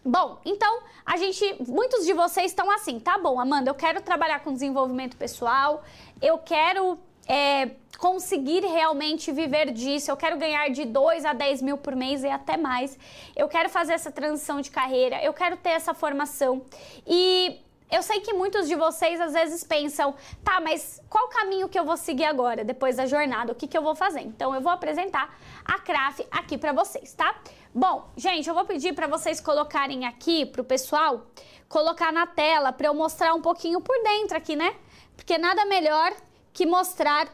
Bom, 0.02 0.40
então 0.46 0.82
a 1.04 1.18
gente, 1.18 1.62
muitos 1.68 2.06
de 2.06 2.14
vocês 2.14 2.50
estão 2.50 2.70
assim, 2.70 2.98
tá 2.98 3.18
bom, 3.18 3.38
Amanda, 3.38 3.70
eu 3.70 3.74
quero 3.74 4.00
trabalhar 4.00 4.40
com 4.40 4.52
desenvolvimento 4.52 5.16
pessoal, 5.16 5.84
eu 6.20 6.38
quero 6.38 6.98
é, 7.28 7.70
conseguir 8.02 8.62
realmente 8.62 9.30
viver 9.30 9.70
disso, 9.70 10.10
eu 10.10 10.16
quero 10.16 10.36
ganhar 10.36 10.68
de 10.70 10.84
2 10.84 11.24
a 11.24 11.32
10 11.32 11.62
mil 11.62 11.78
por 11.78 11.94
mês 11.94 12.24
e 12.24 12.28
até 12.28 12.56
mais, 12.56 12.98
eu 13.36 13.46
quero 13.46 13.68
fazer 13.68 13.92
essa 13.92 14.10
transição 14.10 14.60
de 14.60 14.72
carreira, 14.72 15.22
eu 15.22 15.32
quero 15.32 15.56
ter 15.56 15.68
essa 15.68 15.94
formação. 15.94 16.66
E 17.06 17.60
eu 17.88 18.02
sei 18.02 18.18
que 18.18 18.32
muitos 18.32 18.66
de 18.66 18.74
vocês 18.74 19.20
às 19.20 19.34
vezes 19.34 19.62
pensam, 19.62 20.16
tá, 20.42 20.60
mas 20.60 21.00
qual 21.08 21.28
caminho 21.28 21.68
que 21.68 21.78
eu 21.78 21.84
vou 21.84 21.96
seguir 21.96 22.24
agora, 22.24 22.64
depois 22.64 22.96
da 22.96 23.06
jornada? 23.06 23.52
O 23.52 23.54
que, 23.54 23.68
que 23.68 23.78
eu 23.78 23.82
vou 23.82 23.94
fazer? 23.94 24.22
Então 24.22 24.52
eu 24.52 24.60
vou 24.60 24.72
apresentar 24.72 25.38
a 25.64 25.78
CRAF 25.78 26.26
aqui 26.28 26.58
para 26.58 26.72
vocês, 26.72 27.14
tá? 27.14 27.32
Bom, 27.72 28.10
gente, 28.16 28.48
eu 28.48 28.54
vou 28.54 28.64
pedir 28.64 28.96
para 28.96 29.06
vocês 29.06 29.40
colocarem 29.40 30.06
aqui 30.06 30.44
pro 30.44 30.64
pessoal, 30.64 31.24
colocar 31.68 32.12
na 32.12 32.26
tela 32.26 32.72
para 32.72 32.88
eu 32.88 32.94
mostrar 32.94 33.32
um 33.32 33.40
pouquinho 33.40 33.80
por 33.80 33.96
dentro 34.02 34.36
aqui, 34.36 34.56
né? 34.56 34.74
Porque 35.16 35.38
nada 35.38 35.64
melhor 35.66 36.12
que 36.52 36.66
mostrar 36.66 37.28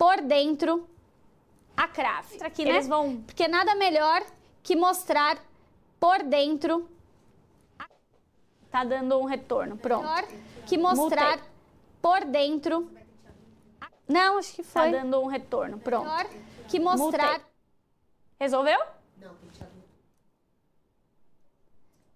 por 0.00 0.22
dentro 0.22 0.88
a 1.76 1.86
craft. 1.86 2.40
Aqui, 2.40 2.64
né? 2.64 2.70
Eles 2.70 2.88
vão, 2.88 3.20
porque 3.20 3.46
nada 3.46 3.74
melhor 3.74 4.24
que 4.62 4.74
mostrar 4.74 5.38
por 6.00 6.22
dentro. 6.22 6.88
Tá 8.70 8.82
dando 8.82 9.18
um 9.18 9.26
retorno, 9.26 9.76
pronto. 9.76 10.08
Melhor 10.08 10.24
que 10.66 10.78
mostrar 10.78 11.36
Mutei. 11.36 11.50
por 12.00 12.24
dentro. 12.24 12.90
Não, 14.08 14.38
acho 14.38 14.54
que 14.54 14.62
foi. 14.62 14.90
Tá 14.90 14.98
dando 15.02 15.20
um 15.20 15.26
retorno, 15.26 15.78
pronto. 15.78 16.08
Melhor 16.08 16.26
que 16.66 16.80
mostrar. 16.80 17.32
Mutei. 17.32 17.46
Resolveu? 18.40 18.78
Não, 19.18 19.34
tem 19.34 19.68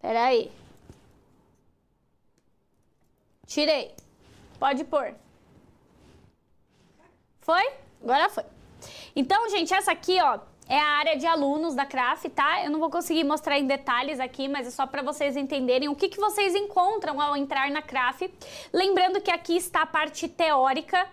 Peraí. 0.01 0.51
Tirei. 3.47 3.95
Pode 4.59 4.85
pôr. 4.85 5.15
Foi? 7.45 7.63
Agora 8.03 8.31
foi. 8.31 8.43
Então, 9.15 9.49
gente, 9.51 9.73
essa 9.73 9.93
aqui, 9.93 10.19
ó, 10.21 10.39
é 10.67 10.79
a 10.79 10.89
área 10.99 11.17
de 11.17 11.27
alunos 11.27 11.75
da 11.75 11.85
CRAF, 11.85 12.31
tá? 12.31 12.65
Eu 12.65 12.71
não 12.71 12.81
vou 12.81 12.91
conseguir 12.91 13.23
mostrar 13.23 13.59
em 13.59 13.67
detalhes 13.67 14.19
aqui, 14.19 14.49
mas 14.49 14.67
é 14.67 14.71
só 14.71 14.87
para 14.87 15.03
vocês 15.03 15.37
entenderem 15.37 15.91
o 15.91 15.95
que, 15.95 16.09
que 16.09 16.19
vocês 16.19 16.55
encontram 16.55 17.21
ao 17.21 17.37
entrar 17.37 17.71
na 17.71 17.83
CRAF. 17.83 18.33
Lembrando 18.73 19.21
que 19.21 19.31
aqui 19.31 19.57
está 19.57 19.83
a 19.83 19.87
parte 19.87 20.27
teórica 20.27 21.07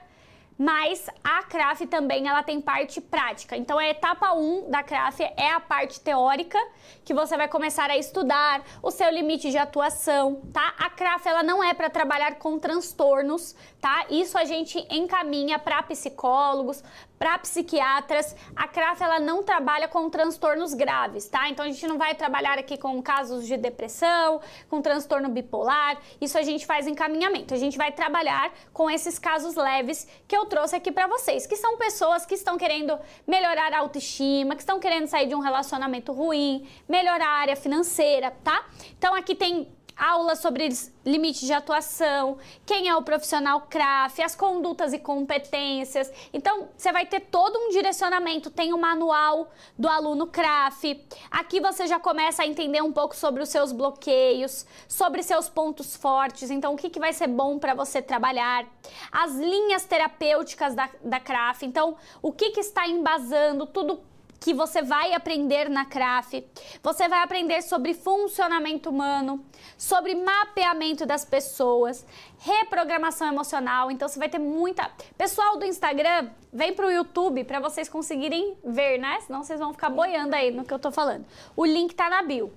mas 0.61 1.09
a 1.23 1.41
CRAF 1.41 1.87
também 1.87 2.27
ela 2.27 2.43
tem 2.43 2.61
parte 2.61 3.01
prática. 3.01 3.57
Então 3.57 3.79
a 3.79 3.87
etapa 3.87 4.31
1 4.31 4.69
da 4.69 4.83
CRAF 4.83 5.23
é 5.35 5.51
a 5.51 5.59
parte 5.59 5.99
teórica, 5.99 6.59
que 7.03 7.15
você 7.15 7.35
vai 7.35 7.47
começar 7.47 7.89
a 7.89 7.97
estudar 7.97 8.61
o 8.83 8.91
seu 8.91 9.09
limite 9.09 9.49
de 9.49 9.57
atuação, 9.57 10.39
tá? 10.53 10.75
A 10.77 10.87
CRAF 10.87 11.27
ela 11.27 11.41
não 11.41 11.63
é 11.63 11.73
para 11.73 11.89
trabalhar 11.89 12.35
com 12.35 12.59
transtornos, 12.59 13.55
tá? 13.81 14.05
Isso 14.11 14.37
a 14.37 14.45
gente 14.45 14.77
encaminha 14.91 15.57
para 15.57 15.81
psicólogos, 15.81 16.83
para 17.21 17.37
psiquiatras, 17.37 18.35
a 18.55 18.67
CRAF 18.67 19.03
ela 19.03 19.19
não 19.19 19.43
trabalha 19.43 19.87
com 19.87 20.09
transtornos 20.09 20.73
graves, 20.73 21.27
tá? 21.27 21.47
Então 21.49 21.63
a 21.63 21.69
gente 21.69 21.85
não 21.85 21.95
vai 21.95 22.15
trabalhar 22.15 22.57
aqui 22.57 22.79
com 22.79 22.99
casos 22.99 23.45
de 23.45 23.55
depressão, 23.57 24.41
com 24.67 24.81
transtorno 24.81 25.29
bipolar, 25.29 25.99
isso 26.19 26.35
a 26.35 26.41
gente 26.41 26.65
faz 26.65 26.87
encaminhamento. 26.87 27.53
A 27.53 27.57
gente 27.57 27.77
vai 27.77 27.91
trabalhar 27.91 28.51
com 28.73 28.89
esses 28.89 29.19
casos 29.19 29.53
leves 29.53 30.07
que 30.27 30.35
eu 30.35 30.47
trouxe 30.47 30.75
aqui 30.75 30.91
para 30.91 31.05
vocês, 31.05 31.45
que 31.45 31.55
são 31.55 31.77
pessoas 31.77 32.25
que 32.25 32.33
estão 32.33 32.57
querendo 32.57 32.97
melhorar 33.27 33.71
a 33.71 33.77
autoestima, 33.77 34.55
que 34.55 34.61
estão 34.63 34.79
querendo 34.79 35.05
sair 35.05 35.27
de 35.27 35.35
um 35.35 35.41
relacionamento 35.41 36.11
ruim, 36.11 36.67
melhorar 36.89 37.27
a 37.27 37.39
área 37.41 37.55
financeira, 37.55 38.31
tá? 38.43 38.65
Então 38.97 39.13
aqui 39.13 39.35
tem 39.35 39.67
aula 40.01 40.35
sobre 40.35 40.67
limite 41.05 41.45
de 41.45 41.53
atuação, 41.53 42.39
quem 42.65 42.89
é 42.89 42.95
o 42.95 43.03
profissional 43.03 43.61
CRAF, 43.69 44.21
as 44.21 44.35
condutas 44.35 44.93
e 44.93 44.99
competências. 44.99 46.11
Então, 46.33 46.69
você 46.75 46.91
vai 46.91 47.05
ter 47.05 47.19
todo 47.19 47.55
um 47.57 47.69
direcionamento, 47.69 48.49
tem 48.49 48.73
o 48.73 48.77
um 48.77 48.79
manual 48.79 49.51
do 49.77 49.87
aluno 49.87 50.25
CRAF. 50.25 51.05
Aqui 51.29 51.59
você 51.59 51.85
já 51.85 51.99
começa 51.99 52.41
a 52.41 52.47
entender 52.47 52.81
um 52.81 52.91
pouco 52.91 53.15
sobre 53.15 53.43
os 53.43 53.49
seus 53.49 53.71
bloqueios, 53.71 54.65
sobre 54.87 55.21
seus 55.21 55.47
pontos 55.47 55.95
fortes, 55.95 56.49
então 56.49 56.73
o 56.73 56.77
que, 56.77 56.89
que 56.89 56.99
vai 56.99 57.13
ser 57.13 57.27
bom 57.27 57.59
para 57.59 57.75
você 57.75 58.01
trabalhar. 58.01 58.65
As 59.11 59.35
linhas 59.35 59.85
terapêuticas 59.85 60.73
da, 60.73 60.89
da 61.03 61.19
CRAF, 61.19 61.63
então 61.63 61.95
o 62.21 62.31
que, 62.31 62.49
que 62.49 62.59
está 62.59 62.87
embasando, 62.87 63.67
tudo 63.67 64.01
que 64.41 64.55
você 64.55 64.81
vai 64.81 65.13
aprender 65.13 65.69
na 65.69 65.85
CRAF. 65.85 66.43
Você 66.81 67.07
vai 67.07 67.23
aprender 67.23 67.61
sobre 67.61 67.93
funcionamento 67.93 68.89
humano, 68.89 69.45
sobre 69.77 70.15
mapeamento 70.15 71.05
das 71.05 71.23
pessoas, 71.23 72.03
reprogramação 72.39 73.27
emocional. 73.27 73.91
Então 73.91 74.07
você 74.07 74.17
vai 74.17 74.29
ter 74.29 74.39
muita. 74.39 74.89
Pessoal 75.15 75.57
do 75.57 75.65
Instagram, 75.65 76.31
vem 76.51 76.73
pro 76.73 76.89
YouTube 76.89 77.43
para 77.43 77.59
vocês 77.59 77.87
conseguirem 77.87 78.57
ver, 78.65 78.97
né? 78.97 79.21
Senão 79.21 79.43
vocês 79.43 79.59
vão 79.59 79.73
ficar 79.73 79.91
boiando 79.91 80.35
aí 80.35 80.49
no 80.49 80.65
que 80.65 80.73
eu 80.73 80.79
tô 80.79 80.91
falando. 80.91 81.23
O 81.55 81.63
link 81.63 81.93
tá 81.93 82.09
na 82.09 82.23
bio. 82.23 82.51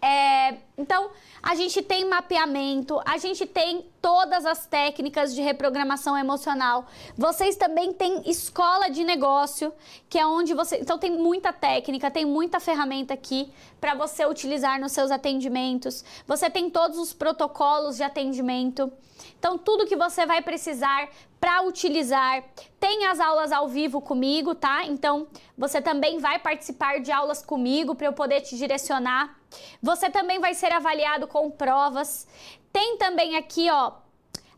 É, 0.00 0.56
então, 0.76 1.10
a 1.42 1.54
gente 1.54 1.82
tem 1.82 2.04
mapeamento, 2.04 3.00
a 3.04 3.18
gente 3.18 3.44
tem 3.46 3.84
todas 4.00 4.46
as 4.46 4.66
técnicas 4.66 5.34
de 5.34 5.42
reprogramação 5.42 6.16
emocional. 6.16 6.86
Vocês 7.16 7.56
também 7.56 7.92
têm 7.92 8.22
escola 8.28 8.88
de 8.88 9.02
negócio, 9.04 9.72
que 10.08 10.18
é 10.18 10.26
onde 10.26 10.54
você. 10.54 10.78
Então, 10.78 10.98
tem 10.98 11.10
muita 11.10 11.52
técnica, 11.52 12.10
tem 12.10 12.24
muita 12.24 12.60
ferramenta 12.60 13.14
aqui 13.14 13.52
para 13.80 13.94
você 13.94 14.24
utilizar 14.24 14.80
nos 14.80 14.92
seus 14.92 15.10
atendimentos. 15.10 16.04
Você 16.26 16.48
tem 16.48 16.70
todos 16.70 16.98
os 16.98 17.12
protocolos 17.12 17.96
de 17.96 18.02
atendimento. 18.02 18.92
Então, 19.38 19.58
tudo 19.58 19.86
que 19.86 19.96
você 19.96 20.26
vai 20.26 20.42
precisar 20.42 21.08
para 21.40 21.62
utilizar. 21.62 22.42
Tem 22.80 23.06
as 23.06 23.20
aulas 23.20 23.52
ao 23.52 23.68
vivo 23.68 24.00
comigo, 24.00 24.54
tá? 24.54 24.84
Então, 24.84 25.26
você 25.56 25.80
também 25.80 26.18
vai 26.18 26.38
participar 26.38 27.00
de 27.00 27.12
aulas 27.12 27.42
comigo 27.42 27.94
para 27.94 28.06
eu 28.06 28.12
poder 28.12 28.40
te 28.40 28.56
direcionar. 28.56 29.37
Você 29.82 30.10
também 30.10 30.38
vai 30.40 30.54
ser 30.54 30.72
avaliado 30.72 31.26
com 31.26 31.50
provas. 31.50 32.26
Tem 32.72 32.96
também 32.96 33.36
aqui, 33.36 33.70
ó, 33.70 33.92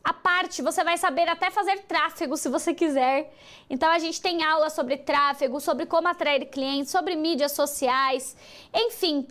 a 0.03 0.15
parte, 0.15 0.63
você 0.63 0.83
vai 0.83 0.97
saber 0.97 1.29
até 1.29 1.51
fazer 1.51 1.81
tráfego 1.83 2.37
se 2.37 2.49
você 2.49 2.73
quiser. 2.73 3.33
Então 3.69 3.91
a 3.91 3.99
gente 3.99 4.21
tem 4.21 4.43
aula 4.43 4.71
sobre 4.71 4.97
tráfego, 4.97 5.61
sobre 5.61 5.87
como 5.87 6.09
atrair 6.09 6.47
clientes, 6.47 6.91
sobre 6.91 7.15
mídias 7.15 7.53
sociais, 7.53 8.37
enfim, 8.75 9.29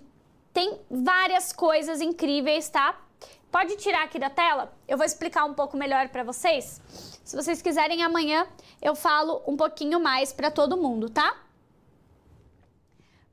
tem 0.54 0.80
várias 0.90 1.52
coisas 1.52 2.02
incríveis, 2.02 2.70
tá? 2.70 3.00
Pode 3.52 3.78
tirar 3.78 4.04
aqui 4.04 4.20
da 4.20 4.30
tela? 4.30 4.72
Eu 4.88 4.98
vou 4.98 5.06
explicar 5.06 5.46
um 5.46 5.54
pouco 5.54 5.76
melhor 5.76 6.10
para 6.10 6.24
vocês. 6.24 6.80
Se 7.24 7.36
vocês 7.36 7.62
quiserem, 7.62 8.04
amanhã 8.04 8.48
eu 8.82 8.96
falo 8.96 9.42
um 9.48 9.58
pouquinho 9.58 10.00
mais 10.00 10.32
para 10.32 10.52
todo 10.52 10.78
mundo, 10.78 11.10
tá? 11.10 11.36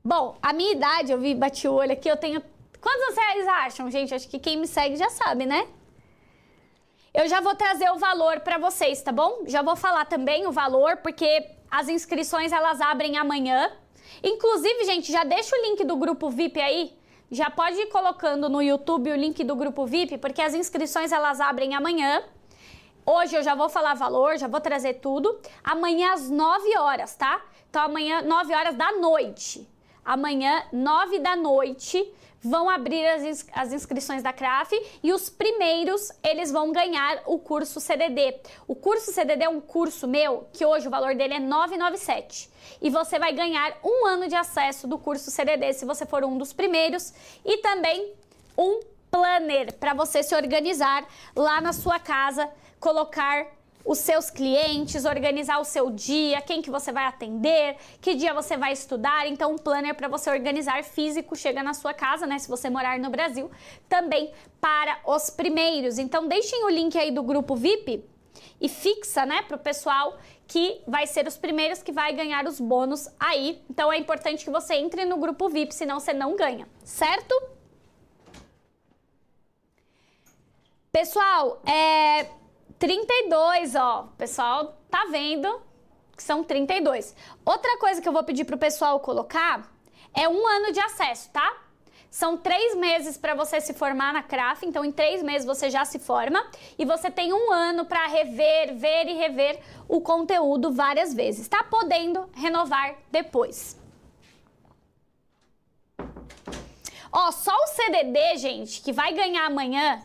Bom, 0.03 0.37
a 0.41 0.53
minha 0.53 0.71
idade, 0.71 1.11
eu 1.11 1.19
vi, 1.19 1.35
bati 1.35 1.67
o 1.67 1.73
olho 1.73 1.91
aqui, 1.91 2.09
eu 2.09 2.17
tenho... 2.17 2.41
Quantos 2.81 3.15
vocês 3.15 3.47
acham, 3.47 3.91
gente? 3.91 4.13
Acho 4.13 4.27
que 4.29 4.39
quem 4.39 4.57
me 4.57 4.67
segue 4.67 4.95
já 4.95 5.09
sabe, 5.09 5.45
né? 5.45 5.67
Eu 7.13 7.27
já 7.27 7.41
vou 7.41 7.55
trazer 7.55 7.89
o 7.91 7.97
valor 7.97 8.39
para 8.41 8.57
vocês, 8.57 9.01
tá 9.01 9.11
bom? 9.11 9.43
Já 9.47 9.61
vou 9.61 9.75
falar 9.75 10.05
também 10.05 10.45
o 10.47 10.51
valor, 10.51 10.97
porque 10.97 11.49
as 11.69 11.89
inscrições 11.89 12.51
elas 12.51 12.79
abrem 12.79 13.17
amanhã. 13.17 13.71
Inclusive, 14.23 14.85
gente, 14.85 15.11
já 15.11 15.23
deixa 15.23 15.55
o 15.55 15.61
link 15.61 15.83
do 15.83 15.97
grupo 15.97 16.29
VIP 16.29 16.61
aí 16.61 16.97
já 17.29 17.49
pode 17.49 17.77
ir 17.77 17.87
colocando 17.87 18.49
no 18.49 18.61
YouTube 18.61 19.11
o 19.11 19.15
link 19.15 19.43
do 19.43 19.55
grupo 19.55 19.85
VIP, 19.85 20.17
porque 20.17 20.41
as 20.41 20.53
inscrições 20.53 21.11
elas 21.11 21.41
abrem 21.41 21.75
amanhã. 21.75 22.23
Hoje 23.05 23.35
eu 23.35 23.43
já 23.43 23.53
vou 23.53 23.69
falar 23.69 23.93
valor, 23.95 24.37
já 24.37 24.47
vou 24.47 24.61
trazer 24.61 24.95
tudo. 24.95 25.39
Amanhã 25.63 26.13
às 26.13 26.29
9 26.29 26.77
horas, 26.77 27.15
tá? 27.15 27.41
Então 27.69 27.81
amanhã 27.81 28.21
9 28.21 28.53
horas 28.53 28.75
da 28.75 28.93
noite. 28.93 29.67
Amanhã 30.07 30.63
9 30.71 31.19
da 31.19 31.35
noite 31.35 32.01
vão 32.41 32.69
abrir 32.69 33.05
as, 33.05 33.45
as 33.51 33.73
inscrições 33.73 34.23
da 34.23 34.31
CRAF 34.31 34.71
e 35.03 35.11
os 35.11 35.29
primeiros 35.29 36.13
eles 36.23 36.49
vão 36.49 36.71
ganhar 36.71 37.23
o 37.25 37.37
curso 37.37 37.81
CDD. 37.81 38.39
O 38.65 38.73
curso 38.73 39.11
CDD 39.11 39.43
é 39.43 39.49
um 39.49 39.59
curso 39.59 40.07
meu 40.07 40.47
que 40.53 40.65
hoje 40.65 40.87
o 40.87 40.89
valor 40.89 41.13
dele 41.13 41.33
é 41.33 41.39
997 41.39 42.49
e 42.81 42.89
você 42.89 43.19
vai 43.19 43.33
ganhar 43.33 43.77
um 43.83 44.05
ano 44.05 44.29
de 44.29 44.35
acesso 44.35 44.87
do 44.87 44.97
curso 44.97 45.29
CDD 45.29 45.73
se 45.73 45.83
você 45.83 46.05
for 46.05 46.23
um 46.23 46.37
dos 46.37 46.53
primeiros 46.53 47.13
e 47.43 47.57
também 47.57 48.13
um 48.57 48.79
planner 49.11 49.73
para 49.73 49.93
você 49.93 50.23
se 50.23 50.33
organizar 50.33 51.05
lá 51.35 51.59
na 51.59 51.73
sua 51.73 51.99
casa, 51.99 52.49
colocar 52.79 53.45
os 53.87 53.99
seus 53.99 54.29
clientes, 54.29 55.05
organizar 55.05 55.59
o 55.59 55.63
seu 55.63 55.89
dia, 55.89 56.41
quem 56.41 56.61
que 56.61 56.69
você 56.69 56.91
vai 56.91 57.05
atender, 57.05 57.77
que 58.01 58.15
dia 58.15 58.33
você 58.33 58.57
vai 58.57 58.73
estudar. 58.73 59.25
Então, 59.27 59.53
um 59.53 59.57
planner 59.57 59.95
para 59.95 60.09
você 60.09 60.29
organizar 60.29 60.83
físico 60.83 61.37
chega 61.37 61.63
na 61.63 61.73
sua 61.73 61.93
casa, 61.93 62.27
né? 62.27 62.37
Se 62.37 62.49
você 62.49 62.69
morar 62.69 62.99
no 62.99 63.09
Brasil, 63.09 63.49
também 63.87 64.33
para 64.59 64.99
os 65.05 65.29
primeiros. 65.29 65.97
Então, 65.97 66.27
deixem 66.27 66.65
o 66.65 66.69
link 66.69 66.97
aí 66.97 67.11
do 67.11 67.23
grupo 67.23 67.55
VIP 67.55 68.03
e 68.59 68.67
fixa, 68.67 69.25
né, 69.25 69.41
para 69.43 69.55
o 69.55 69.59
pessoal 69.59 70.17
que 70.47 70.81
vai 70.85 71.07
ser 71.07 71.25
os 71.25 71.37
primeiros 71.37 71.81
que 71.81 71.91
vai 71.91 72.11
ganhar 72.13 72.45
os 72.45 72.59
bônus 72.59 73.07
aí. 73.17 73.61
Então, 73.69 73.91
é 73.91 73.97
importante 73.97 74.43
que 74.43 74.51
você 74.51 74.75
entre 74.75 75.05
no 75.05 75.15
grupo 75.15 75.47
VIP, 75.47 75.73
senão 75.73 75.99
você 75.99 76.13
não 76.13 76.35
ganha, 76.35 76.67
certo? 76.83 77.33
Pessoal, 80.91 81.61
é, 81.65 82.25
32, 82.79 83.75
ó. 83.75 84.09
Pessoal 84.17 84.77
tá 84.89 85.07
vendo 85.09 85.61
que 86.15 86.23
são 86.23 86.43
32. 86.43 87.15
Outra 87.45 87.77
coisa 87.77 88.01
que 88.01 88.07
eu 88.07 88.13
vou 88.13 88.23
pedir 88.23 88.45
pro 88.45 88.57
pessoal 88.57 88.99
colocar 88.99 89.71
é 90.13 90.27
um 90.27 90.47
ano 90.47 90.71
de 90.71 90.79
acesso, 90.79 91.29
tá? 91.31 91.63
São 92.09 92.37
três 92.37 92.75
meses 92.75 93.17
para 93.17 93.35
você 93.35 93.61
se 93.61 93.73
formar 93.73 94.13
na 94.13 94.23
CRAF, 94.23 94.65
então 94.65 94.83
em 94.83 94.91
três 94.91 95.21
meses 95.21 95.45
você 95.45 95.69
já 95.69 95.85
se 95.85 95.99
forma 95.99 96.43
e 96.77 96.85
você 96.85 97.11
tem 97.11 97.33
um 97.33 97.51
ano 97.51 97.85
para 97.85 98.07
rever, 98.07 98.73
ver 98.75 99.07
e 99.07 99.13
rever 99.13 99.59
o 99.87 100.01
conteúdo 100.01 100.71
várias 100.71 101.13
vezes, 101.13 101.47
tá? 101.47 101.63
Podendo 101.63 102.27
renovar 102.33 102.95
depois. 103.11 103.77
Ó, 107.11 107.31
só 107.31 107.53
o 107.53 107.67
CDD, 107.67 108.37
gente, 108.37 108.81
que 108.81 108.91
vai 108.91 109.13
ganhar 109.13 109.45
amanhã 109.45 110.01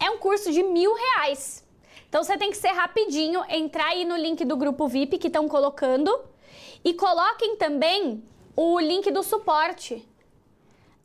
é 0.00 0.10
um 0.10 0.18
curso 0.18 0.50
de 0.50 0.62
mil 0.62 0.92
reais. 0.94 1.61
Então 2.12 2.22
você 2.22 2.36
tem 2.36 2.50
que 2.50 2.58
ser 2.58 2.72
rapidinho, 2.72 3.42
entrar 3.48 3.86
aí 3.86 4.04
no 4.04 4.14
link 4.14 4.44
do 4.44 4.54
grupo 4.54 4.86
VIP 4.86 5.16
que 5.16 5.28
estão 5.28 5.48
colocando 5.48 6.14
e 6.84 6.92
coloquem 6.92 7.56
também 7.56 8.22
o 8.54 8.78
link 8.78 9.10
do 9.10 9.22
suporte. 9.22 10.06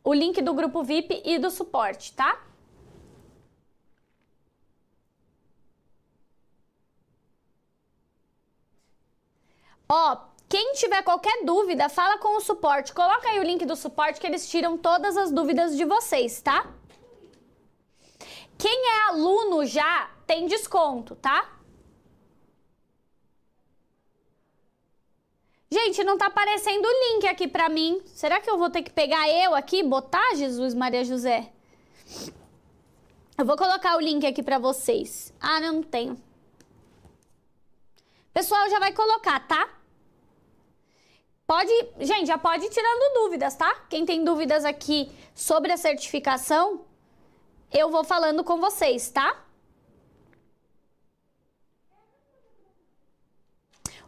O 0.04 0.12
link 0.12 0.42
do 0.42 0.52
grupo 0.52 0.82
VIP 0.82 1.22
e 1.24 1.38
do 1.38 1.50
suporte, 1.50 2.12
tá? 2.12 2.38
Ó, 9.88 10.18
quem 10.46 10.74
tiver 10.74 11.02
qualquer 11.02 11.42
dúvida, 11.42 11.88
fala 11.88 12.18
com 12.18 12.36
o 12.36 12.40
suporte. 12.42 12.92
Coloca 12.92 13.30
aí 13.30 13.40
o 13.40 13.44
link 13.44 13.64
do 13.64 13.76
suporte 13.76 14.20
que 14.20 14.26
eles 14.26 14.46
tiram 14.46 14.76
todas 14.76 15.16
as 15.16 15.32
dúvidas 15.32 15.74
de 15.74 15.86
vocês, 15.86 16.42
tá? 16.42 16.70
Quem 18.58 18.88
é 18.88 19.08
aluno 19.10 19.64
já 19.64 20.10
tem 20.26 20.46
desconto, 20.46 21.14
tá? 21.14 21.58
Gente, 25.70 26.02
não 26.02 26.18
tá 26.18 26.26
aparecendo 26.26 26.84
o 26.84 27.14
link 27.14 27.28
aqui 27.28 27.46
pra 27.46 27.68
mim. 27.68 28.02
Será 28.06 28.40
que 28.40 28.50
eu 28.50 28.58
vou 28.58 28.68
ter 28.68 28.82
que 28.82 28.90
pegar 28.90 29.28
eu 29.28 29.54
aqui, 29.54 29.82
botar 29.82 30.34
Jesus 30.34 30.74
Maria 30.74 31.04
José? 31.04 31.52
Eu 33.36 33.44
vou 33.44 33.56
colocar 33.56 33.96
o 33.96 34.00
link 34.00 34.26
aqui 34.26 34.42
pra 34.42 34.58
vocês. 34.58 35.32
Ah, 35.38 35.60
não, 35.60 35.74
não 35.74 35.82
tenho. 35.82 36.20
Pessoal, 38.32 38.68
já 38.70 38.78
vai 38.78 38.92
colocar, 38.92 39.38
tá? 39.46 39.68
Pode, 41.46 41.72
gente, 42.00 42.26
já 42.26 42.36
pode 42.36 42.64
ir 42.64 42.70
tirando 42.70 43.14
dúvidas, 43.14 43.54
tá? 43.54 43.72
Quem 43.88 44.04
tem 44.04 44.24
dúvidas 44.24 44.64
aqui 44.64 45.10
sobre 45.34 45.70
a 45.70 45.76
certificação, 45.76 46.84
eu 47.72 47.90
vou 47.90 48.04
falando 48.04 48.42
com 48.42 48.58
vocês, 48.58 49.10
tá? 49.10 49.44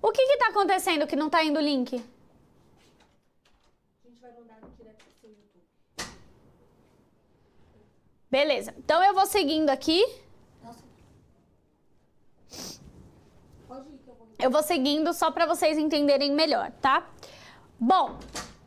O 0.02 0.10
que 0.12 0.22
está 0.22 0.48
acontecendo 0.48 1.06
que 1.06 1.14
não 1.14 1.26
está 1.26 1.44
indo 1.44 1.58
o 1.58 1.62
link? 1.62 1.94
A 1.94 1.98
gente 4.08 4.18
vai 4.20 4.32
mandar 4.32 4.58
direto 4.78 5.04
pro 5.20 5.28
YouTube. 5.28 5.66
Beleza. 8.30 8.74
Então 8.78 9.02
eu 9.02 9.12
vou 9.12 9.26
seguindo 9.26 9.68
aqui. 9.68 10.02
Nossa. 10.64 10.82
Pode 13.68 13.90
ir 13.90 13.98
que 13.98 14.08
eu 14.08 14.14
vou. 14.14 14.28
Eu 14.38 14.50
vou 14.50 14.62
seguindo 14.62 15.12
só 15.12 15.30
para 15.30 15.44
vocês 15.44 15.76
entenderem 15.76 16.32
melhor, 16.32 16.72
tá? 16.80 17.06
Bom, 17.78 18.18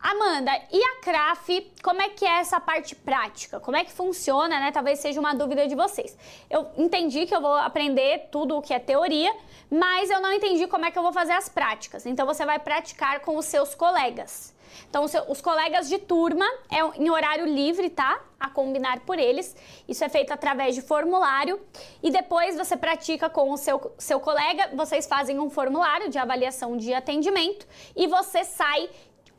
Amanda, 0.03 0.51
e 0.69 0.83
a 0.83 0.95
CRAF, 1.01 1.71
como 1.81 2.01
é 2.01 2.09
que 2.09 2.25
é 2.25 2.39
essa 2.39 2.59
parte 2.59 2.93
prática? 2.93 3.57
Como 3.61 3.77
é 3.77 3.85
que 3.85 3.91
funciona, 3.93 4.59
né? 4.59 4.69
Talvez 4.69 4.99
seja 4.99 5.17
uma 5.17 5.33
dúvida 5.33 5.65
de 5.65 5.75
vocês. 5.75 6.17
Eu 6.49 6.67
entendi 6.77 7.25
que 7.25 7.33
eu 7.33 7.39
vou 7.39 7.53
aprender 7.53 8.27
tudo 8.29 8.57
o 8.57 8.61
que 8.61 8.73
é 8.73 8.79
teoria, 8.79 9.33
mas 9.71 10.09
eu 10.09 10.19
não 10.19 10.33
entendi 10.33 10.67
como 10.67 10.83
é 10.83 10.91
que 10.91 10.99
eu 10.99 11.03
vou 11.03 11.13
fazer 11.13 11.31
as 11.31 11.47
práticas. 11.47 12.05
Então 12.05 12.25
você 12.25 12.45
vai 12.45 12.59
praticar 12.59 13.21
com 13.21 13.37
os 13.37 13.45
seus 13.45 13.73
colegas. 13.73 14.53
Então, 14.89 15.05
os 15.27 15.39
colegas 15.39 15.87
de 15.87 15.99
turma 15.99 16.45
é 16.69 16.79
em 16.99 17.09
horário 17.09 17.45
livre, 17.45 17.89
tá? 17.89 18.21
A 18.39 18.49
combinar 18.49 19.01
por 19.01 19.19
eles. 19.19 19.55
Isso 19.87 20.03
é 20.03 20.09
feito 20.09 20.31
através 20.31 20.75
de 20.75 20.81
formulário. 20.81 21.61
E 22.01 22.11
depois 22.11 22.57
você 22.57 22.75
pratica 22.75 23.29
com 23.29 23.51
o 23.51 23.57
seu, 23.57 23.93
seu 23.97 24.19
colega, 24.19 24.71
vocês 24.73 25.05
fazem 25.05 25.39
um 25.39 25.49
formulário 25.49 26.09
de 26.09 26.17
avaliação 26.17 26.75
de 26.75 26.93
atendimento 26.93 27.67
e 27.95 28.07
você 28.07 28.43
sai 28.43 28.89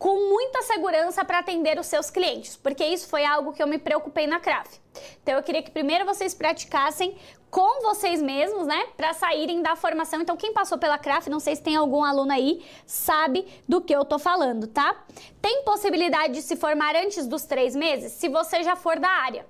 com 0.05 0.29
muita 0.29 0.61
segurança 0.61 1.25
para 1.25 1.39
atender 1.39 1.79
os 1.79 1.87
seus 1.87 2.11
clientes, 2.11 2.59
porque 2.59 2.85
isso 2.85 3.09
foi 3.09 3.25
algo 3.25 3.55
que 3.55 3.63
eu 3.63 3.67
me 3.67 3.79
preocupei 3.79 4.27
na 4.27 4.39
CRAF. 4.39 4.79
Então 5.23 5.35
eu 5.35 5.43
queria 5.43 5.63
que 5.63 5.71
primeiro 5.71 6.05
vocês 6.05 6.35
praticassem 6.35 7.17
com 7.51 7.81
vocês 7.81 8.21
mesmos, 8.21 8.67
né, 8.67 8.89
para 8.99 9.15
saírem 9.15 9.63
da 9.63 9.75
formação. 9.75 10.21
Então 10.21 10.37
quem 10.37 10.53
passou 10.53 10.77
pela 10.77 10.99
CRAF, 10.99 11.31
não 11.31 11.41
sei 11.41 11.57
se 11.57 11.63
tem 11.63 11.75
algum 11.75 12.05
aluno 12.05 12.31
aí, 12.31 12.63
sabe 12.85 13.47
do 13.67 13.81
que 13.81 13.97
eu 13.97 14.05
tô 14.05 14.19
falando, 14.19 14.67
tá? 14.67 14.95
Tem 15.41 15.63
possibilidade 15.63 16.35
de 16.35 16.43
se 16.43 16.55
formar 16.55 16.95
antes 16.97 17.27
dos 17.27 17.45
três 17.45 17.75
meses, 17.75 18.13
se 18.13 18.29
você 18.29 18.63
já 18.63 18.77
for 18.77 18.99
da 18.99 19.09
área. 19.09 19.47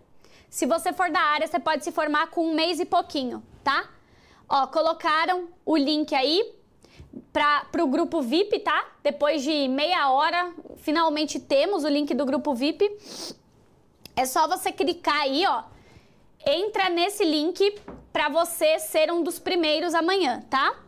Se 0.48 0.66
você 0.66 0.92
for 0.92 1.10
da 1.10 1.18
área, 1.18 1.48
você 1.48 1.58
pode 1.58 1.82
se 1.82 1.90
formar 1.90 2.28
com 2.28 2.46
um 2.46 2.54
mês 2.54 2.78
e 2.78 2.84
pouquinho, 2.84 3.42
tá? 3.64 3.90
Ó, 4.48 4.68
colocaram 4.68 5.48
o 5.66 5.76
link 5.76 6.14
aí 6.14 6.54
para 7.32 7.82
o 7.82 7.86
grupo 7.86 8.22
VIP, 8.22 8.60
tá? 8.60 8.92
Depois 9.02 9.42
de 9.42 9.68
meia 9.68 10.10
hora, 10.10 10.52
finalmente 10.76 11.40
temos 11.40 11.84
o 11.84 11.88
link 11.88 12.14
do 12.14 12.24
grupo 12.24 12.54
VIP. 12.54 12.90
É 14.16 14.24
só 14.24 14.46
você 14.46 14.70
clicar 14.70 15.22
aí, 15.22 15.44
ó. 15.46 15.64
Entra 16.46 16.88
nesse 16.88 17.24
link 17.24 17.80
para 18.12 18.28
você 18.28 18.78
ser 18.78 19.10
um 19.10 19.22
dos 19.22 19.38
primeiros 19.38 19.94
amanhã, 19.94 20.44
tá? 20.48 20.78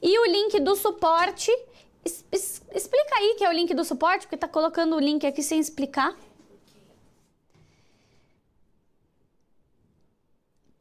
E 0.00 0.18
o 0.18 0.24
link 0.26 0.60
do 0.60 0.74
suporte, 0.76 1.50
es, 2.04 2.24
es, 2.30 2.62
explica 2.74 3.16
aí 3.18 3.34
que 3.36 3.44
é 3.44 3.48
o 3.48 3.52
link 3.52 3.74
do 3.74 3.84
suporte, 3.84 4.26
porque 4.26 4.36
tá 4.36 4.48
colocando 4.48 4.96
o 4.96 5.00
link 5.00 5.26
aqui 5.26 5.42
sem 5.42 5.58
explicar. 5.58 6.16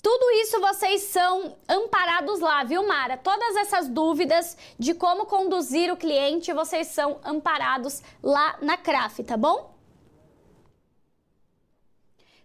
Tudo 0.06 0.30
isso 0.34 0.62
vocês 0.62 1.02
são 1.02 1.58
amparados 1.68 2.40
lá, 2.40 2.64
viu, 2.64 2.88
Mara? 2.88 3.18
Todas 3.18 3.56
essas 3.56 3.88
dúvidas 3.90 4.56
de 4.78 4.94
como 4.94 5.26
conduzir 5.26 5.92
o 5.92 5.98
cliente, 5.98 6.54
vocês 6.54 6.90
são 6.90 7.20
amparados 7.26 8.04
lá 8.22 8.56
na 8.62 8.78
CRAF, 8.78 9.24
tá 9.24 9.36
bom? 9.36 9.74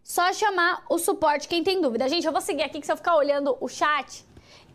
Só 0.02 0.32
chamar 0.32 0.86
o 0.88 0.96
suporte 0.96 1.48
quem 1.48 1.62
tem 1.62 1.82
dúvida. 1.82 2.08
Gente, 2.08 2.26
eu 2.26 2.32
vou 2.32 2.40
seguir 2.40 2.62
aqui 2.62 2.80
que 2.80 2.86
se 2.86 2.92
eu 2.92 2.96
ficar 2.96 3.14
olhando 3.14 3.54
o 3.60 3.68
chat, 3.68 4.24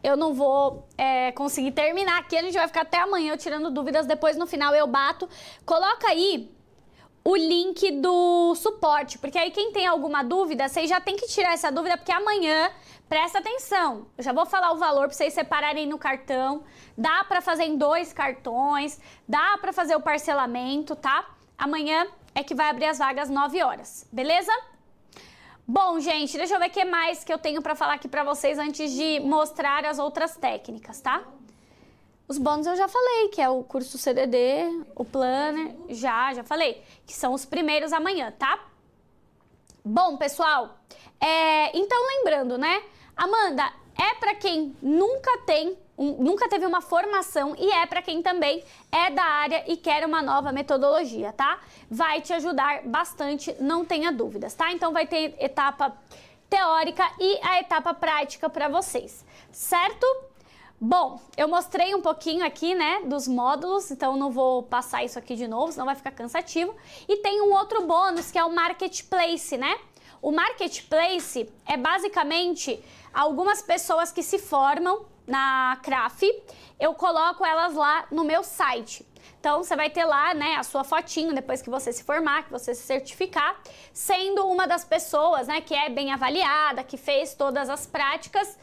eu 0.03 0.15
não 0.15 0.35
vou 0.35 0.87
é, 0.95 1.31
conseguir 1.31 1.71
terminar 1.71 2.19
aqui. 2.19 2.37
A 2.37 2.43
gente 2.43 2.53
vai 2.53 2.67
ficar 2.67 2.81
até 2.81 2.99
amanhã 2.99 3.35
tirando 3.35 3.71
dúvidas. 3.71 4.05
Depois, 4.05 4.37
no 4.37 4.45
final, 4.45 4.75
eu 4.75 4.85
bato. 4.85 5.27
Coloca 5.65 6.07
aí 6.07 6.54
o 7.27 7.35
link 7.35 7.91
do 8.01 8.53
suporte, 8.53 9.17
porque 9.17 9.39
aí 9.39 9.49
quem 9.49 9.71
tem 9.71 9.87
alguma 9.87 10.23
dúvida, 10.23 10.69
vocês 10.69 10.87
já 10.87 11.01
tem 11.01 11.15
que 11.15 11.25
tirar 11.25 11.53
essa 11.53 11.71
dúvida, 11.71 11.97
porque 11.97 12.11
amanhã, 12.11 12.69
presta 13.09 13.39
atenção, 13.39 14.05
eu 14.15 14.23
já 14.23 14.31
vou 14.31 14.45
falar 14.45 14.71
o 14.71 14.77
valor 14.77 15.07
para 15.07 15.17
vocês 15.17 15.33
separarem 15.33 15.87
no 15.87 15.97
cartão, 15.97 16.63
dá 16.95 17.23
para 17.23 17.41
fazer 17.41 17.63
em 17.63 17.77
dois 17.77 18.13
cartões, 18.13 19.01
dá 19.27 19.57
para 19.59 19.73
fazer 19.73 19.95
o 19.95 20.01
parcelamento, 20.01 20.95
tá? 20.95 21.27
Amanhã 21.57 22.05
é 22.35 22.43
que 22.43 22.53
vai 22.53 22.69
abrir 22.69 22.85
as 22.85 22.99
vagas 22.99 23.27
9 23.27 23.63
horas, 23.63 24.07
beleza? 24.11 24.51
Bom, 25.67 25.99
gente, 25.99 26.37
deixa 26.37 26.53
eu 26.53 26.59
ver 26.59 26.67
o 26.67 26.71
que 26.71 26.85
mais 26.85 27.23
que 27.23 27.33
eu 27.33 27.39
tenho 27.39 27.59
para 27.59 27.73
falar 27.73 27.95
aqui 27.95 28.07
para 28.07 28.23
vocês 28.23 28.59
antes 28.59 28.91
de 28.91 29.19
mostrar 29.21 29.83
as 29.83 29.97
outras 29.97 30.37
técnicas, 30.37 31.01
tá? 31.01 31.23
Os 32.27 32.39
bônus 32.39 32.65
eu 32.65 32.75
já 32.75 32.87
falei, 32.87 33.29
que 33.29 33.39
é 33.39 33.47
o 33.47 33.63
curso 33.63 33.99
CDD, 33.99 34.83
o 34.95 35.05
planner, 35.05 35.75
já, 35.89 36.33
já 36.33 36.43
falei, 36.43 36.83
que 37.05 37.13
são 37.13 37.33
os 37.33 37.45
primeiros 37.45 37.93
amanhã, 37.93 38.31
tá? 38.31 38.59
Bom, 39.83 40.17
pessoal, 40.17 40.75
é, 41.21 41.77
então 41.77 41.97
lembrando, 42.17 42.57
né? 42.57 42.81
Amanda, 43.15 43.71
é 43.95 44.15
para 44.15 44.33
quem 44.33 44.75
nunca 44.81 45.37
tem, 45.45 45.77
um, 45.95 46.23
nunca 46.23 46.49
teve 46.49 46.65
uma 46.65 46.81
formação 46.81 47.55
e 47.59 47.71
é 47.71 47.85
para 47.85 48.01
quem 48.01 48.23
também 48.23 48.63
é 48.91 49.11
da 49.11 49.23
área 49.23 49.63
e 49.67 49.77
quer 49.77 50.03
uma 50.03 50.23
nova 50.23 50.51
metodologia, 50.51 51.31
tá? 51.31 51.59
Vai 51.89 52.21
te 52.21 52.33
ajudar 52.33 52.81
bastante, 52.85 53.55
não 53.59 53.85
tenha 53.85 54.11
dúvidas, 54.11 54.55
tá? 54.55 54.71
Então 54.71 54.91
vai 54.91 55.05
ter 55.05 55.35
etapa 55.39 55.95
teórica 56.49 57.07
e 57.19 57.39
a 57.43 57.59
etapa 57.59 57.93
prática 57.93 58.49
para 58.49 58.67
vocês, 58.67 59.23
certo? 59.51 60.05
Bom, 60.79 61.21
eu 61.37 61.47
mostrei 61.47 61.95
um 61.95 62.01
pouquinho 62.01 62.45
aqui, 62.45 62.75
né, 62.75 63.01
dos 63.05 63.29
módulos, 63.29 63.89
então 63.91 64.17
não 64.17 64.29
vou 64.29 64.61
passar 64.61 65.05
isso 65.05 65.17
aqui 65.17 65.35
de 65.35 65.47
novo, 65.47 65.71
senão 65.71 65.85
vai 65.85 65.95
ficar 65.95 66.11
cansativo. 66.11 66.75
E 67.07 67.17
tem 67.17 67.41
um 67.41 67.53
outro 67.53 67.87
bônus 67.87 68.29
que 68.29 68.37
é 68.37 68.43
o 68.43 68.53
Marketplace, 68.53 69.57
né? 69.57 69.79
O 70.21 70.31
Marketplace 70.31 71.49
é 71.65 71.77
basicamente 71.77 72.83
algumas 73.13 73.61
pessoas 73.61 74.11
que 74.11 74.21
se 74.21 74.37
formam 74.37 75.05
na 75.25 75.77
CRAF, 75.81 76.21
eu 76.79 76.93
coloco 76.93 77.45
elas 77.45 77.73
lá 77.73 78.05
no 78.11 78.23
meu 78.23 78.43
site. 78.43 79.05
Então 79.39 79.63
você 79.63 79.75
vai 79.75 79.89
ter 79.89 80.05
lá, 80.05 80.33
né, 80.33 80.55
a 80.55 80.63
sua 80.63 80.83
fotinho 80.83 81.33
depois 81.33 81.61
que 81.61 81.69
você 81.69 81.93
se 81.93 82.03
formar, 82.03 82.43
que 82.43 82.51
você 82.51 82.73
se 82.73 82.81
certificar, 82.81 83.59
sendo 83.93 84.47
uma 84.47 84.67
das 84.67 84.83
pessoas, 84.83 85.47
né, 85.47 85.61
que 85.61 85.73
é 85.73 85.89
bem 85.89 86.11
avaliada, 86.11 86.83
que 86.83 86.97
fez 86.97 87.33
todas 87.33 87.69
as 87.69 87.85
práticas 87.85 88.57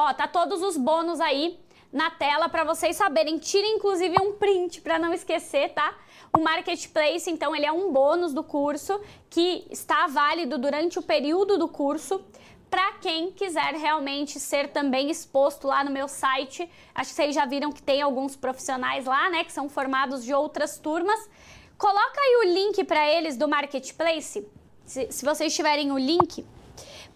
Ó, 0.00 0.14
tá 0.14 0.28
todos 0.28 0.62
os 0.62 0.76
bônus 0.76 1.20
aí 1.20 1.58
na 1.92 2.08
tela 2.08 2.48
para 2.48 2.62
vocês 2.62 2.94
saberem. 2.94 3.36
Tire 3.36 3.66
inclusive 3.66 4.14
um 4.22 4.34
print 4.34 4.80
para 4.80 4.96
não 4.96 5.12
esquecer, 5.12 5.70
tá? 5.70 5.92
O 6.32 6.38
Marketplace, 6.38 7.28
então, 7.28 7.56
ele 7.56 7.66
é 7.66 7.72
um 7.72 7.92
bônus 7.92 8.32
do 8.32 8.44
curso 8.44 9.00
que 9.28 9.66
está 9.72 10.06
válido 10.06 10.56
durante 10.56 11.00
o 11.00 11.02
período 11.02 11.58
do 11.58 11.66
curso 11.66 12.24
para 12.70 12.92
quem 12.94 13.32
quiser 13.32 13.74
realmente 13.74 14.38
ser 14.38 14.68
também 14.68 15.10
exposto 15.10 15.66
lá 15.66 15.82
no 15.82 15.90
meu 15.90 16.08
site. 16.08 16.68
Acho 16.94 17.10
que 17.10 17.16
vocês 17.16 17.34
já 17.34 17.46
viram 17.46 17.72
que 17.72 17.82
tem 17.82 18.02
alguns 18.02 18.36
profissionais 18.36 19.06
lá, 19.06 19.30
né, 19.30 19.44
que 19.44 19.52
são 19.52 19.68
formados 19.68 20.24
de 20.24 20.34
outras 20.34 20.78
turmas. 20.78 21.28
Coloca 21.76 22.20
aí 22.20 22.36
o 22.36 22.52
link 22.52 22.84
para 22.84 23.06
eles 23.08 23.36
do 23.36 23.48
Marketplace. 23.48 24.46
Se, 24.84 25.12
se 25.12 25.24
vocês 25.24 25.54
tiverem 25.54 25.92
o 25.92 25.98
link, 25.98 26.44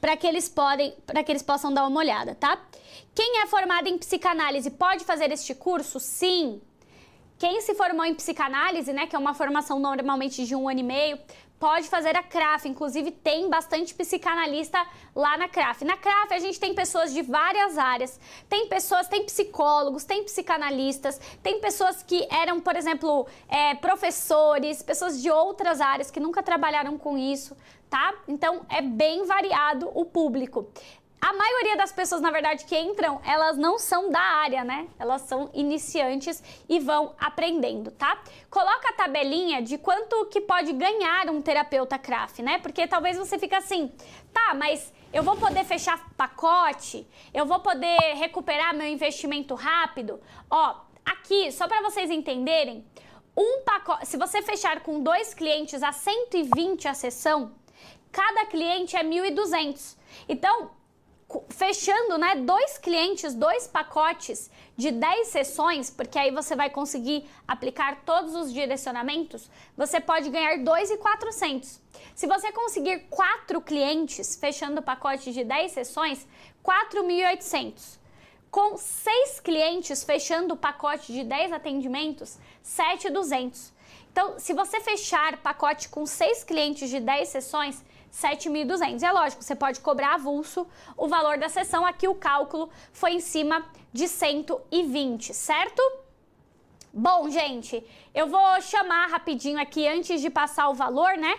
para 0.01 0.17
que 0.17 0.27
eles 0.27 0.49
podem, 0.49 0.95
para 1.07 1.23
que 1.23 1.31
eles 1.31 1.43
possam 1.43 1.73
dar 1.73 1.87
uma 1.87 2.01
olhada, 2.01 2.35
tá? 2.35 2.61
Quem 3.15 3.43
é 3.43 3.47
formado 3.47 3.89
em 3.89 3.99
psicanálise 3.99 4.71
pode 4.71 5.05
fazer 5.05 5.31
este 5.31 5.55
curso? 5.55 6.01
Sim. 6.01 6.61
Quem 7.39 7.61
se 7.61 7.75
formou 7.75 8.05
em 8.05 8.15
psicanálise, 8.15 8.93
né, 8.93 9.07
que 9.07 9.17
é 9.17 9.19
uma 9.19 9.35
formação 9.35 9.79
normalmente 9.79 10.45
de 10.45 10.55
um 10.55 10.69
ano 10.69 10.81
e 10.81 10.83
meio, 10.83 11.19
pode 11.63 11.89
fazer 11.89 12.17
a 12.17 12.25
CRAF. 12.25 12.69
Inclusive, 12.69 13.13
tem 13.13 13.49
bastante 13.49 13.95
psicanalista 13.95 14.85
lá 15.15 15.39
na 15.39 15.49
CRAF. 15.49 15.85
Na 15.85 15.97
CRAF, 15.97 16.35
a 16.35 16.41
gente 16.41 16.59
tem 16.59 16.75
pessoas 16.75 17.15
de 17.15 17.23
várias 17.23 17.79
áreas. 17.79 18.19
Tem 18.49 18.67
pessoas, 18.67 19.07
tem 19.07 19.23
psicólogos, 19.25 20.03
tem 20.03 20.25
psicanalistas, 20.25 21.21
tem 21.41 21.61
pessoas 21.61 22.03
que 22.03 22.27
eram, 22.29 22.61
por 22.61 22.75
exemplo, 22.75 23.29
é, 23.49 23.77
professores, 23.77 24.83
pessoas 24.83 25.23
de 25.23 25.31
outras 25.31 25.81
áreas 25.81 26.11
que 26.11 26.19
nunca 26.19 26.43
trabalharam 26.43 26.99
com 26.99 27.17
isso, 27.17 27.57
tá? 27.89 28.13
Então, 28.27 28.67
é 28.69 28.83
bem 28.83 29.25
variado 29.25 29.89
o 29.95 30.05
público. 30.05 30.67
A 31.25 31.33
maioria 31.35 31.77
das 31.77 31.93
pessoas, 31.93 32.20
na 32.20 32.33
verdade, 32.33 32.64
que 32.64 32.77
entram, 32.77 33.20
elas 33.25 33.57
não 33.57 33.79
são 33.79 34.11
da 34.11 34.18
área, 34.18 34.64
né? 34.64 34.89
Elas 34.99 35.23
são 35.23 35.51
iniciantes 35.55 36.43
e 36.68 36.81
vão 36.81 37.14
aprendendo, 37.16 37.93
tá? 37.93 38.20
Coloca 38.51 38.89
a 38.89 38.93
tabelinha 38.93 39.62
de 39.62 39.79
quanto 39.79 40.27
que 40.27 40.41
pode 40.41 40.73
ganhar 40.73 41.31
um 41.31 41.41
terapeuta 41.41 41.97
CRAF, 41.97 42.43
né? 42.43 42.59
Porque 42.59 42.89
talvez 42.89 43.16
você 43.16 43.39
fique 43.39 43.55
assim, 43.55 43.93
tá, 44.33 44.53
mas 44.55 44.93
eu 45.12 45.23
vou 45.23 45.37
poder 45.37 45.62
fechar 45.62 46.11
pacote? 46.16 47.07
Eu 47.33 47.47
vou 47.47 47.61
poder 47.61 47.99
recuperar 48.16 48.75
meu 48.75 48.89
investimento 48.89 49.55
rápido? 49.55 50.20
Ó, 50.51 50.75
aqui, 51.05 51.53
só 51.53 51.68
para 51.68 51.83
vocês 51.83 52.11
entenderem, 52.11 52.85
um 53.37 53.61
pacote, 53.61 54.09
se 54.09 54.16
você 54.16 54.43
fechar 54.43 54.81
com 54.81 55.01
dois 55.01 55.35
clientes 55.35 55.85
a 55.85 55.93
120 55.93 56.89
a 56.89 56.95
sessão, 56.95 57.53
cada 58.11 58.45
cliente 58.47 58.97
é 58.97 59.05
1.200. 59.05 59.97
Então, 60.29 60.82
fechando, 61.49 62.18
né, 62.18 62.37
dois 62.37 62.78
clientes, 62.78 63.35
dois 63.35 63.66
pacotes 63.66 64.51
de 64.76 64.91
10 64.91 65.28
sessões, 65.28 65.91
porque 65.91 66.18
aí 66.18 66.30
você 66.30 66.57
vai 66.57 66.70
conseguir 66.70 67.24
aplicar 67.47 68.03
todos 68.05 68.35
os 68.35 68.53
direcionamentos, 68.53 69.51
você 69.76 70.01
pode 70.01 70.30
ganhar 70.30 70.59
2,400. 70.59 71.80
Se 72.14 72.26
você 72.26 72.51
conseguir 72.53 73.07
quatro 73.11 73.61
clientes 73.61 74.37
fechando 74.37 74.80
o 74.80 74.83
pacote 74.83 75.33
de 75.33 75.45
10 75.45 75.72
sessões, 75.72 76.26
4.800. 76.64 77.99
Com 78.51 78.76
seis 78.76 79.41
clientes 79.41 80.05
fechando 80.05 80.55
o 80.55 80.57
pacote 80.57 81.12
de 81.12 81.24
10 81.24 81.53
atendimentos, 81.53 82.39
7.200. 82.62 83.72
Então, 84.11 84.39
se 84.39 84.53
você 84.53 84.78
fechar 84.80 85.39
pacote 85.39 85.89
com 85.89 86.05
seis 86.05 86.45
clientes 86.45 86.91
de 86.91 87.01
10 87.01 87.28
sessões, 87.28 87.83
7.200. 88.13 89.03
É 89.03 89.11
lógico, 89.11 89.43
você 89.43 89.57
pode 89.57 89.81
cobrar 89.81 90.15
avulso 90.15 90.67
o 90.97 91.09
valor 91.09 91.39
da 91.39 91.49
sessão. 91.49 91.87
Aqui 91.87 92.07
o 92.07 92.15
cálculo 92.15 92.69
foi 92.93 93.15
em 93.15 93.21
cima 93.21 93.65
de 93.93 94.07
120, 94.07 95.33
certo? 95.33 95.83
Bom, 96.93 97.31
gente, 97.31 97.83
eu 98.15 98.27
vou 98.27 98.61
chamar 98.61 99.07
rapidinho 99.07 99.59
aqui 99.59 99.89
antes 99.89 100.21
de 100.21 100.29
passar 100.29 100.69
o 100.69 100.75
valor, 100.75 101.17
né? 101.17 101.39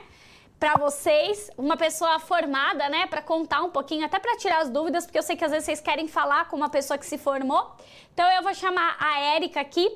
Para 0.60 0.76
vocês, 0.78 1.52
uma 1.58 1.78
pessoa 1.78 2.18
formada, 2.20 2.88
né, 2.90 3.06
para 3.06 3.22
contar 3.22 3.62
um 3.62 3.70
pouquinho, 3.70 4.06
até 4.06 4.18
para 4.18 4.38
tirar 4.38 4.62
as 4.62 4.70
dúvidas, 4.70 5.06
porque 5.06 5.18
eu 5.18 5.24
sei 5.24 5.36
que 5.36 5.44
às 5.44 5.52
vezes 5.52 5.66
vocês 5.66 5.82
querem 5.82 6.08
falar 6.08 6.48
com 6.48 6.56
uma 6.56 6.70
pessoa 6.70 6.98
que 6.98 7.06
se 7.06 7.18
formou. 7.18 7.76
Então 8.14 8.26
eu 8.32 8.42
vou 8.42 8.54
chamar 8.54 8.96
a 8.98 9.20
Érica 9.20 9.60
aqui 9.60 9.92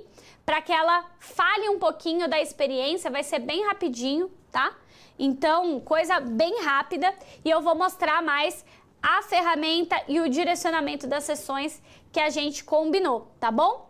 para 0.45 0.61
que 0.61 0.71
ela 0.71 1.05
fale 1.19 1.69
um 1.69 1.79
pouquinho 1.79 2.27
da 2.27 2.39
experiência, 2.39 3.09
vai 3.09 3.23
ser 3.23 3.39
bem 3.39 3.65
rapidinho, 3.65 4.29
tá? 4.51 4.75
Então, 5.17 5.79
coisa 5.79 6.19
bem 6.19 6.61
rápida 6.63 7.13
e 7.43 7.49
eu 7.49 7.61
vou 7.61 7.75
mostrar 7.75 8.21
mais 8.21 8.63
a 9.01 9.21
ferramenta 9.23 10.01
e 10.07 10.19
o 10.19 10.29
direcionamento 10.29 11.07
das 11.07 11.23
sessões 11.23 11.81
que 12.11 12.19
a 12.19 12.29
gente 12.29 12.63
combinou, 12.63 13.31
tá 13.39 13.51
bom? 13.51 13.89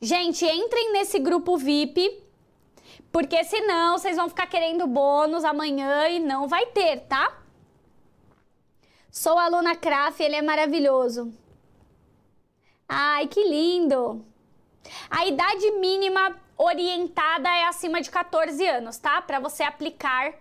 Gente, 0.00 0.44
entrem 0.44 0.92
nesse 0.92 1.18
grupo 1.18 1.56
VIP, 1.56 2.22
porque 3.10 3.42
senão 3.44 3.96
vocês 3.96 4.16
vão 4.16 4.28
ficar 4.28 4.46
querendo 4.46 4.86
bônus 4.86 5.44
amanhã 5.44 6.08
e 6.08 6.20
não 6.20 6.46
vai 6.46 6.66
ter, 6.66 7.00
tá? 7.06 7.42
Sou 9.10 9.38
aluna 9.38 9.74
Craft, 9.74 10.20
ele 10.20 10.36
é 10.36 10.42
maravilhoso. 10.42 11.32
Ai, 12.88 13.26
que 13.26 13.42
lindo! 13.42 14.24
A 15.10 15.26
idade 15.26 15.70
mínima 15.72 16.38
orientada 16.56 17.48
é 17.48 17.64
acima 17.64 18.00
de 18.00 18.10
14 18.10 18.66
anos, 18.66 18.98
tá? 18.98 19.20
Para 19.20 19.38
você 19.38 19.62
aplicar 19.62 20.32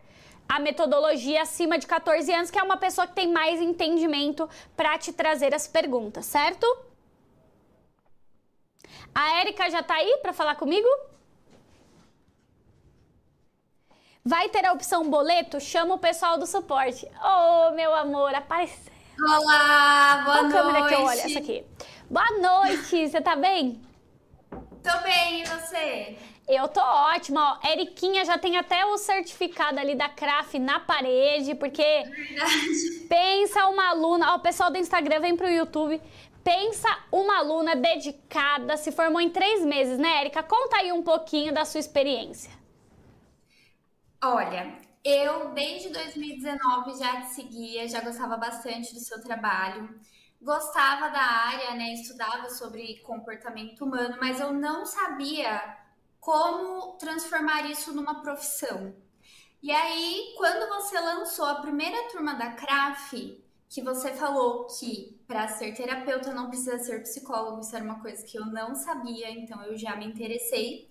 a 0.48 0.60
metodologia 0.60 1.42
acima 1.42 1.78
de 1.78 1.88
14 1.88 2.32
anos, 2.32 2.52
que 2.52 2.60
é 2.60 2.64
uma 2.64 2.78
pessoa 2.78 3.08
que 3.08 3.14
tem 3.14 3.32
mais 3.32 3.60
entendimento 3.60 4.50
para 4.78 4.98
te 4.98 5.12
trazer 5.12 5.54
as 5.54 5.68
perguntas, 5.68 6.26
certo? 6.26 6.66
A 9.14 9.40
Érica 9.40 9.70
já 9.70 9.82
tá 9.82 9.96
aí 9.96 10.20
para 10.22 10.34
falar 10.34 10.56
comigo? 10.56 10.88
Vai 14.24 14.50
ter 14.50 14.66
a 14.66 14.74
opção 14.74 15.10
boleto? 15.10 15.60
Chama 15.60 15.96
o 15.96 16.00
pessoal 16.00 16.38
do 16.38 16.48
suporte. 16.48 17.08
Oh, 17.24 17.72
meu 17.76 17.94
amor, 17.94 18.34
apareceu. 18.34 18.92
Olá, 19.20 20.22
boa 20.26 20.38
Qual 20.38 20.44
noite. 20.44 20.54
câmera 20.54 20.88
que 20.88 20.94
eu 20.94 21.04
olho? 21.04 21.20
Essa 21.20 21.40
aqui. 21.40 21.66
Boa 22.10 22.32
noite, 22.40 23.08
você 23.08 23.22
tá 23.22 23.36
bem? 23.36 23.82
Tô 24.86 25.02
bem, 25.02 25.42
e 25.42 25.46
você? 25.46 26.16
Eu 26.48 26.68
tô 26.68 26.80
ótima, 26.80 27.60
ó. 27.60 27.68
Eriquinha 27.68 28.24
já 28.24 28.38
tem 28.38 28.56
até 28.56 28.86
o 28.86 29.00
certificado 29.00 29.80
ali 29.80 29.96
da 29.96 30.08
CRAF 30.08 30.60
na 30.60 30.80
parede, 30.80 31.56
porque 31.56 31.82
Verdade. 31.82 33.08
pensa 33.10 33.66
uma 33.66 33.90
aluna, 33.90 34.34
ó, 34.34 34.36
o 34.36 34.42
pessoal 34.42 34.70
do 34.70 34.78
Instagram 34.78 35.22
vem 35.22 35.36
pro 35.36 35.50
YouTube, 35.50 36.00
pensa 36.44 36.88
uma 37.12 37.40
aluna 37.40 37.76
dedicada, 37.76 38.78
se 38.78 38.92
formou 38.92 39.20
em 39.20 39.32
três 39.32 39.66
meses, 39.66 39.98
né, 39.98 40.22
Erika? 40.22 40.44
Conta 40.44 40.78
aí 40.78 40.92
um 40.92 41.02
pouquinho 41.02 41.52
da 41.52 41.66
sua 41.66 41.80
experiência. 41.80 42.52
Olha, 44.24 44.72
eu 45.04 45.50
desde 45.50 45.90
2019 45.90 47.00
já 47.00 47.22
te 47.22 47.34
seguia, 47.34 47.88
já 47.88 48.02
gostava 48.02 48.38
bastante 48.38 48.94
do 48.94 49.00
seu 49.00 49.20
trabalho 49.20 50.00
gostava 50.46 51.10
da 51.10 51.20
área, 51.20 51.74
né, 51.74 51.94
estudava 51.94 52.50
sobre 52.52 53.00
comportamento 53.00 53.84
humano, 53.84 54.18
mas 54.22 54.40
eu 54.40 54.54
não 54.54 54.86
sabia 54.86 55.76
como 56.20 56.94
transformar 56.98 57.70
isso 57.70 57.94
numa 57.94 58.22
profissão. 58.22 58.96
E 59.62 59.72
aí, 59.72 60.36
quando 60.38 60.70
você 60.70 61.00
lançou 61.00 61.46
a 61.46 61.56
primeira 61.56 62.10
turma 62.10 62.36
da 62.36 62.52
CRAF, 62.52 63.44
que 63.68 63.82
você 63.82 64.14
falou 64.14 64.68
que 64.68 65.20
para 65.28 65.48
ser 65.48 65.74
terapeuta 65.74 66.32
não 66.32 66.48
precisa 66.48 66.78
ser 66.78 67.02
psicólogo, 67.02 67.62
isso 67.62 67.76
era 67.76 67.84
uma 67.84 68.00
coisa 68.00 68.24
que 68.24 68.38
eu 68.38 68.46
não 68.46 68.76
sabia, 68.76 69.32
então 69.32 69.64
eu 69.64 69.76
já 69.76 69.96
me 69.96 70.06
interessei. 70.06 70.88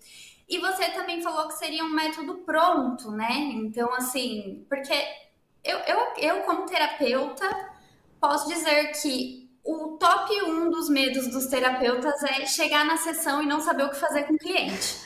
E 0.49 0.59
você 0.59 0.91
também 0.91 1.23
falou 1.23 1.47
que 1.47 1.55
seria 1.55 1.85
um 1.85 1.91
método 1.91 2.39
pronto, 2.39 3.13
né? 3.13 3.33
Então, 3.55 3.95
assim, 3.95 4.67
porque 4.69 4.93
eu, 5.63 5.79
eu, 5.79 5.99
eu 6.19 6.43
como 6.43 6.67
terapeuta, 6.67 7.49
posso 8.21 8.49
dizer 8.49 8.93
que 9.01 9.44
o 9.65 9.97
top 9.97 10.43
1 10.43 10.71
dos 10.71 10.91
medos 10.91 11.29
dos 11.29 11.47
terapeutas 11.47 12.23
é 12.23 12.47
chegar 12.47 12.85
na 12.85 12.99
sessão 12.99 13.43
e 13.43 13.47
não 13.47 13.61
saber 13.61 13.85
o 13.85 13.91
que 13.91 13.97
fazer 13.97 14.25
com 14.25 14.35
o 14.35 14.39
cliente. 14.39 15.01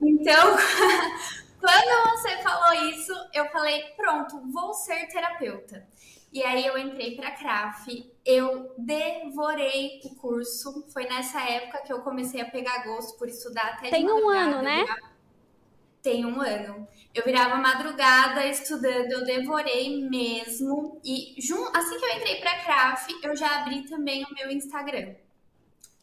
Então, 0.00 0.56
quando 1.58 2.10
você 2.10 2.36
falou 2.42 2.90
isso, 2.90 3.12
eu 3.32 3.46
falei: 3.46 3.82
pronto, 3.96 4.40
vou 4.52 4.74
ser 4.74 5.06
terapeuta. 5.08 5.86
E 6.30 6.42
aí 6.42 6.66
eu 6.66 6.76
entrei 6.76 7.14
para 7.14 7.28
a 7.28 7.32
CRAF, 7.32 8.12
eu 8.26 8.74
devorei 8.76 10.00
o 10.04 10.16
curso. 10.16 10.84
Foi 10.92 11.04
nessa 11.04 11.40
época 11.40 11.82
que 11.82 11.92
eu 11.92 12.00
comecei 12.00 12.40
a 12.40 12.50
pegar 12.50 12.84
gosto 12.84 13.16
por 13.16 13.28
estudar 13.28 13.74
até 13.74 13.88
Tem 13.88 14.10
um 14.10 14.28
ano, 14.28 14.60
né? 14.60 14.84
Tem 16.04 16.26
um 16.26 16.38
ano. 16.38 16.86
Eu 17.14 17.24
virava 17.24 17.56
madrugada 17.56 18.46
estudando, 18.46 19.10
eu 19.10 19.24
devorei 19.24 20.06
mesmo. 20.06 21.00
E 21.02 21.34
assim 21.74 21.98
que 21.98 22.04
eu 22.04 22.16
entrei 22.16 22.40
para 22.40 22.50
a 22.50 22.62
CRAF, 22.62 23.20
eu 23.22 23.34
já 23.34 23.60
abri 23.60 23.84
também 23.88 24.22
o 24.22 24.34
meu 24.34 24.50
Instagram. 24.50 25.14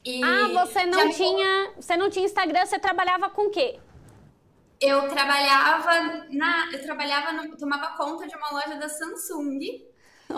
E 0.04 0.24
ah, 0.24 0.48
você 0.48 0.88
não 0.88 1.12
tinha, 1.12 1.74
você 1.76 1.96
não 1.96 2.10
tinha 2.10 2.26
Instagram, 2.26 2.66
você 2.66 2.80
trabalhava 2.80 3.30
com 3.30 3.44
o 3.44 3.52
quê? 3.52 3.80
Eu 4.80 5.08
trabalhava 5.08 6.26
na, 6.32 6.72
eu 6.74 6.82
trabalhava 6.82 7.34
no, 7.34 7.56
tomava 7.56 7.96
conta 7.96 8.28
de 8.28 8.36
uma 8.36 8.52
loja 8.54 8.76
da 8.78 8.90
Samsung 8.90 9.86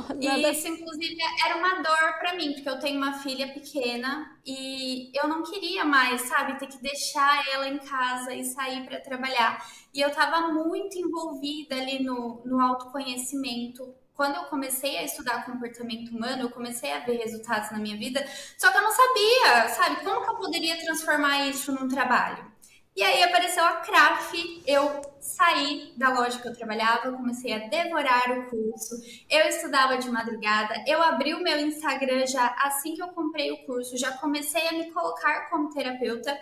e 0.19 0.51
isso, 0.51 0.67
inclusive, 0.67 1.17
era 1.45 1.57
uma 1.57 1.81
dor 1.81 2.19
para 2.19 2.35
mim, 2.35 2.53
porque 2.53 2.69
eu 2.69 2.79
tenho 2.79 2.97
uma 2.97 3.13
filha 3.19 3.53
pequena 3.53 4.37
e 4.45 5.11
eu 5.17 5.27
não 5.27 5.43
queria 5.43 5.85
mais, 5.85 6.21
sabe, 6.21 6.57
ter 6.59 6.67
que 6.67 6.81
deixar 6.81 7.43
ela 7.51 7.67
em 7.67 7.77
casa 7.79 8.33
e 8.33 8.43
sair 8.43 8.85
para 8.85 8.99
trabalhar. 8.99 9.65
E 9.93 10.01
eu 10.01 10.09
estava 10.09 10.47
muito 10.47 10.97
envolvida 10.97 11.75
ali 11.75 12.03
no, 12.03 12.41
no 12.45 12.59
autoconhecimento. 12.59 13.93
Quando 14.13 14.35
eu 14.35 14.43
comecei 14.43 14.97
a 14.97 15.03
estudar 15.03 15.45
comportamento 15.45 16.09
humano, 16.09 16.43
eu 16.43 16.51
comecei 16.51 16.91
a 16.91 16.99
ver 16.99 17.17
resultados 17.17 17.71
na 17.71 17.79
minha 17.79 17.97
vida, 17.97 18.23
só 18.57 18.71
que 18.71 18.77
eu 18.77 18.83
não 18.83 18.91
sabia, 18.91 19.69
sabe, 19.69 20.03
como 20.03 20.23
que 20.23 20.29
eu 20.29 20.35
poderia 20.35 20.79
transformar 20.79 21.47
isso 21.47 21.71
num 21.71 21.87
trabalho. 21.87 22.52
E 22.95 23.01
aí 23.01 23.23
apareceu 23.23 23.65
a 23.65 23.77
CRAF, 23.77 24.61
eu 24.67 25.01
saí 25.19 25.93
da 25.97 26.09
loja 26.09 26.39
que 26.39 26.47
eu 26.47 26.53
trabalhava, 26.53 27.11
comecei 27.11 27.51
a 27.51 27.67
devorar 27.67 28.37
o 28.37 28.49
curso, 28.49 28.95
eu 29.27 29.47
estudava 29.47 29.97
de 29.97 30.11
madrugada, 30.11 30.75
eu 30.85 31.01
abri 31.01 31.33
o 31.33 31.41
meu 31.41 31.59
Instagram 31.59 32.27
já 32.27 32.55
assim 32.59 32.93
que 32.93 33.01
eu 33.01 33.07
comprei 33.07 33.51
o 33.51 33.65
curso, 33.65 33.97
já 33.97 34.11
comecei 34.17 34.67
a 34.67 34.73
me 34.73 34.91
colocar 34.91 35.49
como 35.49 35.73
terapeuta. 35.73 36.37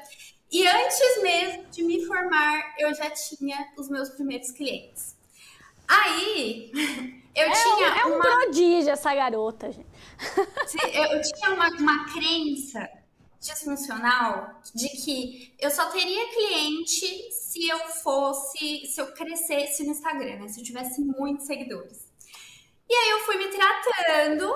E 0.51 0.67
antes 0.67 1.23
mesmo 1.23 1.63
de 1.71 1.83
me 1.83 2.05
formar, 2.05 2.75
eu 2.77 2.93
já 2.93 3.09
tinha 3.11 3.71
os 3.77 3.87
meus 3.89 4.09
primeiros 4.09 4.51
clientes. 4.51 5.15
Aí, 5.87 6.69
eu 7.33 7.47
é 7.47 7.51
tinha. 7.51 7.77
Um, 7.77 7.97
é 7.97 8.05
um 8.07 8.15
uma... 8.15 8.23
prodígio 8.23 8.91
essa 8.91 9.15
garota, 9.15 9.71
gente. 9.71 9.87
Eu 10.93 11.21
tinha 11.21 11.53
uma, 11.53 11.69
uma 11.69 12.11
crença 12.11 12.89
disfuncional 13.41 14.61
de 14.73 14.87
que 14.89 15.53
eu 15.59 15.71
só 15.71 15.89
teria 15.89 16.29
cliente 16.29 17.31
se 17.33 17.67
eu 17.67 17.79
fosse, 17.79 18.85
se 18.85 19.01
eu 19.01 19.11
crescesse 19.13 19.83
no 19.83 19.91
Instagram, 19.91 20.37
né? 20.37 20.47
Se 20.47 20.61
eu 20.61 20.63
tivesse 20.63 21.01
muitos 21.01 21.47
seguidores. 21.47 22.07
E 22.87 22.93
aí 22.93 23.09
eu 23.09 23.19
fui 23.21 23.37
me 23.37 23.47
tratando 23.47 24.53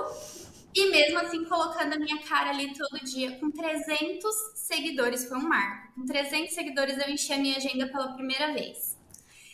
e 0.76 0.92
mesmo 0.92 1.18
assim 1.18 1.44
colocando 1.46 1.94
a 1.94 1.98
minha 1.98 2.22
cara 2.22 2.52
ali 2.52 2.74
todo 2.74 3.04
dia 3.04 3.40
com 3.40 3.50
300 3.50 4.36
seguidores, 4.56 5.28
foi 5.28 5.38
um 5.38 5.48
marco. 5.48 5.94
Com 5.96 6.06
300 6.06 6.54
seguidores 6.54 6.98
eu 6.98 7.10
enchi 7.10 7.34
a 7.34 7.38
minha 7.38 7.58
agenda 7.58 7.88
pela 7.88 8.14
primeira 8.14 8.54
vez. 8.54 8.96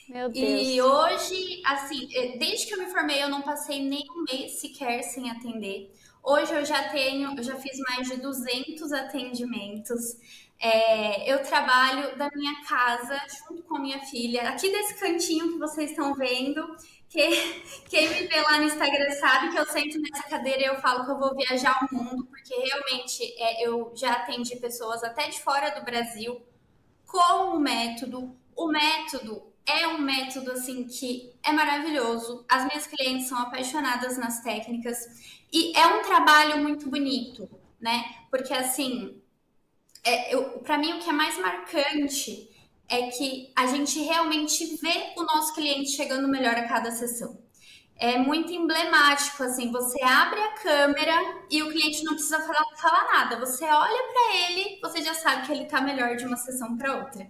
Meu 0.09 0.29
Deus. 0.29 0.67
E 0.67 0.81
hoje, 0.81 1.61
assim, 1.65 2.09
eh, 2.13 2.37
desde 2.37 2.67
que 2.67 2.73
eu 2.73 2.79
me 2.79 2.87
formei, 2.87 3.23
eu 3.23 3.29
não 3.29 3.41
passei 3.41 3.81
nem 3.81 4.03
um 4.11 4.25
mês 4.29 4.59
sequer 4.59 5.03
sem 5.03 5.29
atender. 5.29 5.89
Hoje 6.23 6.53
eu 6.53 6.63
já 6.63 6.89
tenho, 6.89 7.35
eu 7.35 7.43
já 7.43 7.55
fiz 7.55 7.77
mais 7.79 8.07
de 8.07 8.17
200 8.17 8.93
atendimentos. 8.93 10.17
É, 10.59 11.31
eu 11.33 11.41
trabalho 11.41 12.15
da 12.15 12.29
minha 12.35 12.63
casa 12.63 13.19
junto 13.27 13.63
com 13.63 13.77
a 13.77 13.79
minha 13.79 13.99
filha, 14.05 14.49
aqui 14.49 14.71
desse 14.71 14.99
cantinho 14.99 15.53
que 15.53 15.57
vocês 15.57 15.89
estão 15.89 16.13
vendo. 16.13 16.75
Que, 17.09 17.27
quem 17.89 18.07
me 18.09 18.27
vê 18.27 18.41
lá 18.41 18.59
no 18.59 18.65
Instagram 18.65 19.09
sabe 19.19 19.51
que 19.51 19.57
eu 19.57 19.65
sento 19.65 19.99
nessa 19.99 20.29
cadeira 20.29 20.61
e 20.61 20.65
eu 20.65 20.79
falo 20.79 21.05
que 21.05 21.11
eu 21.11 21.19
vou 21.19 21.35
viajar 21.35 21.87
o 21.91 21.95
mundo, 21.95 22.25
porque 22.25 22.53
realmente 22.55 23.23
é, 23.37 23.67
eu 23.67 23.91
já 23.95 24.13
atendi 24.13 24.55
pessoas 24.57 25.03
até 25.03 25.27
de 25.27 25.41
fora 25.41 25.71
do 25.71 25.83
Brasil 25.83 26.39
com 27.07 27.55
o 27.55 27.59
método. 27.59 28.35
O 28.55 28.67
método 28.67 29.51
é 29.65 29.87
um 29.87 29.97
método 29.97 30.51
assim 30.51 30.85
que 30.85 31.33
é 31.43 31.51
maravilhoso. 31.51 32.45
As 32.47 32.65
minhas 32.65 32.85
clientes 32.85 33.27
são 33.27 33.39
apaixonadas 33.39 34.17
nas 34.17 34.41
técnicas 34.41 35.40
e 35.51 35.77
é 35.77 35.85
um 35.87 36.01
trabalho 36.01 36.59
muito 36.59 36.89
bonito, 36.89 37.49
né? 37.79 38.03
Porque 38.29 38.53
assim, 38.53 39.21
é, 40.03 40.35
para 40.63 40.77
mim 40.77 40.93
o 40.93 40.99
que 40.99 41.09
é 41.09 41.13
mais 41.13 41.37
marcante 41.37 42.49
é 42.87 43.07
que 43.07 43.51
a 43.55 43.67
gente 43.67 43.99
realmente 43.99 44.77
vê 44.77 45.13
o 45.17 45.23
nosso 45.23 45.53
cliente 45.53 45.91
chegando 45.91 46.27
melhor 46.27 46.55
a 46.55 46.67
cada 46.67 46.91
sessão. 46.91 47.41
É 47.95 48.17
muito 48.17 48.51
emblemático, 48.51 49.43
assim, 49.43 49.71
você 49.71 50.01
abre 50.01 50.39
a 50.39 50.53
câmera 50.53 51.13
e 51.49 51.61
o 51.61 51.69
cliente 51.69 52.03
não 52.03 52.13
precisa 52.13 52.39
falar, 52.41 52.65
falar 52.77 53.03
nada. 53.13 53.39
Você 53.39 53.63
olha 53.63 54.03
para 54.11 54.35
ele, 54.35 54.79
você 54.81 55.03
já 55.03 55.13
sabe 55.13 55.45
que 55.45 55.51
ele 55.51 55.65
tá 55.65 55.79
melhor 55.81 56.15
de 56.15 56.25
uma 56.25 56.35
sessão 56.35 56.75
para 56.77 56.97
outra. 56.97 57.29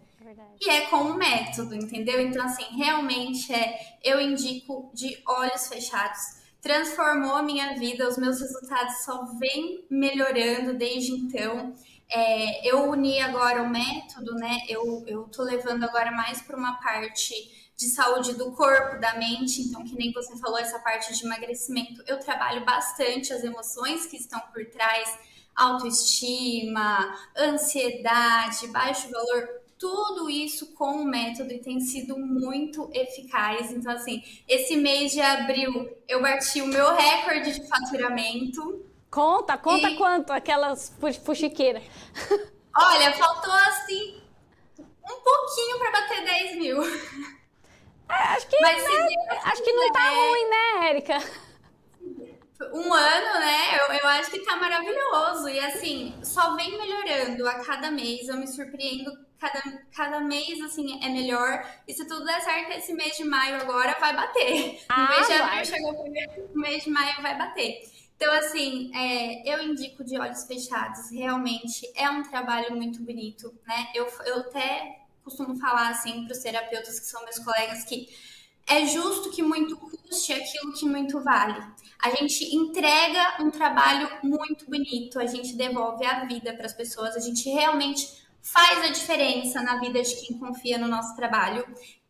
E 0.61 0.69
é 0.69 0.81
com 0.81 0.97
um 0.97 1.15
método, 1.15 1.75
entendeu? 1.75 2.21
Então, 2.21 2.45
assim, 2.45 2.63
realmente 2.75 3.51
é, 3.51 3.97
eu 4.03 4.21
indico 4.21 4.89
de 4.93 5.21
olhos 5.27 5.67
fechados 5.67 6.40
transformou 6.61 7.35
a 7.35 7.41
minha 7.41 7.73
vida, 7.77 8.07
os 8.07 8.17
meus 8.17 8.39
resultados 8.39 9.03
só 9.03 9.25
vêm 9.39 9.85
melhorando 9.89 10.73
desde 10.73 11.11
então. 11.11 11.73
É, 12.07 12.69
eu 12.69 12.89
uni 12.89 13.19
agora 13.19 13.63
o 13.63 13.69
método, 13.69 14.35
né? 14.35 14.59
Eu, 14.67 15.03
eu 15.07 15.23
tô 15.23 15.43
levando 15.43 15.83
agora 15.83 16.11
mais 16.11 16.41
para 16.41 16.57
uma 16.57 16.73
parte 16.73 17.33
de 17.75 17.87
saúde 17.87 18.35
do 18.35 18.51
corpo, 18.51 18.99
da 18.99 19.15
mente, 19.15 19.61
então, 19.61 19.83
que 19.83 19.95
nem 19.95 20.11
você 20.11 20.37
falou, 20.37 20.59
essa 20.59 20.77
parte 20.79 21.17
de 21.17 21.25
emagrecimento, 21.25 22.03
eu 22.05 22.19
trabalho 22.19 22.63
bastante 22.63 23.33
as 23.33 23.43
emoções 23.43 24.05
que 24.05 24.17
estão 24.17 24.39
por 24.53 24.63
trás, 24.67 25.17
autoestima, 25.55 27.17
ansiedade, 27.35 28.67
baixo 28.67 29.09
valor, 29.09 29.60
tudo 29.81 30.29
isso 30.29 30.75
com 30.75 31.01
o 31.01 31.05
método 31.05 31.51
e 31.51 31.57
tem 31.57 31.79
sido 31.79 32.15
muito 32.15 32.87
eficaz. 32.93 33.71
Então, 33.71 33.91
assim, 33.91 34.23
esse 34.47 34.77
mês 34.77 35.11
de 35.11 35.19
abril 35.19 35.89
eu 36.07 36.21
bati 36.21 36.61
o 36.61 36.67
meu 36.67 36.93
recorde 36.93 37.51
de 37.51 37.67
faturamento. 37.67 38.85
Conta, 39.09 39.57
conta 39.57 39.89
e... 39.89 39.97
quanto 39.97 40.31
aquelas 40.31 40.95
fuxiqueiras. 41.25 41.81
Olha, 42.77 43.11
faltou 43.13 43.53
assim 43.53 44.21
um 45.03 45.19
pouquinho 45.19 45.79
para 45.79 45.91
bater 45.91 46.25
10 46.25 46.57
mil. 46.57 46.83
É, 46.83 48.13
acho 48.13 48.47
que, 48.47 48.61
Mas, 48.61 48.83
né, 48.83 49.07
acho 49.45 49.63
que 49.63 49.73
não 49.73 49.91
tá 49.91 50.09
ruim, 50.11 50.49
né, 50.49 50.89
Érica? 50.89 51.17
um 52.73 52.93
ano, 52.93 53.39
né? 53.39 53.79
Eu, 53.79 53.93
eu 53.95 54.07
acho 54.09 54.29
que 54.29 54.39
tá 54.45 54.57
maravilhoso. 54.57 55.49
E 55.49 55.59
assim, 55.59 56.13
só 56.23 56.55
vem 56.55 56.77
melhorando 56.77 57.47
a 57.47 57.55
cada 57.63 57.89
mês. 57.89 58.27
Eu 58.27 58.37
me 58.37 58.47
surpreendo 58.47 59.11
cada, 59.41 59.83
cada 59.91 60.19
mês, 60.19 60.61
assim, 60.61 61.03
é 61.03 61.09
melhor. 61.09 61.67
E 61.87 61.93
se 61.93 62.07
tudo 62.07 62.23
der 62.23 62.39
certo, 62.41 62.71
esse 62.77 62.93
mês 62.93 63.17
de 63.17 63.23
maio 63.23 63.55
agora 63.55 63.97
vai 63.99 64.15
bater. 64.15 64.79
Ah, 64.87 65.01
no 65.01 65.09
mês 65.09 65.27
de 65.27 65.33
abril 65.33 65.65
chegou 65.65 66.01
primeiro, 66.03 66.49
no 66.53 66.61
mês 66.61 66.83
de 66.83 66.89
maio 66.91 67.21
vai 67.23 67.35
bater. 67.35 67.81
Então, 68.15 68.31
assim, 68.33 68.91
é, 68.95 69.51
eu 69.51 69.63
indico 69.63 70.03
de 70.03 70.19
olhos 70.19 70.45
fechados. 70.45 71.09
Realmente 71.09 71.91
é 71.95 72.07
um 72.07 72.21
trabalho 72.21 72.75
muito 72.75 73.01
bonito, 73.01 73.51
né? 73.65 73.87
Eu, 73.95 74.07
eu 74.25 74.41
até 74.41 74.99
costumo 75.23 75.55
falar, 75.57 75.89
assim, 75.89 76.25
para 76.25 76.33
os 76.33 76.39
terapeutas 76.39 76.99
que 76.99 77.05
são 77.07 77.23
meus 77.23 77.39
colegas 77.39 77.83
que 77.83 78.07
é 78.67 78.85
justo 78.85 79.31
que 79.31 79.41
muito 79.41 79.75
custe 79.75 80.33
aquilo 80.33 80.71
que 80.73 80.85
muito 80.85 81.19
vale. 81.19 81.59
A 81.99 82.11
gente 82.11 82.55
entrega 82.55 83.37
um 83.41 83.49
trabalho 83.49 84.07
muito 84.23 84.69
bonito, 84.69 85.19
a 85.19 85.25
gente 85.25 85.55
devolve 85.55 86.05
a 86.05 86.25
vida 86.25 86.53
para 86.53 86.67
as 86.67 86.73
pessoas, 86.73 87.15
a 87.15 87.19
gente 87.19 87.49
realmente 87.49 88.20
faz 88.41 88.83
a 88.83 88.91
diferença 88.91 89.61
na 89.61 89.79
vida 89.79 90.01
de 90.01 90.15
quem 90.15 90.37
confia 90.37 90.77
no 90.77 90.87
nosso 90.87 91.15
trabalho. 91.15 91.65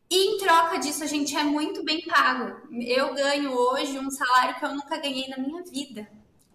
E 0.09 0.15
em 0.15 0.37
troca 0.37 0.77
disso, 0.77 1.03
a 1.03 1.07
gente 1.07 1.35
é 1.35 1.43
muito 1.43 1.83
bem 1.83 2.01
pago. 2.01 2.55
Eu 2.81 3.13
ganho 3.13 3.53
hoje 3.53 3.97
um 3.97 4.09
salário 4.09 4.59
que 4.59 4.65
eu 4.65 4.75
nunca 4.75 4.97
ganhei 4.97 5.27
na 5.29 5.37
minha 5.37 5.63
vida. 5.63 6.07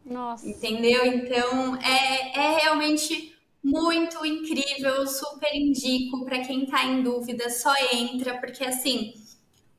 Nossa. 0.05 0.49
Entendeu? 0.49 1.05
Então, 1.07 1.77
é, 1.77 2.39
é 2.39 2.59
realmente 2.59 3.35
muito 3.63 4.25
incrível, 4.25 5.07
super 5.09 5.53
indico 5.53 6.25
para 6.25 6.39
quem 6.41 6.65
está 6.65 6.85
em 6.85 7.03
dúvida, 7.03 7.51
só 7.51 7.75
entra, 7.93 8.39
porque 8.39 8.63
assim, 8.63 9.15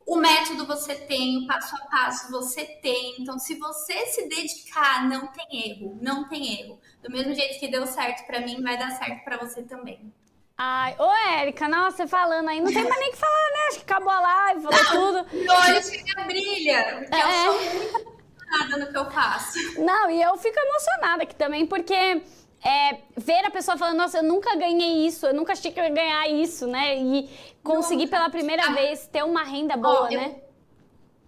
o 0.07 0.15
método 0.15 0.65
você 0.65 0.95
tem, 0.95 1.43
o 1.43 1.45
passo 1.45 1.75
a 1.75 1.79
passo 1.87 2.31
você 2.31 2.63
tem. 2.65 3.17
Então, 3.19 3.37
se 3.37 3.55
você 3.55 4.05
se 4.05 4.29
dedicar, 4.29 5.07
não 5.07 5.27
tem 5.27 5.69
erro, 5.69 5.99
não 6.01 6.29
tem 6.29 6.61
erro. 6.61 6.79
Do 7.03 7.11
mesmo 7.11 7.33
jeito 7.33 7.59
que 7.59 7.67
deu 7.67 7.85
certo 7.85 8.25
para 8.25 8.39
mim, 8.39 8.63
vai 8.63 8.77
dar 8.77 8.91
certo 8.91 9.25
para 9.25 9.37
você 9.37 9.63
também. 9.63 10.13
Ai, 10.57 10.95
ô 10.97 11.11
Érica, 11.37 11.67
nossa, 11.67 12.07
falando 12.07 12.47
aí, 12.47 12.61
não 12.61 12.71
tem 12.73 12.83
mais 12.83 12.99
nem 12.99 13.09
o 13.09 13.11
que 13.11 13.17
falar, 13.17 13.51
né? 13.51 13.67
Acho 13.67 13.77
que 13.79 13.83
acabou 13.83 14.09
a 14.09 14.19
live, 14.19 14.61
falou 14.63 14.83
não, 14.83 15.25
tudo. 15.25 15.51
Olho 15.51 15.83
chega 15.83 16.23
brilha, 16.23 16.97
porque 16.99 17.15
é. 17.15 17.23
eu 17.23 17.31
sou 17.43 17.73
muito 17.75 18.17
emocionada 18.47 18.77
no 18.77 18.91
que 18.91 18.97
eu 18.97 19.11
faço. 19.11 19.81
Não, 19.81 20.09
e 20.09 20.21
eu 20.21 20.37
fico 20.37 20.57
emocionada 20.57 21.23
aqui 21.23 21.35
também, 21.35 21.67
porque 21.67 22.23
é, 22.63 23.01
ver 23.15 23.45
a 23.45 23.51
pessoa 23.51 23.77
falando, 23.77 23.97
nossa, 23.97 24.17
eu 24.17 24.23
nunca 24.23 24.55
ganhei 24.55 25.05
isso, 25.05 25.25
eu 25.25 25.33
nunca 25.33 25.53
achei 25.53 25.71
que 25.71 25.79
eu 25.79 25.83
ia 25.83 25.89
ganhar 25.89 26.27
isso, 26.29 26.67
né? 26.67 26.97
E 26.97 27.29
conseguir 27.63 28.07
pela 28.07 28.29
primeira 28.29 28.63
ah, 28.67 28.71
vez 28.71 29.07
ter 29.07 29.23
uma 29.23 29.43
renda 29.43 29.77
boa, 29.77 30.11
eu, 30.11 30.19
né? 30.19 30.41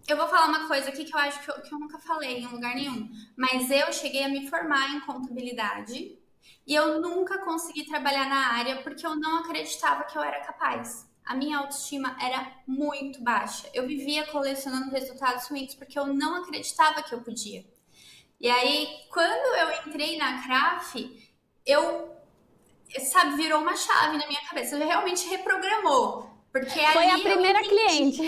Eu 0.08 0.18
vou 0.18 0.28
falar 0.28 0.48
uma 0.48 0.68
coisa 0.68 0.90
aqui 0.90 1.06
que 1.06 1.14
eu 1.14 1.20
acho 1.20 1.44
que 1.44 1.52
eu, 1.52 1.62
que 1.62 1.74
eu 1.74 1.80
nunca 1.80 2.00
falei 2.00 2.40
em 2.40 2.48
lugar 2.48 2.74
nenhum, 2.76 3.10
mas 3.38 3.70
eu 3.70 3.94
cheguei 3.94 4.24
a 4.24 4.30
me 4.30 4.50
formar 4.50 4.96
em 4.96 5.02
contabilidade 5.02 6.18
e 6.66 6.76
eu 6.76 7.00
nunca 7.00 7.38
consegui 7.40 7.86
trabalhar 7.86 8.28
na 8.28 8.54
área 8.54 8.82
porque 8.82 9.06
eu 9.06 9.16
não 9.16 9.38
acreditava 9.38 10.04
que 10.04 10.18
eu 10.18 10.22
era 10.22 10.40
capaz. 10.42 11.08
A 11.26 11.36
minha 11.36 11.60
autoestima 11.60 12.18
era 12.20 12.52
muito 12.66 13.22
baixa. 13.22 13.70
Eu 13.72 13.86
vivia 13.86 14.26
colecionando 14.28 14.90
resultados 14.90 15.48
ruins 15.48 15.76
porque 15.76 15.98
eu 15.98 16.08
não 16.08 16.42
acreditava 16.42 17.04
que 17.04 17.14
eu 17.14 17.22
podia. 17.22 17.64
E 18.40 18.50
aí, 18.50 18.88
quando 19.12 19.56
eu 19.56 19.88
entrei 19.88 20.18
na 20.18 20.42
CRAF, 20.42 21.34
eu, 21.66 22.16
sabe, 23.12 23.36
virou 23.36 23.62
uma 23.62 23.76
chave 23.76 24.18
na 24.18 24.28
minha 24.28 24.42
cabeça. 24.42 24.76
Eu 24.76 24.88
realmente 24.88 25.28
reprogramou. 25.28 26.30
Porque 26.52 26.80
Foi 26.94 27.10
a 27.10 27.20
primeira 27.20 27.62
cliente. 27.62 28.22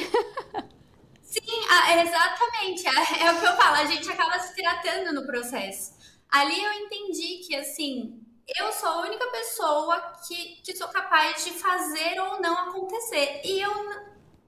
Sim, 1.23 1.61
exatamente. 2.01 2.85
É 2.87 3.31
o 3.31 3.39
que 3.39 3.45
eu 3.45 3.55
falo, 3.55 3.77
a 3.77 3.85
gente 3.85 4.11
acaba 4.11 4.37
se 4.39 4.53
tratando 4.55 5.13
no 5.13 5.25
processo. 5.25 5.93
Ali 6.29 6.61
eu 6.61 6.73
entendi 6.73 7.45
que, 7.47 7.55
assim, 7.55 8.21
eu 8.59 8.71
sou 8.73 8.89
a 8.89 9.01
única 9.01 9.25
pessoa 9.27 10.13
que, 10.27 10.61
que 10.61 10.75
sou 10.75 10.89
capaz 10.89 11.43
de 11.45 11.51
fazer 11.51 12.19
ou 12.19 12.41
não 12.41 12.69
acontecer. 12.69 13.41
E 13.45 13.61
eu, 13.61 13.71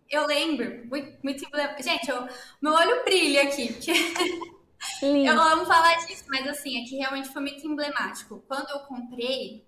eu 0.10 0.26
lembro, 0.28 0.86
muito, 0.88 1.18
muito 1.24 1.46
gente, 1.80 2.10
eu, 2.10 2.28
meu 2.62 2.74
olho 2.74 3.04
brilha 3.04 3.44
aqui, 3.44 3.72
porque 3.74 3.94
eu 5.02 5.42
amo 5.42 5.66
falar 5.66 5.96
disso, 6.06 6.26
mas 6.28 6.48
assim, 6.48 6.82
aqui 6.82 6.98
realmente 6.98 7.30
foi 7.30 7.42
muito 7.42 7.66
emblemático. 7.68 8.44
Quando 8.48 8.70
eu 8.70 8.80
comprei, 8.80 9.66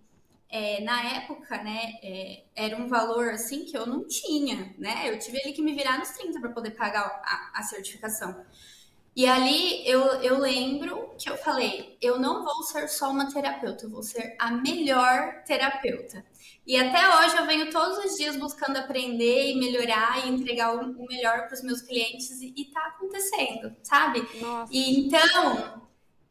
é, 0.50 0.82
na 0.82 1.02
época, 1.16 1.62
né, 1.64 1.94
é, 2.02 2.44
era 2.56 2.78
um 2.78 2.88
valor 2.88 3.30
assim 3.30 3.66
que 3.66 3.78
eu 3.78 3.86
não 3.86 4.08
tinha, 4.08 4.74
né? 4.78 5.10
Eu 5.10 5.20
tive 5.20 5.42
ali 5.42 5.54
que 5.54 5.62
me 5.62 5.74
virar 5.74 5.98
nos 5.98 6.10
30 6.10 6.40
para 6.40 6.50
poder 6.52 6.72
pagar 6.72 7.22
a, 7.24 7.60
a 7.60 7.64
certificação. 7.64 8.46
E 9.16 9.26
ali 9.28 9.88
eu, 9.90 10.02
eu 10.22 10.38
lembro 10.38 11.16
que 11.18 11.30
eu 11.30 11.38
falei: 11.38 11.98
eu 12.02 12.20
não 12.20 12.44
vou 12.44 12.64
ser 12.64 12.88
só 12.90 13.10
uma 13.10 13.32
terapeuta, 13.32 13.86
eu 13.86 13.90
vou 13.90 14.04
ser 14.04 14.36
a 14.38 14.52
melhor 14.52 15.44
terapeuta. 15.46 16.26
E 16.66 16.76
até 16.78 17.18
hoje 17.18 17.38
eu 17.38 17.46
venho 17.46 17.72
todos 17.72 18.04
os 18.04 18.18
dias 18.18 18.36
buscando 18.36 18.78
aprender 18.78 19.52
e 19.52 19.60
melhorar 19.60 20.26
e 20.26 20.30
entregar 20.30 20.76
o, 20.76 21.06
melhor 21.06 21.46
para 21.46 21.54
os 21.54 21.62
meus 21.62 21.82
clientes 21.82 22.42
e, 22.42 22.54
está 22.58 22.88
acontecendo, 22.88 23.76
sabe? 23.84 24.28
Nossa. 24.42 24.74
E 24.74 25.00
então, 25.00 25.84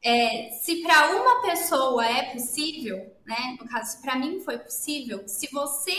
é, 0.03 0.51
se 0.61 0.83
para 0.83 1.15
uma 1.17 1.41
pessoa 1.43 2.05
é 2.05 2.33
possível, 2.33 3.15
né? 3.25 3.57
No 3.61 3.69
caso, 3.69 4.03
para 4.03 4.17
mim 4.17 4.41
foi 4.41 4.59
possível, 4.59 5.23
se 5.29 5.49
você 5.53 5.97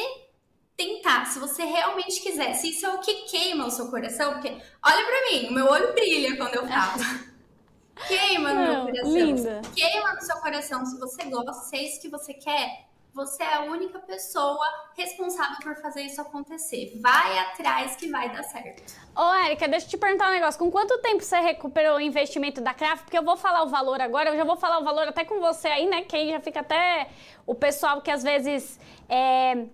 tentar, 0.75 1.25
se 1.27 1.39
você 1.39 1.63
realmente 1.63 2.21
quiser, 2.21 2.53
se 2.55 2.71
isso 2.71 2.85
é 2.85 2.89
o 2.89 2.99
que 2.99 3.13
queima 3.29 3.65
o 3.65 3.71
seu 3.71 3.89
coração, 3.89 4.33
porque 4.33 4.49
olha 4.49 5.05
para 5.05 5.31
mim, 5.31 5.47
o 5.47 5.53
meu 5.53 5.65
olho 5.67 5.93
brilha 5.93 6.35
quando 6.35 6.55
eu 6.55 6.67
falo. 6.67 7.01
queima 8.05 8.53
no 8.53 8.61
meu 8.61 8.81
coração. 8.81 9.13
Linda. 9.13 9.61
Queima 9.73 10.13
no 10.13 10.21
seu 10.21 10.35
coração. 10.37 10.85
Se 10.85 10.99
você 10.99 11.23
gosta, 11.23 11.53
se 11.53 11.77
é 11.77 11.83
isso 11.83 12.01
que 12.01 12.09
você 12.09 12.33
quer, 12.33 12.89
você 13.15 13.43
é 13.43 13.53
a 13.55 13.61
única 13.61 13.97
pessoa 13.99 14.67
responsável 14.97 15.55
por 15.63 15.75
fazer 15.77 16.01
isso 16.01 16.19
acontecer. 16.19 16.99
Vai 17.01 17.39
atrás 17.39 17.95
que 17.95 18.09
vai 18.11 18.29
dar 18.29 18.43
certo. 18.43 18.93
Ô, 19.15 19.33
Érica, 19.45 19.69
deixa 19.69 19.85
eu 19.85 19.89
te 19.91 19.97
perguntar 19.97 20.27
um 20.27 20.33
negócio. 20.33 20.59
Com 20.59 20.69
quanto 20.69 20.97
tempo 20.97 21.23
você 21.23 21.39
recuperou 21.39 21.95
o 21.95 22.01
investimento 22.01 22.59
da 22.59 22.73
Craft? 22.73 23.05
Porque 23.05 23.17
eu 23.17 23.23
vou 23.23 23.37
falar 23.37 23.63
o 23.63 23.69
valor 23.69 24.01
agora, 24.01 24.31
eu 24.31 24.35
já 24.35 24.43
vou 24.43 24.57
falar 24.57 24.79
o 24.79 24.83
valor 24.83 25.07
até 25.07 25.23
com 25.23 25.39
você 25.39 25.69
aí, 25.69 25.87
né? 25.87 26.01
Que 26.01 26.17
aí 26.17 26.29
já 26.29 26.41
fica 26.41 26.59
até 26.59 27.07
o 27.45 27.55
pessoal 27.55 28.01
que 28.01 28.11
às 28.11 28.21
vezes. 28.21 28.77
É 29.07 29.65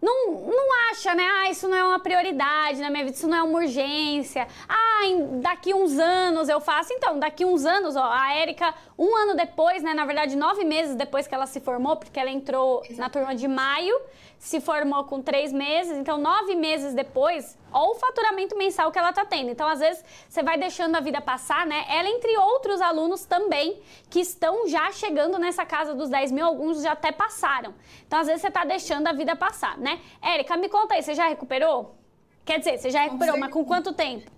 não, 0.00 0.30
não 0.32 0.90
acha, 0.90 1.14
né? 1.14 1.24
Ah, 1.24 1.50
isso 1.50 1.68
não 1.68 1.76
é 1.76 1.84
uma 1.84 1.98
prioridade 1.98 2.80
na 2.80 2.88
minha 2.88 3.04
vida, 3.04 3.16
isso 3.16 3.26
não 3.26 3.36
é 3.36 3.42
uma 3.42 3.58
urgência. 3.58 4.46
Ah, 4.68 5.00
daqui 5.40 5.74
uns 5.74 5.98
anos 5.98 6.48
eu 6.48 6.60
faço. 6.60 6.92
Então, 6.92 7.18
daqui 7.18 7.44
uns 7.44 7.64
anos, 7.64 7.96
ó, 7.96 8.04
a 8.04 8.34
Érica, 8.34 8.74
um 8.96 9.16
ano 9.16 9.34
depois, 9.34 9.82
né? 9.82 9.94
Na 9.94 10.04
verdade, 10.04 10.36
nove 10.36 10.64
meses 10.64 10.94
depois 10.94 11.26
que 11.26 11.34
ela 11.34 11.46
se 11.46 11.60
formou, 11.60 11.96
porque 11.96 12.18
ela 12.18 12.30
entrou 12.30 12.82
na 12.96 13.08
turma 13.10 13.34
de 13.34 13.48
maio 13.48 13.94
se 14.38 14.60
formou 14.60 15.04
com 15.04 15.20
três 15.20 15.52
meses, 15.52 15.96
então 15.98 16.16
nove 16.16 16.54
meses 16.54 16.94
depois, 16.94 17.58
olha 17.72 17.90
o 17.90 17.94
faturamento 17.96 18.56
mensal 18.56 18.92
que 18.92 18.98
ela 18.98 19.10
está 19.10 19.24
tendo. 19.24 19.50
Então, 19.50 19.66
às 19.66 19.80
vezes, 19.80 20.04
você 20.28 20.42
vai 20.42 20.56
deixando 20.56 20.94
a 20.94 21.00
vida 21.00 21.20
passar, 21.20 21.66
né? 21.66 21.84
Ela, 21.88 22.08
entre 22.08 22.36
outros 22.38 22.80
alunos 22.80 23.24
também, 23.24 23.80
que 24.08 24.20
estão 24.20 24.68
já 24.68 24.90
chegando 24.92 25.38
nessa 25.38 25.66
casa 25.66 25.94
dos 25.94 26.08
10 26.08 26.30
mil, 26.30 26.46
alguns 26.46 26.82
já 26.82 26.92
até 26.92 27.10
passaram. 27.10 27.74
Então, 28.06 28.18
às 28.18 28.26
vezes, 28.26 28.42
você 28.42 28.48
está 28.48 28.64
deixando 28.64 29.08
a 29.08 29.12
vida 29.12 29.34
passar, 29.34 29.76
né? 29.76 30.00
Érica, 30.22 30.56
me 30.56 30.68
conta 30.68 30.94
aí, 30.94 31.02
você 31.02 31.14
já 31.14 31.28
recuperou? 31.28 31.96
Quer 32.44 32.60
dizer, 32.60 32.78
você 32.78 32.90
já 32.90 33.02
recuperou, 33.02 33.36
mas 33.36 33.52
com 33.52 33.64
quanto 33.64 33.92
tempo? 33.92 34.30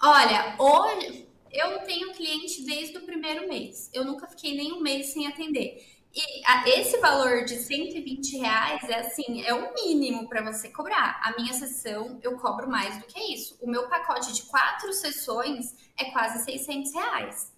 Olha, 0.00 0.54
hoje 0.58 1.28
eu 1.50 1.78
tenho 1.80 2.12
cliente 2.12 2.62
desde 2.62 2.98
o 2.98 3.02
primeiro 3.02 3.48
mês. 3.48 3.90
Eu 3.92 4.04
nunca 4.04 4.26
fiquei 4.26 4.56
nem 4.56 4.72
um 4.72 4.80
mês 4.80 5.06
sem 5.08 5.26
atender. 5.26 5.93
E 6.14 6.42
a, 6.46 6.68
esse 6.68 6.96
valor 6.98 7.44
de 7.44 7.56
120 7.56 8.38
reais 8.38 8.88
é 8.88 9.00
assim, 9.00 9.42
é 9.42 9.52
o 9.52 9.74
mínimo 9.74 10.28
para 10.28 10.42
você 10.42 10.68
cobrar. 10.68 11.20
A 11.24 11.34
minha 11.36 11.52
sessão 11.52 12.20
eu 12.22 12.36
cobro 12.36 12.70
mais 12.70 12.96
do 12.98 13.06
que 13.06 13.18
isso. 13.34 13.58
O 13.60 13.68
meu 13.68 13.88
pacote 13.88 14.32
de 14.32 14.42
quatro 14.44 14.92
sessões 14.92 15.74
é 15.98 16.04
quase 16.12 16.44
600 16.44 16.94
reais. 16.94 17.52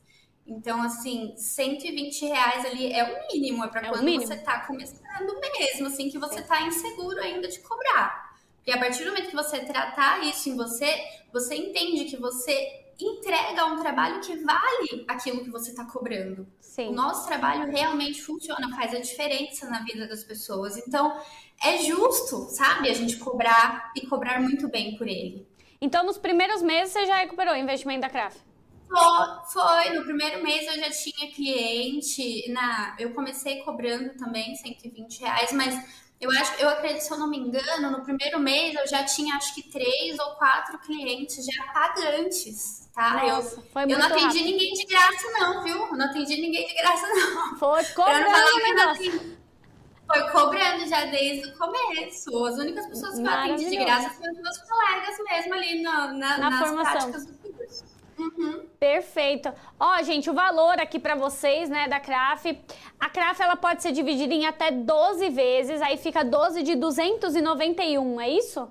Então, 0.47 0.81
assim, 0.83 1.35
120 1.37 2.25
reais 2.27 2.65
ali 2.65 2.93
é 2.93 3.05
o 3.05 3.27
mínimo, 3.33 3.65
é 3.65 3.69
para 3.69 3.89
é 3.89 3.91
quando 3.91 4.11
você 4.15 4.37
tá 4.37 4.61
começando 4.61 5.41
mesmo, 5.41 5.89
assim, 5.89 6.09
que 6.09 6.19
você 6.19 6.41
tá 6.41 6.63
inseguro 6.63 7.21
ainda 7.21 7.49
de 7.49 7.59
cobrar. 7.59 8.37
Porque 8.57 8.71
a 8.71 8.79
partir 8.79 9.05
do 9.05 9.11
momento 9.11 9.29
que 9.29 9.37
você 9.37 9.61
tratar 9.61 10.25
isso 10.25 10.49
em 10.49 10.57
você, 10.57 11.05
você 11.33 11.57
entende 11.57 12.05
que 12.05 12.17
você 12.17 12.86
entrega 12.99 13.67
um 13.67 13.81
trabalho 13.81 14.21
que 14.21 14.37
vale 14.37 15.05
aquilo 15.07 15.45
que 15.45 15.51
você 15.51 15.71
está 15.71 15.85
cobrando. 15.85 16.47
Sim. 16.61 16.89
O 16.89 16.93
nosso 16.93 17.27
trabalho 17.27 17.71
realmente 17.71 18.23
funciona, 18.23 18.75
faz 18.75 18.95
a 18.95 18.99
diferença 18.99 19.69
na 19.69 19.81
vida 19.81 20.07
das 20.07 20.25
pessoas. 20.25 20.77
Então, 20.77 21.21
é 21.63 21.79
justo, 21.79 22.49
sabe, 22.51 22.89
a 22.91 22.95
gente 22.95 23.17
cobrar 23.17 23.93
e 23.97 24.07
cobrar 24.07 24.41
muito 24.41 24.69
bem 24.69 24.97
por 24.97 25.07
ele. 25.07 25.47
Então, 25.81 26.05
nos 26.05 26.19
primeiros 26.19 26.63
meses, 26.63 26.93
você 26.93 27.07
já 27.07 27.17
recuperou 27.17 27.55
o 27.55 27.57
investimento 27.57 28.01
da 28.01 28.11
Craft? 28.11 28.39
Foi, 28.89 29.53
foi, 29.53 29.91
no 29.95 30.05
primeiro 30.05 30.43
mês 30.43 30.67
eu 30.67 30.79
já 30.81 30.91
tinha 30.91 31.31
cliente, 31.33 32.51
na, 32.53 32.95
eu 32.99 33.13
comecei 33.15 33.63
cobrando 33.63 34.17
também 34.17 34.55
120 34.55 35.21
reais, 35.21 35.53
mas 35.53 36.06
eu 36.21 36.31
acho, 36.31 36.55
eu 36.61 36.69
acredito, 36.69 37.03
se 37.03 37.11
eu 37.13 37.19
não 37.19 37.29
me 37.29 37.39
engano, 37.39 37.91
no 37.91 38.03
primeiro 38.03 38.39
mês 38.41 38.75
eu 38.75 38.87
já 38.87 39.05
tinha 39.05 39.37
acho 39.37 39.55
que 39.55 39.63
três 39.71 40.19
ou 40.19 40.35
quatro 40.37 40.79
clientes 40.79 41.45
já 41.45 41.65
pagantes, 41.73 42.89
tá? 42.95 43.23
Nossa, 43.23 43.57
eu, 43.61 43.63
foi 43.73 43.83
muito 43.87 43.93
eu 43.93 43.99
não 43.99 44.07
atendi 44.07 44.25
rápido. 44.25 44.45
ninguém 44.45 44.73
de 44.73 44.85
graça, 44.87 45.31
não, 45.39 45.63
viu? 45.63 45.77
Eu 45.87 45.97
não 45.97 46.07
atendi 46.07 46.41
ninguém 46.41 46.67
de 46.67 46.75
graça, 46.75 47.07
não. 47.09 47.57
Foi 47.59 47.85
cobrando 47.87 48.27
Foi 50.07 50.31
cobrando 50.31 50.87
já 50.89 51.05
desde 51.07 51.49
o 51.49 51.59
começo. 51.59 52.45
As 52.47 52.59
únicas 52.59 52.87
pessoas 52.87 53.19
que 53.19 53.27
eu 53.27 53.31
atendi 53.31 53.69
de 53.71 53.77
graça 53.77 54.11
foram 54.11 54.33
os 54.33 54.41
meus 54.41 54.59
colegas 54.59 55.17
mesmo 55.29 55.55
ali 55.55 55.83
no, 55.83 55.93
na, 55.93 56.39
na 56.39 56.51
nas 56.51 56.59
formação. 56.69 56.93
práticas 56.93 57.27
do. 57.27 57.36
Uhum. 58.19 58.67
Perfeito. 58.79 59.53
Ó, 59.79 60.03
gente, 60.03 60.31
o 60.31 60.35
valor 60.35 60.81
aqui 60.81 60.99
para 60.99 61.15
vocês, 61.15 61.69
né, 61.69 61.89
da 61.89 62.01
CRAF. 62.01 62.59
A 62.99 63.11
CRAF 63.11 63.43
ela 63.43 63.57
pode 63.57 63.83
ser 63.83 63.93
dividida 63.93 64.33
em 64.33 64.47
até 64.47 64.71
12 64.71 65.29
vezes, 65.31 65.83
aí 65.83 65.97
fica 65.97 66.25
12 66.25 66.63
de 66.63 66.75
291, 66.75 68.21
é 68.21 68.31
isso? 68.31 68.69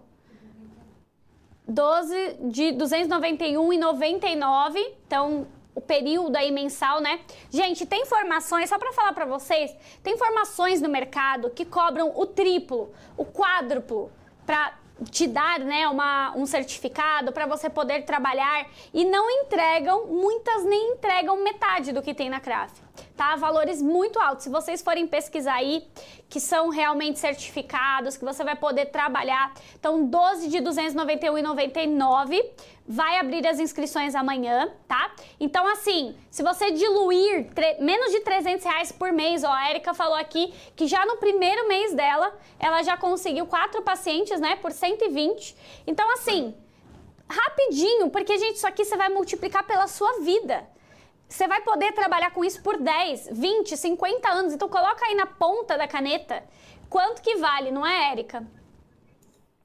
12 1.68 2.38
de 2.44 2.74
291,99. 2.74 4.78
Então, 5.08 5.48
o 5.74 5.82
período 5.82 6.36
aí 6.36 6.52
mensal, 6.52 7.02
né? 7.02 7.20
Gente, 7.50 7.86
tem 7.86 8.02
informações, 8.02 8.70
só 8.70 8.80
para 8.80 8.94
falar 8.94 9.14
para 9.14 9.26
vocês, 9.26 9.76
tem 10.02 10.14
informações 10.14 10.82
no 10.82 10.90
mercado 10.90 11.50
que 11.50 11.66
cobram 11.66 12.14
o 12.16 12.26
triplo, 12.26 12.94
o 13.18 13.26
quádruplo 13.26 14.12
para 14.46 14.74
te 15.12 15.28
dar 15.28 15.60
né, 15.60 15.88
uma, 15.88 16.36
um 16.36 16.46
certificado 16.46 17.32
para 17.32 17.46
você 17.46 17.70
poder 17.70 18.04
trabalhar 18.04 18.68
e 18.94 19.04
não 19.04 19.30
entregam, 19.30 20.08
muitas 20.08 20.64
nem 20.64 20.94
entregam 20.94 21.44
metade 21.44 21.92
do 21.92 22.02
que 22.02 22.14
tem 22.14 22.30
na 22.30 22.40
CRAF. 22.40 22.85
Tá? 23.16 23.36
Valores 23.36 23.82
muito 23.82 24.20
altos. 24.20 24.44
Se 24.44 24.50
vocês 24.50 24.82
forem 24.82 25.08
pesquisar 25.08 25.56
aí, 25.56 25.88
que 26.30 26.40
são 26.40 26.70
realmente 26.70 27.20
certificados, 27.20 28.18
que 28.18 28.26
você 28.26 28.44
vai 28.44 28.56
poder 28.56 28.88
trabalhar. 28.88 29.54
Então, 29.80 30.06
12 30.06 30.50
de 30.50 30.58
291,99 30.58 32.44
vai 32.88 33.18
abrir 33.18 33.48
as 33.48 33.60
inscrições 33.60 34.14
amanhã, 34.14 34.72
tá? 34.88 35.12
Então, 35.40 35.66
assim, 35.68 36.16
se 36.30 36.44
você 36.44 36.72
diluir 36.72 37.48
menos 37.80 38.12
de 38.12 38.20
300 38.20 38.64
reais 38.64 38.92
por 38.92 39.12
mês, 39.12 39.44
ó, 39.44 39.52
a 39.52 39.70
Erika 39.72 39.94
falou 39.94 40.16
aqui 40.16 40.54
que 40.76 40.86
já 40.86 41.06
no 41.06 41.18
primeiro 41.18 41.68
mês 41.68 41.94
dela, 41.94 42.38
ela 42.60 42.84
já 42.84 42.96
conseguiu 42.96 43.48
quatro 43.48 43.82
pacientes, 43.82 44.40
né, 44.40 44.56
por 44.58 44.72
120. 44.72 45.56
Então, 45.88 46.12
assim, 46.14 46.56
rapidinho, 47.28 48.10
porque, 48.12 48.38
gente, 48.38 48.58
isso 48.58 48.68
aqui 48.68 48.86
você 48.86 48.96
vai 48.96 49.10
multiplicar 49.10 49.66
pela 49.66 49.88
sua 49.88 50.20
vida. 50.20 50.68
Você 51.28 51.48
vai 51.48 51.62
poder 51.62 51.92
trabalhar 51.94 52.32
com 52.32 52.46
isso 52.46 52.62
por 52.62 52.80
10, 52.80 53.30
20, 53.32 53.76
50 53.76 54.30
anos. 54.30 54.54
Então, 54.54 54.70
coloca 54.70 55.06
aí 55.06 55.16
na 55.16 55.26
ponta 55.26 55.78
da 55.78 55.88
caneta 55.88 56.44
quanto 56.90 57.22
que 57.22 57.36
vale, 57.38 57.72
não 57.72 57.86
é, 57.86 58.12
Érica? 58.12 58.46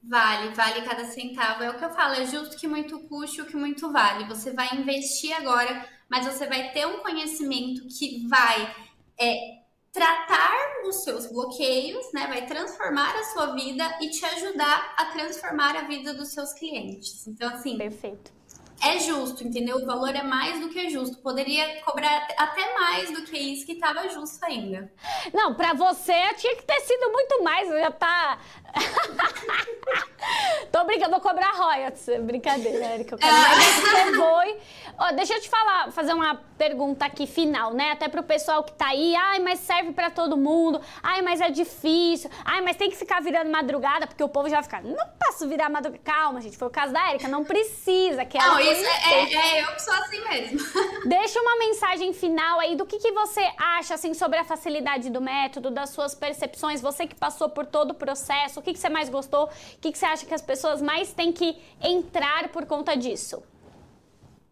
Vale, 0.03 0.53
vale 0.53 0.81
cada 0.81 1.05
centavo. 1.05 1.63
É 1.63 1.69
o 1.69 1.77
que 1.77 1.85
eu 1.85 1.91
falo, 1.91 2.15
é 2.15 2.25
justo 2.25 2.57
que 2.57 2.67
muito 2.67 2.99
custe 3.07 3.41
o 3.41 3.45
que 3.45 3.55
muito 3.55 3.91
vale. 3.91 4.27
Você 4.27 4.51
vai 4.51 4.75
investir 4.75 5.33
agora, 5.33 5.87
mas 6.09 6.25
você 6.25 6.47
vai 6.47 6.71
ter 6.71 6.87
um 6.87 6.99
conhecimento 6.99 7.87
que 7.87 8.27
vai 8.27 8.75
é, 9.19 9.61
tratar 9.91 10.81
os 10.87 11.03
seus 11.03 11.27
bloqueios, 11.27 12.11
né? 12.13 12.25
Vai 12.27 12.47
transformar 12.47 13.15
a 13.15 13.23
sua 13.25 13.53
vida 13.53 13.97
e 14.01 14.09
te 14.09 14.25
ajudar 14.25 14.95
a 14.97 15.05
transformar 15.05 15.75
a 15.75 15.83
vida 15.83 16.13
dos 16.15 16.29
seus 16.29 16.51
clientes. 16.53 17.27
Então, 17.27 17.47
assim. 17.53 17.77
Perfeito 17.77 18.40
é 18.83 18.99
justo, 18.99 19.45
entendeu? 19.45 19.77
O 19.77 19.85
valor 19.85 20.15
é 20.15 20.23
mais 20.23 20.59
do 20.59 20.69
que 20.69 20.89
justo. 20.89 21.17
Poderia 21.19 21.81
cobrar 21.81 22.27
até 22.37 22.73
mais 22.73 23.11
do 23.11 23.23
que 23.23 23.37
isso 23.37 23.65
que 23.65 23.73
estava 23.73 24.09
justo 24.09 24.43
ainda. 24.43 24.91
Não, 25.33 25.53
para 25.53 25.73
você 25.73 26.13
tinha 26.35 26.55
que 26.55 26.63
ter 26.63 26.79
sido 26.81 27.11
muito 27.11 27.43
mais, 27.43 27.69
já 27.69 27.91
tá. 27.91 28.39
Tô 30.71 30.83
brincando, 30.85 31.11
vou 31.11 31.21
cobrar 31.21 31.51
royalties. 31.51 32.07
Brincadeira, 32.21 32.95
Erika. 32.95 33.15
Eu 33.15 33.19
quero 33.19 33.33
mais 33.33 33.75
que. 33.75 34.91
Ó, 34.97 35.11
deixa 35.13 35.33
eu 35.33 35.41
te 35.41 35.49
falar, 35.49 35.91
fazer 35.91 36.13
uma 36.13 36.35
pergunta 36.57 37.05
aqui 37.05 37.25
final, 37.25 37.73
né? 37.73 37.91
Até 37.91 38.07
pro 38.07 38.23
pessoal 38.23 38.63
que 38.63 38.71
tá 38.73 38.87
aí. 38.87 39.15
Ai, 39.15 39.39
mas 39.39 39.59
serve 39.59 39.91
para 39.93 40.09
todo 40.09 40.37
mundo. 40.37 40.79
Ai, 41.01 41.21
mas 41.21 41.41
é 41.41 41.49
difícil. 41.49 42.29
Ai, 42.45 42.61
mas 42.61 42.75
tem 42.77 42.89
que 42.89 42.95
ficar 42.95 43.21
virando 43.21 43.49
madrugada, 43.49 44.05
porque 44.07 44.23
o 44.23 44.29
povo 44.29 44.47
já 44.47 44.57
vai 44.57 44.63
ficar. 44.63 44.83
Não 44.83 45.07
posso 45.19 45.47
virar 45.47 45.69
madrugada. 45.69 46.03
Calma, 46.03 46.39
gente. 46.39 46.57
Foi 46.57 46.67
o 46.67 46.71
caso 46.71 46.93
da 46.93 47.09
Erika. 47.09 47.27
Não 47.27 47.43
precisa. 47.43 48.23
Que 48.25 48.37
ela 48.37 48.55
não, 48.55 48.61
isso 48.71 48.85
é, 48.85 49.13
é, 49.13 49.33
é, 49.33 49.63
eu 49.63 49.67
que 49.73 49.81
sou 49.81 49.93
assim 49.93 50.23
mesmo. 50.23 50.59
Deixa 51.05 51.41
uma 51.41 51.57
mensagem 51.57 52.13
final 52.13 52.59
aí 52.59 52.75
do 52.75 52.85
que, 52.85 52.99
que 52.99 53.11
você 53.11 53.41
acha, 53.57 53.95
assim, 53.95 54.13
sobre 54.13 54.39
a 54.39 54.43
facilidade 54.43 55.09
do 55.09 55.21
método, 55.21 55.69
das 55.69 55.89
suas 55.89 56.15
percepções. 56.15 56.81
Você 56.81 57.07
que 57.07 57.15
passou 57.15 57.49
por 57.49 57.65
todo 57.65 57.91
o 57.91 57.93
processo, 57.93 58.59
o 58.59 58.63
que, 58.63 58.73
que 58.73 58.79
você 58.79 58.89
mais 58.89 59.09
gostou? 59.09 59.45
O 59.45 59.49
que, 59.79 59.91
que 59.91 59.97
você 59.97 60.05
acha 60.05 60.25
que 60.25 60.33
as 60.33 60.41
pessoas 60.41 60.81
mais 60.81 61.13
têm 61.13 61.31
que 61.31 61.57
entrar 61.81 62.49
por 62.49 62.65
conta 62.65 62.95
disso? 62.95 63.43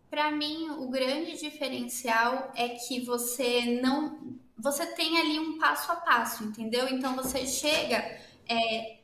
Para 0.09 0.32
mim, 0.32 0.70
o 0.72 0.88
grande 0.89 1.38
diferencial 1.38 2.51
é 2.55 2.70
que 2.70 2.99
você 3.01 3.80
não. 3.82 4.39
Você 4.57 4.86
tem 4.88 5.20
ali 5.20 5.39
um 5.39 5.57
passo 5.57 5.91
a 5.91 5.95
passo, 5.95 6.43
entendeu? 6.43 6.88
Então 6.89 7.15
você 7.15 7.45
chega. 7.45 8.20
É, 8.47 8.99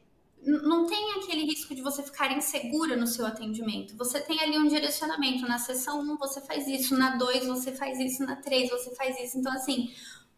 não 0.46 0.86
tem 0.86 1.14
aquele 1.14 1.46
risco 1.46 1.74
de 1.74 1.82
você 1.82 2.04
ficar 2.04 2.32
insegura 2.32 2.96
no 2.96 3.08
seu 3.08 3.26
atendimento. 3.26 3.98
Você 3.98 4.20
tem 4.22 4.40
ali 4.40 4.58
um 4.58 4.68
direcionamento. 4.68 5.48
Na 5.48 5.58
sessão 5.58 6.00
1 6.02 6.18
você 6.18 6.40
faz 6.42 6.68
isso, 6.68 6.96
na 6.96 7.16
2 7.18 7.48
você 7.48 7.72
faz 7.72 8.00
isso, 8.00 8.24
na 8.24 8.36
3 8.36 8.70
você 8.70 8.94
faz 8.96 9.20
isso. 9.20 9.40
Então, 9.40 9.52
assim, 9.52 9.90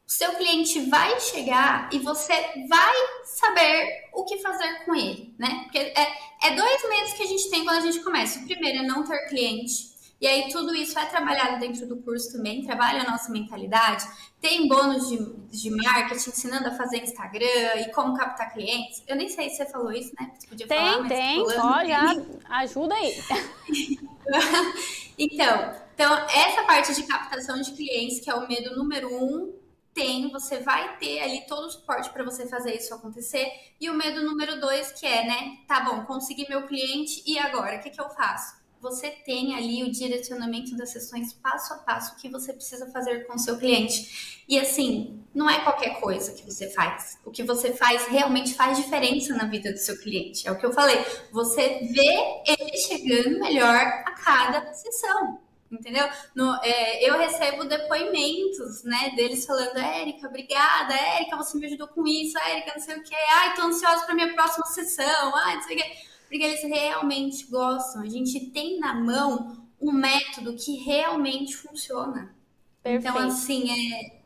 o 0.08 0.12
seu 0.12 0.32
cliente 0.36 0.80
vai 0.90 1.20
chegar 1.20 1.90
e 1.92 2.00
você 2.00 2.34
vai 2.70 2.96
saber 3.26 4.10
o 4.14 4.24
que 4.24 4.38
fazer 4.38 4.86
com 4.86 4.96
ele, 4.96 5.36
né? 5.38 5.64
Porque 5.64 5.80
é, 5.80 6.14
é 6.44 6.56
dois 6.56 6.90
meses 6.90 7.14
que 7.14 7.24
a 7.24 7.28
gente 7.28 7.50
tem 7.50 7.66
quando 7.66 7.78
a 7.78 7.92
gente 7.92 8.02
começa. 8.02 8.40
O 8.40 8.46
primeiro 8.46 8.80
é 8.80 8.88
não 8.88 9.04
ter 9.04 9.28
cliente. 9.28 9.97
E 10.20 10.26
aí 10.26 10.50
tudo 10.52 10.74
isso 10.74 10.98
é 10.98 11.06
trabalhado 11.06 11.60
dentro 11.60 11.88
do 11.88 11.98
curso 11.98 12.32
também, 12.32 12.66
trabalha 12.66 13.02
a 13.02 13.12
nossa 13.12 13.32
mentalidade, 13.32 14.04
tem 14.42 14.68
bônus 14.68 15.08
de, 15.10 15.18
de 15.52 15.70
marketing 15.70 16.30
ensinando 16.30 16.68
a 16.68 16.72
fazer 16.72 16.98
Instagram 17.04 17.76
e 17.78 17.92
como 17.92 18.18
captar 18.18 18.52
clientes. 18.52 19.04
Eu 19.08 19.16
nem 19.16 19.30
sei 19.30 19.50
se 19.50 19.58
você 19.58 19.66
falou 19.68 19.92
isso, 19.92 20.12
né? 20.20 20.32
Você 20.38 20.48
podia 20.48 20.68
tem, 20.68 20.78
falar, 20.78 21.00
mas 21.00 21.10
tem, 21.10 21.44
pode, 21.44 21.92
ajuda 22.50 22.96
aí. 22.96 23.24
então, 25.20 25.76
então, 25.94 26.14
essa 26.30 26.64
parte 26.64 26.96
de 26.96 27.04
captação 27.04 27.62
de 27.62 27.72
clientes, 27.74 28.20
que 28.20 28.30
é 28.30 28.34
o 28.34 28.48
medo 28.48 28.76
número 28.76 29.12
um, 29.12 29.54
tem, 29.98 30.32
você 30.32 30.60
vai 30.60 30.96
ter 30.98 31.20
ali 31.22 31.42
todo 31.48 31.66
o 31.66 31.72
suporte 31.72 32.12
para 32.12 32.24
você 32.24 32.48
fazer 32.48 32.76
isso 32.76 32.94
acontecer. 32.94 33.52
E 33.82 33.90
o 33.90 33.96
medo 33.96 34.24
número 34.24 34.60
dois, 34.60 34.92
que 34.92 35.08
é, 35.08 35.26
né? 35.26 35.58
Tá 35.68 35.80
bom, 35.80 36.06
consegui 36.06 36.48
meu 36.48 36.68
cliente 36.68 37.24
e 37.26 37.40
agora? 37.40 37.78
O 37.78 37.82
que, 37.82 37.90
que 37.90 38.00
eu 38.00 38.10
faço? 38.12 38.57
Você 38.82 39.10
tem 39.10 39.56
ali 39.56 39.84
o 39.84 39.92
direcionamento 39.92 40.76
das 40.76 40.92
sessões 40.92 41.34
passo 41.34 41.74
a 41.74 41.78
passo 41.78 42.16
que 42.18 42.30
você 42.30 42.54
precisa 42.54 42.90
fazer 42.92 43.26
com 43.26 43.36
o 43.36 43.40
seu 43.40 43.58
cliente. 43.58 44.44
E 44.48 44.60
assim, 44.60 45.24
não 45.34 45.50
é 45.50 45.64
qualquer 45.64 46.00
coisa 46.00 46.34
que 46.34 46.44
você 46.44 46.70
faz. 46.70 47.20
O 47.26 47.32
que 47.32 47.44
você 47.44 47.74
faz 47.74 48.08
realmente 48.08 48.54
faz 48.54 48.78
diferença 48.78 49.36
na 49.36 49.46
vida 49.46 49.72
do 49.72 49.78
seu 49.78 50.00
cliente. 50.00 50.48
É 50.48 50.52
o 50.52 50.58
que 50.58 50.66
eu 50.66 50.72
falei. 50.72 51.04
Você 51.32 51.80
vê 51.92 52.44
ele 52.46 52.78
chegando 52.78 53.40
melhor 53.40 53.76
a 53.76 54.12
cada 54.12 54.74
sessão. 54.74 55.40
Entendeu? 55.70 56.08
No, 56.34 56.56
é, 56.64 57.10
eu 57.10 57.18
recebo 57.18 57.66
depoimentos, 57.66 58.86
né, 58.86 59.12
deles 59.18 59.46
falando, 59.46 59.78
Érica, 59.78 60.26
obrigada, 60.28 60.94
Érica, 60.94 61.36
você 61.36 61.58
me 61.58 61.66
ajudou 61.66 61.90
com 61.90 62.08
isso, 62.08 62.38
Érica, 62.40 62.72
não 62.74 62.82
sei 62.82 62.96
o 62.96 63.04
que, 63.04 63.14
ai, 63.14 63.54
tô 63.54 63.64
ansiosa 63.64 64.06
para 64.06 64.16
minha 64.16 64.34
próxima 64.34 64.66
sessão, 64.68 65.36
ai, 65.36 65.56
não 65.56 65.64
sei 65.64 65.76
o 65.76 65.80
que 65.80 66.08
porque 66.28 66.44
eles 66.44 66.62
realmente 66.64 67.46
gostam. 67.48 68.02
A 68.02 68.10
gente 68.10 68.52
tem 68.52 68.80
na 68.80 68.94
mão 68.94 69.66
um 69.80 69.92
método 69.92 70.56
que 70.56 70.78
realmente 70.78 71.56
funciona. 71.56 72.36
Perfeito. 72.84 73.16
Então, 73.16 73.28
assim, 73.28 73.70
é. 73.70 74.18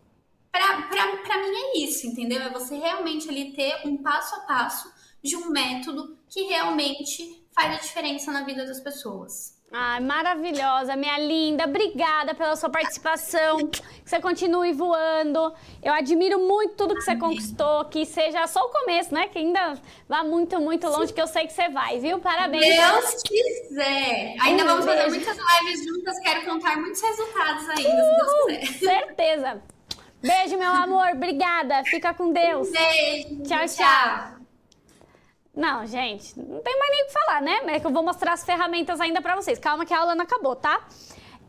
Pra, 0.51 0.81
pra, 0.83 1.17
pra 1.17 1.37
mim 1.41 1.55
é 1.55 1.77
isso, 1.79 2.07
entendeu? 2.07 2.41
É 2.41 2.49
você 2.49 2.75
realmente 2.75 3.29
ali 3.29 3.53
ter 3.53 3.87
um 3.87 3.97
passo 3.97 4.35
a 4.35 4.39
passo 4.41 4.91
de 5.23 5.35
um 5.37 5.49
método 5.49 6.17
que 6.27 6.41
realmente 6.43 7.45
faz 7.53 7.75
a 7.75 7.81
diferença 7.81 8.31
na 8.31 8.43
vida 8.43 8.65
das 8.65 8.79
pessoas. 8.79 9.60
Ai, 9.73 10.01
maravilhosa, 10.01 10.97
minha 10.97 11.17
linda. 11.17 11.63
Obrigada 11.63 12.35
pela 12.35 12.57
sua 12.57 12.69
participação. 12.69 13.67
Que 13.69 13.81
você 14.03 14.19
continue 14.19 14.73
voando. 14.73 15.53
Eu 15.81 15.93
admiro 15.93 16.39
muito 16.39 16.75
tudo 16.75 16.93
que 16.93 17.01
você 17.01 17.15
conquistou. 17.15 17.85
Que 17.85 18.05
seja 18.05 18.45
só 18.47 18.59
o 18.65 18.69
começo, 18.69 19.13
né? 19.13 19.29
Que 19.29 19.39
ainda 19.39 19.75
vá 20.09 20.25
muito, 20.25 20.59
muito 20.59 20.87
longe, 20.87 21.13
que 21.13 21.21
eu 21.21 21.27
sei 21.27 21.47
que 21.47 21.53
você 21.53 21.69
vai, 21.69 21.99
viu? 21.99 22.19
Parabéns. 22.19 22.65
Deus 22.65 23.23
quiser. 23.23 24.35
Ainda 24.41 24.63
um 24.63 24.67
vamos 24.67 24.85
beijo. 24.85 25.03
fazer 25.03 25.09
muitas 25.09 25.37
lives 25.37 25.85
juntas. 25.85 26.19
Quero 26.19 26.45
contar 26.45 26.77
muitos 26.77 27.01
resultados 27.01 27.69
ainda, 27.69 27.89
uh, 27.89 28.19
se 28.19 28.47
Deus 28.47 28.69
quiser. 28.69 29.05
Certeza. 29.05 29.61
Beijo, 30.21 30.57
meu 30.57 30.69
amor. 30.69 31.11
Obrigada. 31.13 31.81
Fica 31.85 32.13
com 32.13 32.33
Deus. 32.33 32.69
Beijo. 32.69 33.43
Tchau, 33.43 33.59
tchau. 33.59 33.67
tchau. 33.67 34.40
Não, 35.61 35.85
gente, 35.85 36.39
não 36.39 36.59
tem 36.59 36.79
mais 36.79 36.89
nem 36.89 37.03
o 37.03 37.05
que 37.05 37.13
falar, 37.13 37.39
né? 37.39 37.61
É 37.67 37.79
que 37.79 37.85
eu 37.85 37.91
vou 37.91 38.01
mostrar 38.01 38.33
as 38.33 38.43
ferramentas 38.43 38.99
ainda 38.99 39.21
para 39.21 39.35
vocês. 39.35 39.59
Calma 39.59 39.85
que 39.85 39.93
a 39.93 39.99
aula 39.99 40.15
não 40.15 40.23
acabou, 40.23 40.55
tá? 40.55 40.87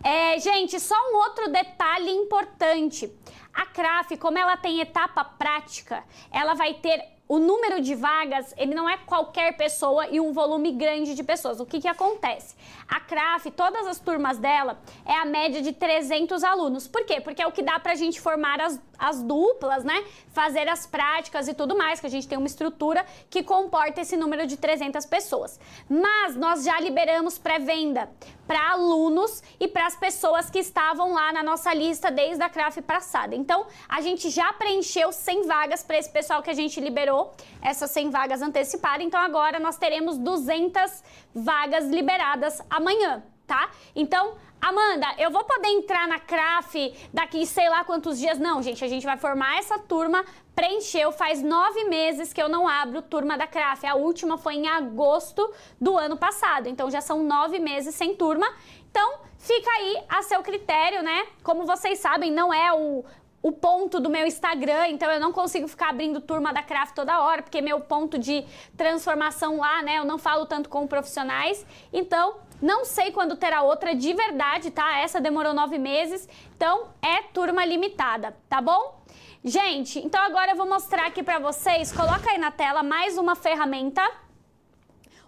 É, 0.05 0.39
gente, 0.39 0.79
só 0.79 0.95
um 0.95 1.17
outro 1.17 1.51
detalhe 1.51 2.11
importante. 2.11 3.11
A 3.55 3.65
CRAF, 3.65 4.19
como 4.19 4.37
ela 4.37 4.55
tem 4.55 4.81
etapa 4.81 5.25
prática, 5.25 6.05
ela 6.31 6.53
vai 6.53 6.75
ter 6.75 7.03
o 7.33 7.39
número 7.39 7.81
de 7.81 7.95
vagas, 7.95 8.53
ele 8.59 8.75
não 8.75 8.87
é 8.87 8.99
qualquer 8.99 9.57
pessoa 9.57 10.07
e 10.09 10.21
um 10.21 10.35
volume 10.35 10.71
grande 10.71 11.15
de 11.15 11.25
pessoas. 11.25 11.61
O 11.61 11.65
que, 11.65 11.81
que 11.81 11.89
acontece? 11.89 12.55
A 12.87 13.01
CRAF, 13.01 13.51
todas 13.53 13.87
as 13.87 13.99
turmas 13.99 14.37
dela, 14.37 14.79
é 15.07 15.15
a 15.15 15.25
média 15.25 15.63
de 15.63 15.73
300 15.73 16.45
alunos. 16.45 16.87
Por 16.87 17.07
quê? 17.07 17.23
Porque 17.23 17.41
é 17.41 17.47
o 17.47 17.51
que 17.51 17.63
dá 17.63 17.81
pra 17.81 17.95
gente 17.95 18.21
formar 18.21 18.61
as, 18.61 18.79
as 18.99 19.23
duplas, 19.23 19.83
né? 19.83 20.05
Fazer 20.35 20.69
as 20.69 20.87
práticas 20.87 21.49
e 21.49 21.55
tudo 21.55 21.75
mais, 21.75 22.01
que 22.01 22.07
a 22.07 22.11
gente 22.11 22.29
tem 22.29 22.37
uma 22.37 22.47
estrutura 22.47 23.03
que 23.31 23.43
comporta 23.43 24.03
esse 24.03 24.15
número 24.15 24.47
de 24.47 24.59
300 24.59 25.07
pessoas. 25.07 25.59
Mas 25.89 26.37
nós 26.37 26.65
já 26.65 26.79
liberamos 26.81 27.39
pré-venda 27.39 28.11
para 28.47 28.73
alunos 28.73 29.43
e 29.59 29.69
para 29.69 29.87
as 29.87 29.97
pessoas 29.97 30.51
que 30.51 30.59
estavam 30.59 31.13
lá 31.13 31.33
na 31.33 31.43
nossa 31.43 31.73
lista 31.73 32.11
desde 32.11 32.43
a 32.43 32.49
CRAF 32.49 32.83
passada. 32.83 33.35
Então, 33.35 33.67
a 33.89 34.01
gente 34.01 34.31
já 34.31 34.53
preencheu 34.53 35.13
100 35.13 35.47
vagas 35.47 35.83
para 35.83 35.99
esse 35.99 36.11
pessoal 36.11 36.43
que 36.43 36.51
a 36.51 36.55
gente 36.55 36.81
liberou, 36.81 37.35
essas 37.61 37.91
100 37.91 38.11
vagas 38.11 38.43
antecipadas. 38.43 39.05
Então, 39.07 39.21
agora 39.21 39.59
nós 39.59 39.77
teremos 39.77 40.19
200 40.19 41.03
vagas 41.35 41.87
liberadas 41.87 42.61
amanhã, 42.69 43.23
tá? 43.53 43.69
Então, 43.95 44.33
Amanda, 44.59 45.07
eu 45.19 45.31
vou 45.31 45.45
poder 45.45 45.69
entrar 45.69 46.09
na 46.09 46.19
CRAF 46.19 46.95
daqui 47.13 47.45
sei 47.45 47.69
lá 47.69 47.85
quantos 47.85 48.19
dias? 48.19 48.39
Não, 48.39 48.63
gente, 48.63 48.83
a 48.83 48.89
gente 48.89 49.05
vai 49.05 49.19
formar 49.19 49.59
essa 49.59 49.79
turma. 49.79 50.25
Preencheu, 50.55 51.13
faz 51.13 51.43
nove 51.43 51.85
meses 51.85 52.33
que 52.33 52.43
eu 52.43 52.49
não 52.49 52.67
abro 52.67 53.03
turma 53.03 53.37
da 53.37 53.47
CRAF. 53.47 53.87
A 53.87 53.95
última 53.95 54.39
foi 54.39 54.55
em 54.55 54.69
agosto 54.69 55.53
do 55.79 55.99
ano 55.99 56.17
passado. 56.17 56.67
Então 56.67 56.91
já 56.91 57.03
são 57.03 57.23
nove 57.23 57.59
meses 57.59 57.95
sem 57.95 58.17
turma. 58.17 58.47
Então 58.91 59.19
fica 59.37 59.71
aí 59.71 60.03
a 60.09 60.23
seu 60.23 60.43
critério, 60.43 61.03
né? 61.03 61.27
Como 61.43 61.67
vocês 61.67 61.99
sabem, 61.99 62.31
não 62.31 62.55
é 62.55 62.73
o 62.73 63.05
o 63.43 63.51
ponto 63.51 63.99
do 63.99 64.09
meu 64.09 64.25
Instagram, 64.25 64.87
então 64.91 65.11
eu 65.11 65.19
não 65.19 65.33
consigo 65.33 65.67
ficar 65.67 65.89
abrindo 65.89 66.21
turma 66.21 66.53
da 66.53 66.63
Craft 66.63 66.95
toda 66.95 67.21
hora, 67.21 67.43
porque 67.43 67.61
meu 67.61 67.81
ponto 67.81 68.17
de 68.17 68.45
transformação 68.77 69.57
lá, 69.57 69.83
né, 69.83 69.99
eu 69.99 70.05
não 70.05 70.17
falo 70.17 70.47
tanto 70.47 70.69
com 70.69 70.87
profissionais. 70.87 71.67
Então, 71.93 72.37
não 72.63 72.85
sei 72.85 73.11
quando 73.11 73.37
terá 73.37 73.63
outra 73.63 73.93
de 73.95 74.15
verdade, 74.15 74.71
tá? 74.71 74.99
Essa 74.99 75.21
demorou 75.21 75.53
nove 75.53 75.79
meses, 75.79 76.29
então 76.57 76.89
é 77.03 77.23
turma 77.23 77.65
limitada, 77.65 78.37
tá 78.49 78.61
bom? 78.61 79.03
Gente, 79.45 79.99
então 79.99 80.23
agora 80.23 80.53
eu 80.53 80.57
vou 80.57 80.69
mostrar 80.69 81.07
aqui 81.07 81.25
para 81.25 81.41
vocês, 81.41 81.91
coloca 81.91 82.31
aí 82.31 82.39
na 82.39 82.53
tela 82.53 82.85
mais 82.85 83.19
uma 83.19 83.35
ferramenta. 83.35 84.09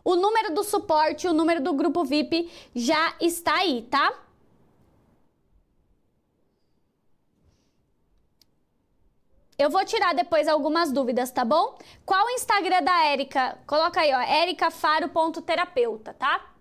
O 0.05 0.15
número 0.15 0.55
do 0.55 0.63
suporte, 0.63 1.27
o 1.27 1.33
número 1.33 1.61
do 1.61 1.73
grupo 1.73 2.05
VIP 2.05 2.49
já 2.75 3.15
está 3.21 3.57
aí, 3.57 3.83
tá? 3.91 4.13
Eu 9.59 9.71
vou 9.71 9.85
tirar 9.85 10.15
depois 10.15 10.47
algumas 10.47 10.93
dúvidas, 10.93 11.31
tá 11.31 11.45
bom? 11.45 11.79
Qual 12.05 12.27
o 12.27 12.31
Instagram 12.31 12.83
da 12.83 13.07
Érica? 13.07 13.59
Coloca 13.67 14.01
aí, 14.01 14.13
ó, 14.13 14.21
ericafaro.terapeuta, 14.21 16.13
tá? 16.15 16.54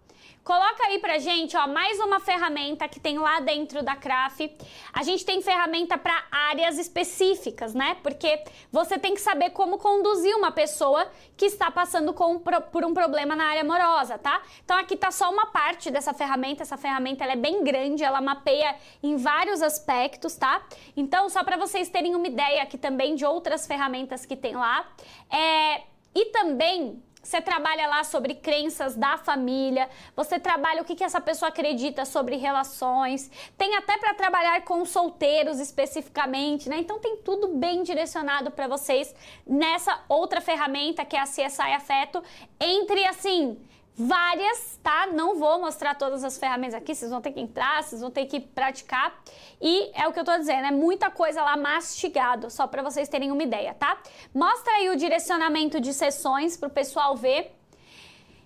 Coloca 0.43 0.87
aí 0.87 0.99
pra 0.99 1.19
gente, 1.19 1.55
ó, 1.55 1.69
mais 1.69 1.97
uma 2.01 2.19
ferramenta 2.19 2.85
que 2.89 2.99
tem 2.99 3.17
lá 3.17 3.39
dentro 3.39 3.81
da 3.81 3.95
CRAF. 3.95 4.53
A 4.91 5.01
gente 5.01 5.25
tem 5.25 5.41
ferramenta 5.41 5.97
para 5.97 6.21
áreas 6.29 6.77
específicas, 6.77 7.73
né? 7.73 7.95
Porque 8.03 8.43
você 8.69 8.99
tem 8.99 9.13
que 9.13 9.21
saber 9.21 9.51
como 9.51 9.77
conduzir 9.77 10.35
uma 10.35 10.51
pessoa 10.51 11.09
que 11.37 11.45
está 11.45 11.71
passando 11.71 12.13
com, 12.13 12.39
por 12.39 12.83
um 12.83 12.93
problema 12.93 13.37
na 13.37 13.45
área 13.45 13.61
amorosa, 13.61 14.17
tá? 14.17 14.41
Então 14.65 14.77
aqui 14.77 14.97
tá 14.97 15.11
só 15.11 15.31
uma 15.31 15.45
parte 15.45 15.89
dessa 15.89 16.13
ferramenta. 16.13 16.63
Essa 16.63 16.75
ferramenta 16.75 17.23
ela 17.23 17.33
é 17.33 17.37
bem 17.37 17.63
grande, 17.63 18.03
ela 18.03 18.19
mapeia 18.19 18.75
em 19.01 19.15
vários 19.15 19.61
aspectos, 19.61 20.35
tá? 20.35 20.61
Então, 20.97 21.29
só 21.29 21.41
para 21.45 21.55
vocês 21.55 21.87
terem 21.87 22.15
uma 22.15 22.27
ideia 22.27 22.63
aqui 22.63 22.77
também 22.77 23.15
de 23.15 23.25
outras 23.25 23.65
ferramentas 23.65 24.25
que 24.25 24.35
tem 24.35 24.57
lá. 24.57 24.85
É, 25.31 25.83
e 26.13 26.25
também 26.33 27.01
você 27.23 27.41
trabalha 27.41 27.87
lá 27.87 28.03
sobre 28.03 28.35
crenças 28.35 28.95
da 28.95 29.17
família, 29.17 29.89
você 30.13 30.37
trabalha 30.37 30.81
o 30.81 30.85
que, 30.85 30.93
que 30.93 31.03
essa 31.03 31.21
pessoa 31.21 31.47
acredita 31.47 32.03
sobre 32.03 32.35
relações, 32.35 33.31
tem 33.57 33.75
até 33.77 33.97
para 33.97 34.13
trabalhar 34.13 34.61
com 34.65 34.83
solteiros 34.83 35.59
especificamente, 35.61 36.67
né? 36.67 36.77
Então 36.79 36.99
tem 36.99 37.15
tudo 37.17 37.47
bem 37.47 37.81
direcionado 37.81 38.51
para 38.51 38.67
vocês 38.67 39.15
nessa 39.47 40.03
outra 40.09 40.41
ferramenta 40.41 41.05
que 41.05 41.15
é 41.15 41.19
a 41.21 41.23
CSI 41.23 41.73
Afeto, 41.73 42.21
entre 42.59 43.05
assim 43.05 43.57
várias, 43.95 44.79
tá? 44.81 45.07
Não 45.07 45.37
vou 45.37 45.59
mostrar 45.59 45.95
todas 45.95 46.23
as 46.23 46.37
ferramentas 46.37 46.73
aqui, 46.73 46.95
vocês 46.95 47.11
vão 47.11 47.21
ter 47.21 47.31
que 47.31 47.39
entrar, 47.39 47.83
vocês 47.83 48.01
vão 48.01 48.09
ter 48.09 48.25
que 48.25 48.39
praticar. 48.39 49.21
E 49.61 49.91
é 49.93 50.07
o 50.07 50.13
que 50.13 50.19
eu 50.19 50.25
tô 50.25 50.35
dizendo, 50.37 50.67
é 50.67 50.71
muita 50.71 51.11
coisa 51.11 51.41
lá 51.41 51.55
mastigado, 51.55 52.49
só 52.49 52.65
para 52.67 52.81
vocês 52.81 53.07
terem 53.07 53.31
uma 53.31 53.43
ideia, 53.43 53.73
tá? 53.73 54.01
Mostra 54.33 54.73
aí 54.73 54.89
o 54.89 54.95
direcionamento 54.95 55.79
de 55.79 55.93
sessões 55.93 56.57
pro 56.57 56.69
pessoal 56.69 57.15
ver. 57.15 57.55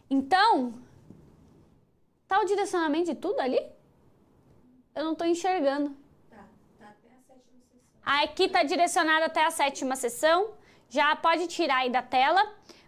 Então, 0.10 0.74
tá 2.28 2.40
o 2.42 2.46
direcionamento 2.46 3.14
de 3.14 3.16
tudo 3.16 3.40
ali? 3.40 3.60
Eu 4.94 5.06
não 5.06 5.16
tô 5.16 5.24
enxergando. 5.24 5.96
Tá, 6.30 6.44
tá 6.80 6.88
até 6.88 7.10
a 7.10 7.20
sétima 7.22 7.62
sessão. 7.72 7.80
Aqui 8.04 8.50
tá 8.50 8.64
direcionado 8.64 9.26
até 9.26 9.46
a 9.46 9.52
sétima 9.52 9.96
sessão. 9.96 10.52
Já 10.90 11.16
pode 11.18 11.48
tirar 11.48 11.80
aí 11.80 11.90
da 11.90 12.02
tela 12.02 12.42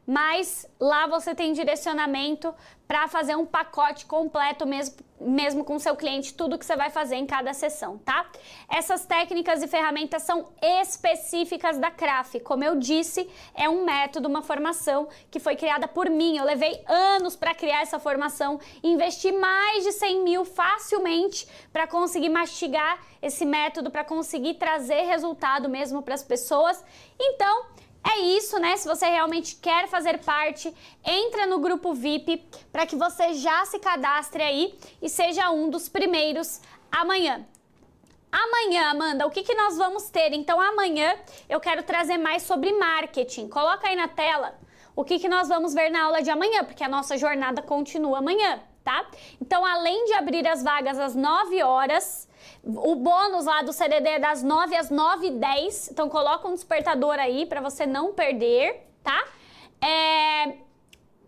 mas 0.05 0.67
lá 0.79 1.07
você 1.07 1.35
tem 1.35 1.53
direcionamento 1.53 2.53
para 2.87 3.07
fazer 3.07 3.35
um 3.35 3.45
pacote 3.45 4.07
completo 4.07 4.65
mesmo, 4.65 4.95
mesmo 5.21 5.63
com 5.63 5.77
seu 5.77 5.95
cliente, 5.95 6.33
tudo 6.33 6.57
que 6.57 6.65
você 6.65 6.75
vai 6.75 6.89
fazer 6.89 7.17
em 7.17 7.25
cada 7.27 7.53
sessão, 7.53 7.99
tá? 7.99 8.27
Essas 8.67 9.05
técnicas 9.05 9.61
e 9.61 9.67
ferramentas 9.67 10.23
são 10.23 10.49
específicas 10.59 11.77
da 11.77 11.91
CRAF. 11.91 12.39
Como 12.39 12.63
eu 12.63 12.77
disse, 12.77 13.29
é 13.53 13.69
um 13.69 13.85
método, 13.85 14.27
uma 14.27 14.41
formação 14.41 15.07
que 15.29 15.39
foi 15.39 15.55
criada 15.55 15.87
por 15.87 16.09
mim. 16.09 16.37
Eu 16.37 16.45
levei 16.45 16.83
anos 16.87 17.35
para 17.35 17.53
criar 17.53 17.81
essa 17.81 17.99
formação, 17.99 18.59
investi 18.81 19.31
mais 19.31 19.83
de 19.83 19.91
100 19.91 20.23
mil 20.23 20.43
facilmente 20.43 21.47
para 21.71 21.85
conseguir 21.85 22.29
mastigar 22.29 22.97
esse 23.21 23.45
método, 23.45 23.91
para 23.91 24.03
conseguir 24.03 24.55
trazer 24.55 25.03
resultado 25.03 25.69
mesmo 25.69 26.01
para 26.01 26.15
as 26.15 26.23
pessoas. 26.23 26.83
Então, 27.19 27.67
é 28.03 28.19
isso, 28.19 28.57
né? 28.59 28.77
Se 28.77 28.87
você 28.87 29.05
realmente 29.05 29.55
quer 29.55 29.87
fazer 29.87 30.19
parte, 30.19 30.73
entra 31.05 31.45
no 31.45 31.59
grupo 31.59 31.93
VIP 31.93 32.45
para 32.71 32.85
que 32.85 32.95
você 32.95 33.33
já 33.33 33.65
se 33.65 33.79
cadastre 33.79 34.41
aí 34.41 34.77
e 35.01 35.09
seja 35.09 35.51
um 35.51 35.69
dos 35.69 35.89
primeiros 35.89 36.61
amanhã. 36.91 37.45
Amanhã, 38.31 38.91
Amanda, 38.91 39.25
o 39.25 39.31
que, 39.31 39.41
que 39.41 39.55
nós 39.55 39.75
vamos 39.75 40.09
ter? 40.09 40.33
Então, 40.33 40.61
amanhã 40.61 41.15
eu 41.49 41.59
quero 41.59 41.81
trazer 41.81 42.17
mais 42.17 42.43
sobre 42.43 42.71
marketing. 42.71 43.47
Coloca 43.47 43.87
aí 43.87 43.95
na 43.95 44.07
tela 44.07 44.55
o 44.95 45.03
que, 45.03 45.17
que 45.17 45.27
nós 45.27 45.47
vamos 45.47 45.73
ver 45.73 45.89
na 45.89 46.03
aula 46.03 46.21
de 46.21 46.29
amanhã, 46.29 46.63
porque 46.63 46.83
a 46.83 46.89
nossa 46.89 47.17
jornada 47.17 47.61
continua 47.61 48.19
amanhã, 48.19 48.59
tá? 48.83 49.09
Então, 49.41 49.65
além 49.65 50.05
de 50.05 50.13
abrir 50.13 50.47
as 50.47 50.61
vagas 50.61 50.99
às 50.99 51.15
9 51.15 51.63
horas, 51.63 52.28
o 52.63 52.95
bônus 52.95 53.45
lá 53.45 53.61
do 53.61 53.71
CDD 53.71 54.09
é 54.09 54.19
das 54.19 54.43
9 54.43 54.75
às 54.75 54.89
9 54.89 55.27
e 55.27 55.31
10. 55.31 55.91
Então 55.91 56.09
coloca 56.09 56.47
um 56.47 56.53
despertador 56.53 57.19
aí 57.19 57.45
para 57.45 57.61
você 57.61 57.85
não 57.85 58.13
perder, 58.13 58.87
tá? 59.03 59.27
É... 59.81 60.57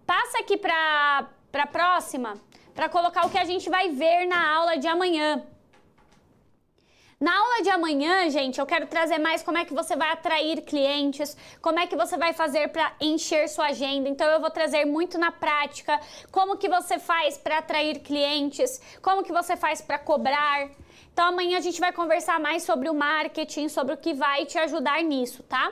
Passa 0.05 0.39
aqui 0.39 0.57
para 0.57 1.27
a 1.53 1.67
próxima 1.67 2.33
para 2.73 2.89
colocar 2.89 3.25
o 3.25 3.29
que 3.29 3.37
a 3.37 3.45
gente 3.45 3.69
vai 3.69 3.89
ver 3.89 4.25
na 4.27 4.55
aula 4.55 4.77
de 4.77 4.87
amanhã. 4.87 5.43
Na 7.21 7.37
aula 7.37 7.61
de 7.61 7.69
amanhã, 7.69 8.27
gente, 8.31 8.59
eu 8.59 8.65
quero 8.65 8.87
trazer 8.87 9.19
mais 9.19 9.43
como 9.43 9.55
é 9.55 9.63
que 9.63 9.75
você 9.75 9.95
vai 9.95 10.09
atrair 10.09 10.63
clientes, 10.63 11.37
como 11.61 11.77
é 11.77 11.85
que 11.85 11.95
você 11.95 12.17
vai 12.17 12.33
fazer 12.33 12.69
para 12.69 12.93
encher 12.99 13.47
sua 13.47 13.67
agenda. 13.67 14.09
Então 14.09 14.27
eu 14.27 14.41
vou 14.41 14.49
trazer 14.49 14.85
muito 14.85 15.19
na 15.19 15.31
prática 15.31 15.99
como 16.31 16.57
que 16.57 16.67
você 16.67 16.97
faz 16.97 17.37
para 17.37 17.59
atrair 17.59 17.99
clientes, 17.99 18.81
como 19.03 19.23
que 19.23 19.31
você 19.31 19.55
faz 19.55 19.81
para 19.81 19.99
cobrar. 19.99 20.71
Então 21.21 21.29
amanhã 21.29 21.59
a 21.59 21.61
gente 21.61 21.79
vai 21.79 21.93
conversar 21.93 22.39
mais 22.39 22.63
sobre 22.63 22.89
o 22.89 22.95
marketing, 22.95 23.69
sobre 23.69 23.93
o 23.93 23.97
que 23.97 24.11
vai 24.11 24.43
te 24.47 24.57
ajudar 24.57 25.03
nisso, 25.03 25.43
tá? 25.43 25.71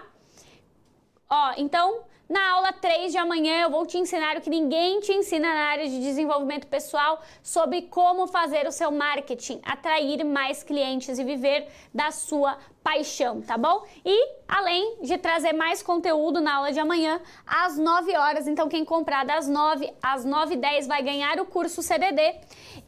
Ó, 1.28 1.54
então 1.58 2.02
na 2.30 2.52
aula 2.52 2.72
3 2.72 3.12
de 3.12 3.18
amanhã 3.18 3.64
eu 3.64 3.72
vou 3.72 3.84
te 3.84 3.98
ensinar 3.98 4.38
o 4.38 4.42
que 4.42 4.50
ninguém 4.52 5.00
te 5.00 5.12
ensina 5.12 5.52
na 5.52 5.62
área 5.72 5.88
de 5.88 6.00
desenvolvimento 6.02 6.68
pessoal 6.68 7.20
sobre 7.42 7.82
como 7.82 8.28
fazer 8.28 8.68
o 8.68 8.72
seu 8.72 8.92
marketing, 8.92 9.60
atrair 9.66 10.24
mais 10.24 10.62
clientes 10.62 11.18
e 11.18 11.24
viver 11.24 11.68
da 11.92 12.12
sua 12.12 12.60
paixão, 12.84 13.42
tá 13.42 13.58
bom? 13.58 13.84
E 14.06 14.36
além 14.48 15.02
de 15.02 15.18
trazer 15.18 15.54
mais 15.54 15.82
conteúdo 15.82 16.40
na 16.40 16.58
aula 16.58 16.72
de 16.72 16.80
amanhã, 16.80 17.20
às 17.48 17.76
9 17.76 18.16
horas, 18.16 18.48
então 18.48 18.70
quem 18.70 18.86
comprar 18.86 19.26
das 19.26 19.48
9 19.48 19.92
às 20.00 20.24
9 20.24 20.54
e 20.54 20.58
10 20.58 20.86
vai 20.86 21.02
ganhar 21.02 21.40
o 21.40 21.46
curso 21.48 21.82
CDD 21.82 22.36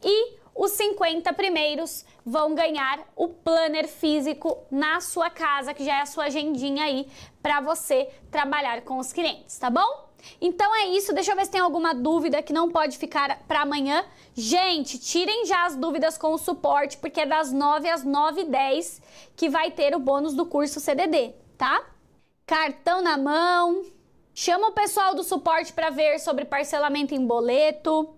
e 0.04 0.41
os 0.54 0.72
50 0.72 1.32
primeiros 1.32 2.04
vão 2.24 2.54
ganhar 2.54 3.00
o 3.16 3.28
planner 3.28 3.88
físico 3.88 4.58
na 4.70 5.00
sua 5.00 5.30
casa, 5.30 5.74
que 5.74 5.84
já 5.84 5.98
é 5.98 6.00
a 6.02 6.06
sua 6.06 6.24
agendinha 6.24 6.84
aí 6.84 7.06
para 7.42 7.60
você 7.60 8.08
trabalhar 8.30 8.82
com 8.82 8.98
os 8.98 9.12
clientes, 9.12 9.58
tá 9.58 9.70
bom? 9.70 10.12
Então 10.40 10.74
é 10.76 10.86
isso, 10.88 11.12
deixa 11.12 11.32
eu 11.32 11.36
ver 11.36 11.46
se 11.46 11.50
tem 11.50 11.60
alguma 11.60 11.94
dúvida 11.94 12.42
que 12.42 12.52
não 12.52 12.70
pode 12.70 12.96
ficar 12.96 13.42
para 13.48 13.62
amanhã. 13.62 14.04
Gente, 14.34 14.98
tirem 14.98 15.46
já 15.46 15.66
as 15.66 15.74
dúvidas 15.74 16.16
com 16.16 16.32
o 16.32 16.38
suporte, 16.38 16.96
porque 16.98 17.22
é 17.22 17.26
das 17.26 17.52
9 17.52 17.88
às 17.88 18.04
9 18.04 18.42
e 18.42 18.44
10 18.44 19.02
que 19.34 19.48
vai 19.48 19.70
ter 19.70 19.94
o 19.96 19.98
bônus 19.98 20.34
do 20.34 20.46
curso 20.46 20.78
CDD, 20.78 21.34
tá? 21.58 21.84
Cartão 22.46 23.02
na 23.02 23.16
mão. 23.16 23.82
Chama 24.34 24.68
o 24.68 24.72
pessoal 24.72 25.14
do 25.14 25.22
suporte 25.22 25.72
para 25.72 25.90
ver 25.90 26.18
sobre 26.18 26.44
parcelamento 26.44 27.14
em 27.14 27.26
boleto. 27.26 28.14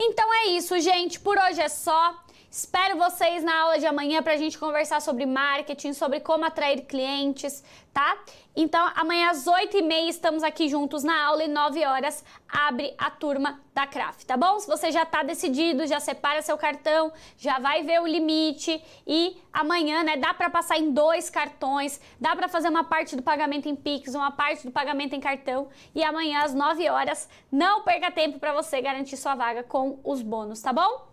Então 0.00 0.32
é 0.34 0.46
isso, 0.48 0.78
gente. 0.80 1.18
Por 1.18 1.36
hoje 1.36 1.60
é 1.60 1.68
só. 1.68 2.14
Espero 2.50 2.96
vocês 2.96 3.44
na 3.44 3.60
aula 3.60 3.78
de 3.78 3.84
amanhã 3.84 4.22
para 4.22 4.32
a 4.32 4.36
gente 4.36 4.56
conversar 4.56 5.02
sobre 5.02 5.26
marketing, 5.26 5.92
sobre 5.92 6.18
como 6.18 6.46
atrair 6.46 6.86
clientes, 6.86 7.62
tá? 7.92 8.16
Então, 8.56 8.90
amanhã 8.94 9.28
às 9.28 9.44
8h30 9.44 10.08
estamos 10.08 10.42
aqui 10.42 10.66
juntos 10.66 11.04
na 11.04 11.26
aula 11.26 11.44
e 11.44 11.48
9 11.48 11.84
horas 11.84 12.24
abre 12.48 12.94
a 12.96 13.10
turma 13.10 13.60
da 13.74 13.86
Craft, 13.86 14.24
tá 14.24 14.34
bom? 14.34 14.58
Se 14.58 14.66
você 14.66 14.90
já 14.90 15.02
está 15.02 15.22
decidido, 15.22 15.86
já 15.86 16.00
separa 16.00 16.40
seu 16.40 16.56
cartão, 16.56 17.12
já 17.36 17.58
vai 17.58 17.82
ver 17.82 18.00
o 18.00 18.06
limite 18.06 18.82
e 19.06 19.36
amanhã, 19.52 20.02
né, 20.02 20.16
dá 20.16 20.32
para 20.32 20.48
passar 20.48 20.78
em 20.78 20.90
dois 20.90 21.28
cartões, 21.28 22.00
dá 22.18 22.34
para 22.34 22.48
fazer 22.48 22.70
uma 22.70 22.84
parte 22.84 23.14
do 23.14 23.22
pagamento 23.22 23.68
em 23.68 23.76
Pix, 23.76 24.14
uma 24.14 24.30
parte 24.30 24.64
do 24.64 24.72
pagamento 24.72 25.14
em 25.14 25.20
cartão 25.20 25.68
e 25.94 26.02
amanhã 26.02 26.44
às 26.44 26.54
9 26.54 26.88
horas 26.88 27.28
não 27.52 27.82
perca 27.82 28.10
tempo 28.10 28.38
para 28.38 28.54
você 28.54 28.80
garantir 28.80 29.18
sua 29.18 29.34
vaga 29.34 29.62
com 29.62 30.00
os 30.02 30.22
bônus, 30.22 30.62
tá 30.62 30.72
bom? 30.72 31.07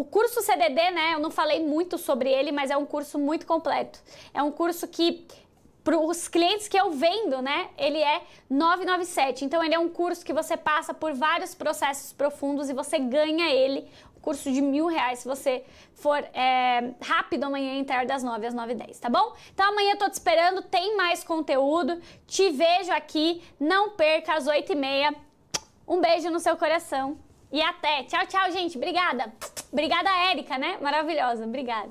O 0.00 0.04
curso 0.04 0.40
CDD, 0.40 0.90
né, 0.92 1.12
eu 1.12 1.18
não 1.18 1.30
falei 1.30 1.62
muito 1.62 1.98
sobre 1.98 2.30
ele, 2.30 2.50
mas 2.52 2.70
é 2.70 2.76
um 2.76 2.86
curso 2.86 3.18
muito 3.18 3.44
completo. 3.44 4.00
É 4.32 4.42
um 4.42 4.50
curso 4.50 4.88
que 4.88 5.26
para 5.84 5.98
os 5.98 6.26
clientes 6.26 6.68
que 6.68 6.76
eu 6.78 6.90
vendo, 6.90 7.42
né? 7.42 7.68
Ele 7.76 7.98
é 7.98 8.22
997. 8.48 9.44
Então 9.44 9.62
ele 9.62 9.74
é 9.74 9.78
um 9.78 9.90
curso 9.90 10.24
que 10.24 10.32
você 10.32 10.56
passa 10.56 10.94
por 10.94 11.12
vários 11.12 11.54
processos 11.54 12.14
profundos 12.14 12.70
e 12.70 12.72
você 12.72 12.98
ganha 12.98 13.50
ele 13.50 13.86
curso 14.22 14.50
de 14.50 14.62
mil 14.62 14.86
reais 14.86 15.18
se 15.18 15.28
você 15.28 15.64
for 15.92 16.18
é, 16.32 16.94
rápido 17.02 17.44
amanhã 17.44 17.74
entre 17.74 18.06
das 18.06 18.22
9 18.22 18.46
às 18.46 18.54
9 18.54 18.72
e 18.72 18.76
10, 18.76 19.00
tá 19.00 19.10
bom? 19.10 19.34
Então 19.52 19.68
amanhã 19.68 19.92
eu 19.92 19.98
tô 19.98 20.08
te 20.08 20.14
esperando, 20.14 20.62
tem 20.62 20.96
mais 20.96 21.22
conteúdo, 21.22 22.00
te 22.26 22.48
vejo 22.48 22.90
aqui, 22.92 23.42
não 23.58 23.90
perca 23.90 24.32
às 24.32 24.46
8 24.46 24.72
e 24.72 24.74
meia. 24.74 25.14
Um 25.86 26.00
beijo 26.00 26.30
no 26.30 26.40
seu 26.40 26.56
coração 26.56 27.18
e 27.52 27.60
até. 27.60 28.04
Tchau, 28.04 28.26
tchau, 28.26 28.50
gente. 28.52 28.76
Obrigada. 28.76 29.32
Obrigada, 29.72 30.10
Érica, 30.30 30.58
né? 30.58 30.78
Maravilhosa. 30.80 31.44
Obrigada. 31.44 31.90